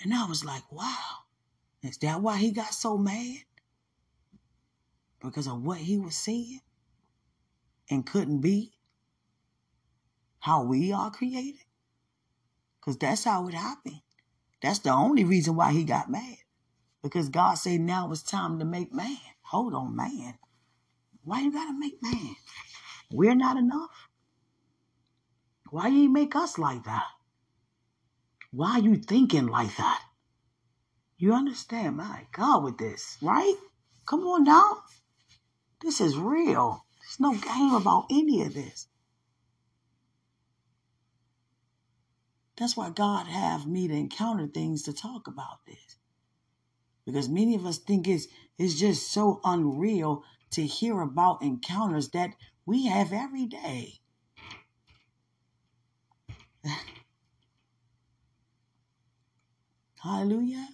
And 0.00 0.14
I 0.14 0.26
was 0.26 0.44
like, 0.44 0.70
wow, 0.70 1.24
is 1.82 1.98
that 1.98 2.20
why 2.20 2.36
he 2.36 2.52
got 2.52 2.74
so 2.74 2.96
mad? 2.96 3.38
Because 5.20 5.48
of 5.48 5.62
what 5.62 5.78
he 5.78 5.98
was 5.98 6.14
saying? 6.14 6.60
And 7.90 8.06
couldn't 8.06 8.40
be 8.40 8.72
how 10.40 10.64
we 10.64 10.92
are 10.92 11.10
created? 11.10 11.60
Because 12.80 12.96
that's 12.98 13.24
how 13.24 13.48
it 13.48 13.54
happened. 13.54 14.00
That's 14.62 14.80
the 14.80 14.90
only 14.90 15.24
reason 15.24 15.56
why 15.56 15.72
he 15.72 15.84
got 15.84 16.10
mad. 16.10 16.36
Because 17.02 17.28
God 17.28 17.54
said 17.54 17.80
now 17.80 18.10
it's 18.10 18.22
time 18.22 18.58
to 18.58 18.64
make 18.64 18.92
man. 18.92 19.18
Hold 19.42 19.74
on, 19.74 19.94
man. 19.94 20.34
Why 21.22 21.42
you 21.42 21.52
gotta 21.52 21.78
make 21.78 22.02
man? 22.02 22.36
We're 23.10 23.34
not 23.34 23.56
enough. 23.56 24.08
Why 25.70 25.88
you 25.88 26.08
make 26.08 26.34
us 26.34 26.58
like 26.58 26.84
that? 26.84 27.06
Why 28.50 28.78
you 28.78 28.96
thinking 28.96 29.46
like 29.46 29.76
that? 29.76 30.02
You 31.18 31.34
understand, 31.34 31.96
my 31.96 32.26
God, 32.32 32.64
with 32.64 32.78
this, 32.78 33.18
right? 33.20 33.56
Come 34.06 34.20
on 34.20 34.44
now. 34.44 34.82
This 35.82 36.00
is 36.00 36.16
real. 36.16 36.84
There's 37.08 37.20
no 37.20 37.32
game 37.32 37.72
about 37.72 38.06
any 38.10 38.42
of 38.42 38.52
this. 38.52 38.86
That's 42.58 42.76
why 42.76 42.90
God 42.90 43.26
have 43.26 43.66
me 43.66 43.88
to 43.88 43.94
encounter 43.94 44.46
things 44.46 44.82
to 44.82 44.92
talk 44.92 45.26
about 45.26 45.64
this. 45.66 45.96
Because 47.06 47.30
many 47.30 47.54
of 47.54 47.64
us 47.64 47.78
think 47.78 48.06
it's, 48.06 48.26
it's 48.58 48.78
just 48.78 49.10
so 49.10 49.40
unreal 49.42 50.22
to 50.50 50.66
hear 50.66 51.00
about 51.00 51.40
encounters 51.40 52.10
that 52.10 52.34
we 52.66 52.84
have 52.86 53.10
every 53.14 53.46
day. 53.46 53.94
Hallelujah. 60.02 60.68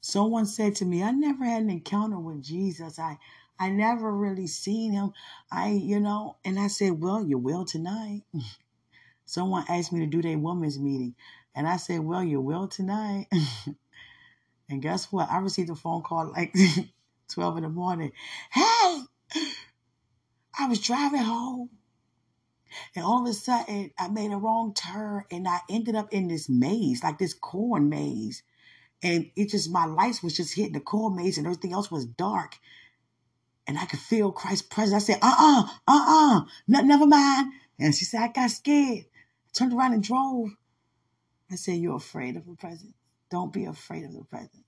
Someone 0.00 0.46
said 0.46 0.74
to 0.76 0.84
me, 0.84 1.02
I 1.02 1.12
never 1.12 1.44
had 1.44 1.62
an 1.62 1.70
encounter 1.70 2.18
with 2.18 2.42
Jesus. 2.42 2.98
I, 2.98 3.18
I 3.58 3.70
never 3.70 4.12
really 4.12 4.46
seen 4.46 4.92
him. 4.92 5.12
I, 5.50 5.70
you 5.70 6.00
know, 6.00 6.36
and 6.44 6.58
I 6.58 6.68
said, 6.68 7.00
Well, 7.00 7.22
you 7.24 7.38
will 7.38 7.64
tonight. 7.64 8.22
Someone 9.24 9.64
asked 9.68 9.92
me 9.92 10.00
to 10.00 10.06
do 10.06 10.22
their 10.22 10.38
women's 10.38 10.78
meeting. 10.78 11.14
And 11.54 11.66
I 11.68 11.76
said, 11.76 12.00
Well, 12.00 12.22
you 12.22 12.40
will 12.40 12.68
tonight. 12.68 13.26
and 14.70 14.82
guess 14.82 15.12
what? 15.12 15.30
I 15.30 15.38
received 15.38 15.70
a 15.70 15.74
phone 15.74 16.02
call 16.02 16.30
like 16.30 16.54
12 17.32 17.56
in 17.58 17.62
the 17.64 17.68
morning. 17.68 18.12
Hey, 18.50 19.00
I 20.58 20.66
was 20.68 20.80
driving 20.80 21.22
home. 21.22 21.70
And 22.94 23.04
all 23.04 23.22
of 23.22 23.30
a 23.30 23.32
sudden, 23.32 23.90
I 23.98 24.08
made 24.08 24.30
a 24.30 24.36
wrong 24.36 24.74
turn 24.74 25.24
and 25.30 25.48
I 25.48 25.60
ended 25.70 25.94
up 25.94 26.12
in 26.12 26.28
this 26.28 26.48
maze, 26.48 27.02
like 27.02 27.18
this 27.18 27.34
corn 27.34 27.88
maze. 27.88 28.42
And 29.02 29.30
it 29.36 29.50
just, 29.50 29.70
my 29.70 29.86
lights 29.86 30.22
was 30.22 30.36
just 30.36 30.54
hitting 30.54 30.72
the 30.72 30.80
corn 30.80 31.16
maze 31.16 31.38
and 31.38 31.46
everything 31.46 31.72
else 31.72 31.90
was 31.90 32.04
dark. 32.04 32.56
And 33.68 33.78
I 33.78 33.84
could 33.84 34.00
feel 34.00 34.32
Christ's 34.32 34.66
presence. 34.66 35.04
I 35.04 35.12
said, 35.12 35.18
uh 35.22 35.36
uh, 35.38 35.62
uh 35.86 36.04
uh, 36.08 36.40
no, 36.66 36.80
never 36.80 37.06
mind. 37.06 37.52
And 37.78 37.94
she 37.94 38.06
said, 38.06 38.22
I 38.22 38.28
got 38.28 38.50
scared. 38.50 39.04
I 39.04 39.50
turned 39.52 39.74
around 39.74 39.92
and 39.92 40.02
drove. 40.02 40.50
I 41.50 41.56
said, 41.56 41.76
You're 41.78 41.96
afraid 41.96 42.36
of 42.36 42.46
the 42.46 42.54
presence. 42.54 42.94
Don't 43.30 43.52
be 43.52 43.66
afraid 43.66 44.04
of 44.04 44.14
the 44.14 44.24
presence. 44.24 44.64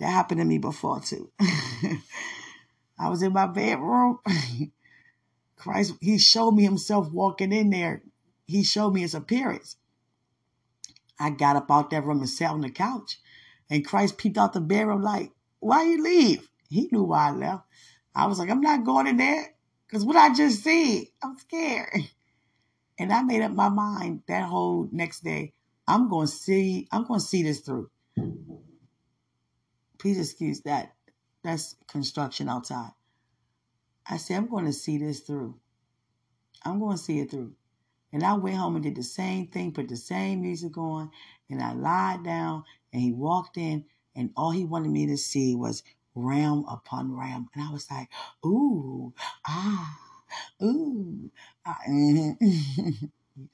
That 0.00 0.10
happened 0.10 0.40
to 0.40 0.46
me 0.46 0.58
before 0.58 1.00
too. 1.00 1.30
I 1.40 3.08
was 3.08 3.22
in 3.22 3.34
my 3.34 3.46
bedroom. 3.46 4.20
Christ, 5.56 5.94
he 6.00 6.18
showed 6.18 6.52
me 6.52 6.64
himself 6.64 7.12
walking 7.12 7.52
in 7.52 7.70
there. 7.70 8.02
He 8.46 8.64
showed 8.64 8.94
me 8.94 9.02
his 9.02 9.14
appearance. 9.14 9.76
I 11.20 11.30
got 11.30 11.56
up 11.56 11.70
out 11.70 11.90
that 11.90 12.04
room 12.04 12.20
and 12.20 12.28
sat 12.28 12.50
on 12.50 12.60
the 12.62 12.70
couch. 12.70 13.18
And 13.68 13.86
Christ 13.86 14.18
peeped 14.18 14.38
out 14.38 14.52
the 14.52 14.60
bedroom 14.60 15.02
like, 15.02 15.32
why 15.60 15.82
you 15.84 16.02
leave? 16.02 16.48
He 16.70 16.88
knew 16.92 17.02
why 17.02 17.28
I 17.28 17.32
left. 17.32 17.64
I 18.18 18.26
was 18.26 18.40
like, 18.40 18.50
I'm 18.50 18.60
not 18.60 18.84
going 18.84 19.06
in 19.06 19.16
there. 19.16 19.54
Because 19.86 20.04
what 20.04 20.16
I 20.16 20.34
just 20.34 20.64
see, 20.64 21.12
I'm 21.22 21.38
scared. 21.38 21.90
And 23.00 23.12
I 23.12 23.22
made 23.22 23.42
up 23.42 23.52
my 23.52 23.68
mind 23.68 24.22
that 24.26 24.42
whole 24.42 24.88
next 24.90 25.22
day. 25.22 25.52
I'm 25.86 26.08
going 26.08 26.26
to 26.26 26.32
see, 26.32 26.88
I'm 26.90 27.06
going 27.06 27.20
to 27.20 27.24
see 27.24 27.44
this 27.44 27.60
through. 27.60 27.88
Please 30.00 30.18
excuse 30.18 30.62
that. 30.62 30.94
That's 31.44 31.76
construction 31.86 32.48
outside. 32.48 32.90
I 34.04 34.16
said, 34.16 34.38
I'm 34.38 34.50
going 34.50 34.64
to 34.64 34.72
see 34.72 34.98
this 34.98 35.20
through. 35.20 35.54
I'm 36.64 36.80
going 36.80 36.96
to 36.96 37.00
see 37.00 37.20
it 37.20 37.30
through. 37.30 37.52
And 38.12 38.24
I 38.24 38.34
went 38.34 38.56
home 38.56 38.74
and 38.74 38.82
did 38.82 38.96
the 38.96 39.04
same 39.04 39.46
thing, 39.46 39.70
put 39.70 39.88
the 39.88 39.96
same 39.96 40.42
music 40.42 40.76
on, 40.76 41.12
and 41.48 41.62
I 41.62 41.72
lied 41.72 42.24
down, 42.24 42.64
and 42.92 43.00
he 43.00 43.12
walked 43.12 43.56
in, 43.56 43.84
and 44.16 44.32
all 44.36 44.50
he 44.50 44.64
wanted 44.64 44.90
me 44.90 45.06
to 45.06 45.16
see 45.16 45.54
was 45.54 45.84
ram 46.24 46.64
upon 46.68 47.16
ram. 47.16 47.48
And 47.54 47.64
I 47.64 47.72
was 47.72 47.90
like, 47.90 48.08
ooh, 48.44 49.12
ah, 49.46 49.98
ooh, 50.62 51.30
ah. 51.66 51.78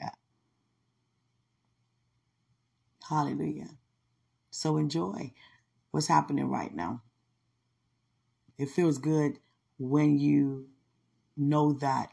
yeah. 0.01 0.11
Hallelujah. 3.09 3.69
So 4.51 4.77
enjoy 4.79 5.33
what's 5.91 6.09
happening 6.09 6.49
right 6.49 6.75
now. 6.75 7.03
It 8.57 8.71
feels 8.71 8.99
good 8.99 9.39
when 9.79 10.19
you 10.19 10.69
know 11.37 11.73
that 11.75 12.13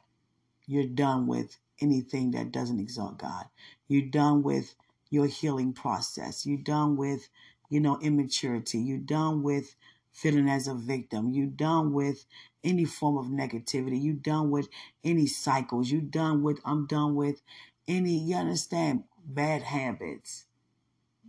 you're 0.65 0.85
done 0.85 1.27
with 1.27 1.57
anything 1.79 2.31
that 2.31 2.51
doesn't 2.51 2.79
exalt 2.79 3.17
God. 3.17 3.45
You're 3.87 4.09
done 4.09 4.43
with 4.43 4.75
your 5.09 5.27
healing 5.27 5.73
process. 5.73 6.45
You're 6.45 6.57
done 6.57 6.95
with, 6.95 7.29
you 7.69 7.79
know, 7.79 7.99
immaturity. 8.01 8.79
You're 8.79 8.97
done 8.97 9.43
with 9.43 9.75
feeling 10.11 10.49
as 10.49 10.67
a 10.67 10.75
victim. 10.75 11.29
You're 11.29 11.47
done 11.47 11.93
with 11.93 12.25
any 12.63 12.85
form 12.85 13.17
of 13.17 13.27
negativity. 13.27 14.01
You're 14.01 14.13
done 14.13 14.51
with 14.51 14.67
any 15.03 15.27
cycles. 15.27 15.91
You're 15.91 16.01
done 16.01 16.43
with, 16.43 16.59
I'm 16.65 16.85
done 16.85 17.15
with 17.15 17.41
any, 17.87 18.17
you 18.17 18.35
understand, 18.35 19.05
bad 19.25 19.63
habits. 19.63 20.45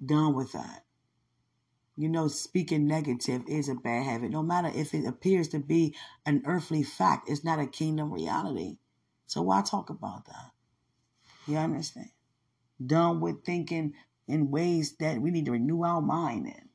Done 0.04 0.34
with 0.34 0.52
that. 0.52 0.84
You 1.96 2.08
know, 2.08 2.26
speaking 2.28 2.86
negative 2.86 3.42
is 3.46 3.68
a 3.68 3.74
bad 3.74 4.04
habit. 4.04 4.30
No 4.30 4.42
matter 4.42 4.70
if 4.74 4.94
it 4.94 5.06
appears 5.06 5.48
to 5.48 5.58
be 5.58 5.94
an 6.24 6.42
earthly 6.46 6.82
fact, 6.82 7.28
it's 7.28 7.44
not 7.44 7.60
a 7.60 7.66
kingdom 7.66 8.12
reality. 8.12 8.78
So 9.26 9.42
why 9.42 9.62
talk 9.62 9.90
about 9.90 10.26
that? 10.26 10.50
You 11.46 11.58
understand? 11.58 12.10
Done 12.84 13.20
with 13.20 13.44
thinking 13.44 13.94
in 14.26 14.50
ways 14.50 14.96
that 14.96 15.20
we 15.20 15.30
need 15.30 15.46
to 15.46 15.52
renew 15.52 15.82
our 15.84 16.00
mind 16.00 16.46
in. 16.46 16.68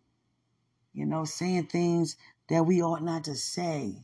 You 0.98 1.06
know, 1.06 1.26
saying 1.26 1.68
things 1.68 2.18
that 2.50 2.66
we 2.66 2.82
ought 2.82 3.04
not 3.04 3.26
to 3.26 3.36
say, 3.36 4.04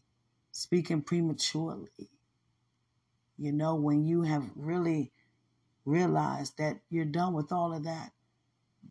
speaking 0.51 1.01
prematurely. 1.01 2.11
You 3.35 3.51
know, 3.51 3.73
when 3.73 4.05
you 4.05 4.21
have 4.21 4.51
really 4.55 5.11
realized 5.85 6.59
that 6.59 6.81
you're 6.91 7.05
done 7.05 7.33
with 7.33 7.51
all 7.51 7.73
of 7.73 7.85
that, 7.85 8.11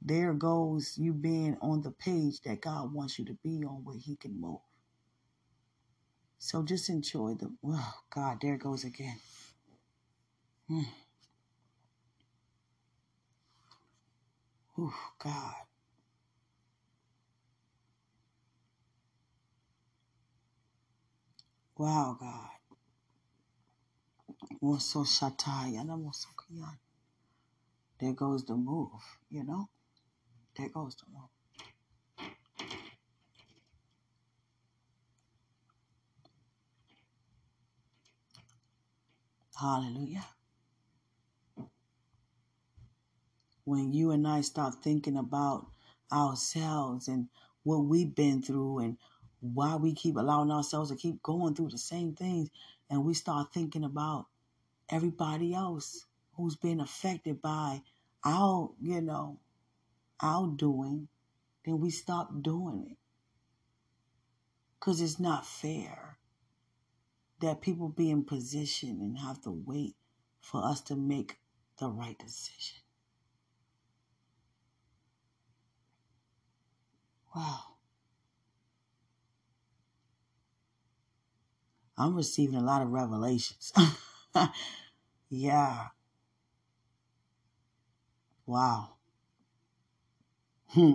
there 0.05 0.33
goes 0.35 0.99
you 0.99 1.13
being 1.13 1.57
on 1.63 1.83
the 1.83 1.93
page 1.93 2.41
that 2.41 2.61
God 2.61 2.93
wants 2.93 3.21
you 3.21 3.25
to 3.27 3.35
be 3.35 3.65
on 3.65 3.85
where 3.85 3.97
He 3.97 4.17
can 4.17 4.41
move. 4.41 4.59
So 6.41 6.65
just 6.65 6.89
enjoy 6.89 7.35
the. 7.35 7.53
Oh, 7.65 7.95
God, 8.11 8.39
there 8.43 8.57
goes 8.57 8.83
again. 8.83 9.21
Hmm. 10.67 10.81
Oh, 14.77 14.95
God. 15.23 15.55
Wow, 21.83 22.17
God. 22.21 22.49
There 27.99 28.13
goes 28.13 28.45
the 28.45 28.55
move, 28.55 29.03
you 29.29 29.43
know? 29.43 29.69
There 30.57 30.69
goes 30.69 30.95
the 30.95 31.07
move. 31.13 31.29
Hallelujah. 39.61 40.25
When 43.65 43.93
you 43.93 44.13
and 44.13 44.29
I 44.29 44.43
start 44.43 44.77
thinking 44.85 45.17
about 45.17 45.67
ourselves 46.13 47.09
and 47.09 47.27
what 47.65 47.79
we've 47.87 48.15
been 48.15 48.41
through 48.41 48.79
and 48.79 48.99
why 49.43 49.75
we 49.75 49.93
keep 49.93 50.17
allowing 50.17 50.51
ourselves 50.51 50.91
to 50.91 50.97
keep 50.97 51.23
going 51.23 51.55
through 51.55 51.71
the 51.71 51.79
same 51.79 52.15
things, 52.15 52.49
and 52.89 53.05
we 53.05 53.13
start 53.13 53.53
thinking 53.53 53.85
about 53.85 54.27
everybody 54.89 55.53
else 55.53 56.07
who's 56.35 56.57
been 56.57 56.81
affected 56.81 57.43
by 57.43 57.83
our, 58.25 58.71
you 58.81 59.01
know, 59.01 59.41
our 60.21 60.47
doing, 60.47 61.09
then 61.65 61.81
we 61.81 61.91
stop 61.91 62.31
doing 62.41 62.87
it. 62.93 62.97
Because 64.79 65.01
it's 65.01 65.19
not 65.19 65.45
fair 65.45 66.19
that 67.41 67.61
people 67.61 67.89
be 67.89 68.11
in 68.11 68.25
position 68.25 69.01
and 69.01 69.19
have 69.19 69.43
to 69.43 69.51
wait 69.51 69.97
for 70.41 70.65
us 70.65 70.81
to 70.83 70.95
make 70.95 71.39
the 71.79 71.89
right 71.89 72.19
decision. 72.19 72.79
Wow. 77.35 77.72
I'm 81.97 82.17
receiving 82.17 82.57
a 82.57 82.63
lot 82.63 82.83
of 82.83 82.91
revelations. 82.91 83.73
yeah. 85.31 85.89
Wow. 88.47 88.95
Hmm. 90.69 90.95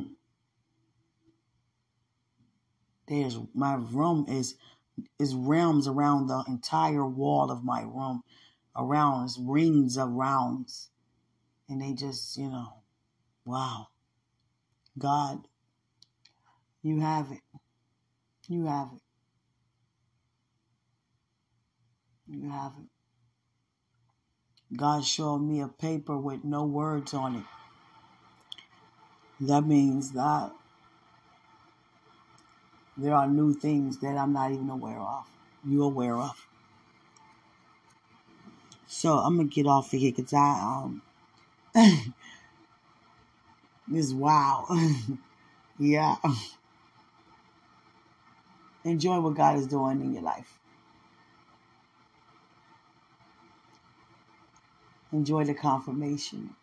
There's 3.08 3.38
my 3.54 3.76
room 3.76 4.26
is 4.28 4.56
is 5.20 5.36
realms 5.36 5.88
around 5.88 6.28
the 6.28 6.43
entire 6.48 7.06
wall 7.06 7.52
of 7.52 7.64
my 7.64 7.82
room, 7.82 8.24
around 8.76 9.30
rings 9.39 9.98
of 9.98 10.10
rounds, 10.12 10.89
and 11.70 11.82
they 11.82 11.93
just 11.93 12.38
you 12.38 12.50
know, 12.50 12.84
wow. 13.45 13.88
God, 14.98 15.48
you 16.82 17.00
have 17.02 17.32
it. 17.32 17.41
You 18.48 18.66
have 18.66 18.89
it. 18.95 19.02
You 22.30 22.49
have 22.49 22.73
it. 22.80 24.78
God 24.78 25.05
showed 25.05 25.39
me 25.39 25.61
a 25.61 25.67
paper 25.67 26.17
with 26.17 26.43
no 26.43 26.65
words 26.65 27.13
on 27.13 27.38
it. 27.38 27.43
That 29.39 29.65
means 29.65 30.11
that 30.11 30.51
there 32.97 33.13
are 33.13 33.28
new 33.28 33.53
things 33.53 33.99
that 33.99 34.17
I'm 34.17 34.34
not 34.34 34.51
even 34.51 34.69
aware 34.69 34.99
of. 34.99 35.25
You 35.65 35.84
aware 35.84 36.17
of. 36.17 36.47
So 38.88 39.17
I'm 39.17 39.38
gonna 39.38 39.47
get 39.47 39.67
off 39.67 39.93
of 39.93 39.99
here 39.99 40.11
because 40.13 40.34
I 40.34 40.82
um 40.84 41.01
this 43.88 44.11
wow. 44.11 44.65
yeah. 45.80 46.15
Enjoy 48.84 49.19
what 49.19 49.36
God 49.36 49.57
is 49.57 49.67
doing 49.67 50.01
in 50.01 50.13
your 50.13 50.23
life. 50.23 50.57
Enjoy 55.12 55.43
the 55.45 55.53
confirmation. 55.53 56.55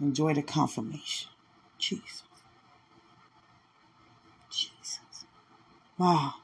Enjoy 0.00 0.34
the 0.34 0.42
confirmation. 0.42 1.30
Jesus. 1.78 2.22
Jesus. 4.50 5.24
Wow. 5.98 6.34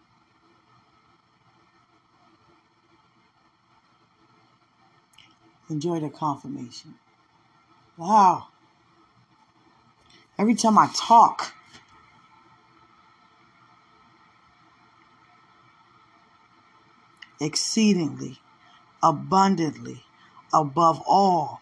Enjoy 5.68 6.00
the 6.00 6.10
confirmation. 6.10 6.94
Wow. 7.96 8.48
Every 10.38 10.54
time 10.54 10.78
I 10.78 10.90
talk, 10.94 11.54
exceedingly, 17.40 18.41
abundantly, 19.03 20.05
above 20.53 21.03
all 21.07 21.61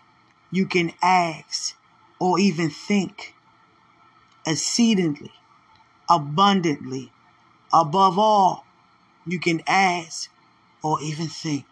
you 0.51 0.67
can 0.67 0.93
ask 1.03 1.77
or 2.19 2.39
even 2.39 2.71
think, 2.71 3.35
exceedingly, 4.47 5.33
abundantly, 6.09 7.13
above 7.73 8.19
all 8.19 8.65
you 9.27 9.39
can 9.39 9.63
ask 9.67 10.31
or 10.83 11.01
even 11.03 11.29
think. 11.29 11.65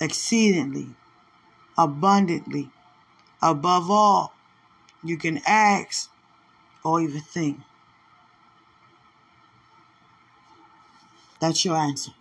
Exceedingly, 0.00 0.94
abundantly, 1.76 2.70
above 3.42 3.90
all 3.90 4.32
you 5.04 5.16
can 5.18 5.40
ask 5.46 6.10
or 6.84 7.00
even 7.02 7.20
think. 7.20 7.60
That's 11.40 11.64
your 11.64 11.76
answer. 11.76 12.12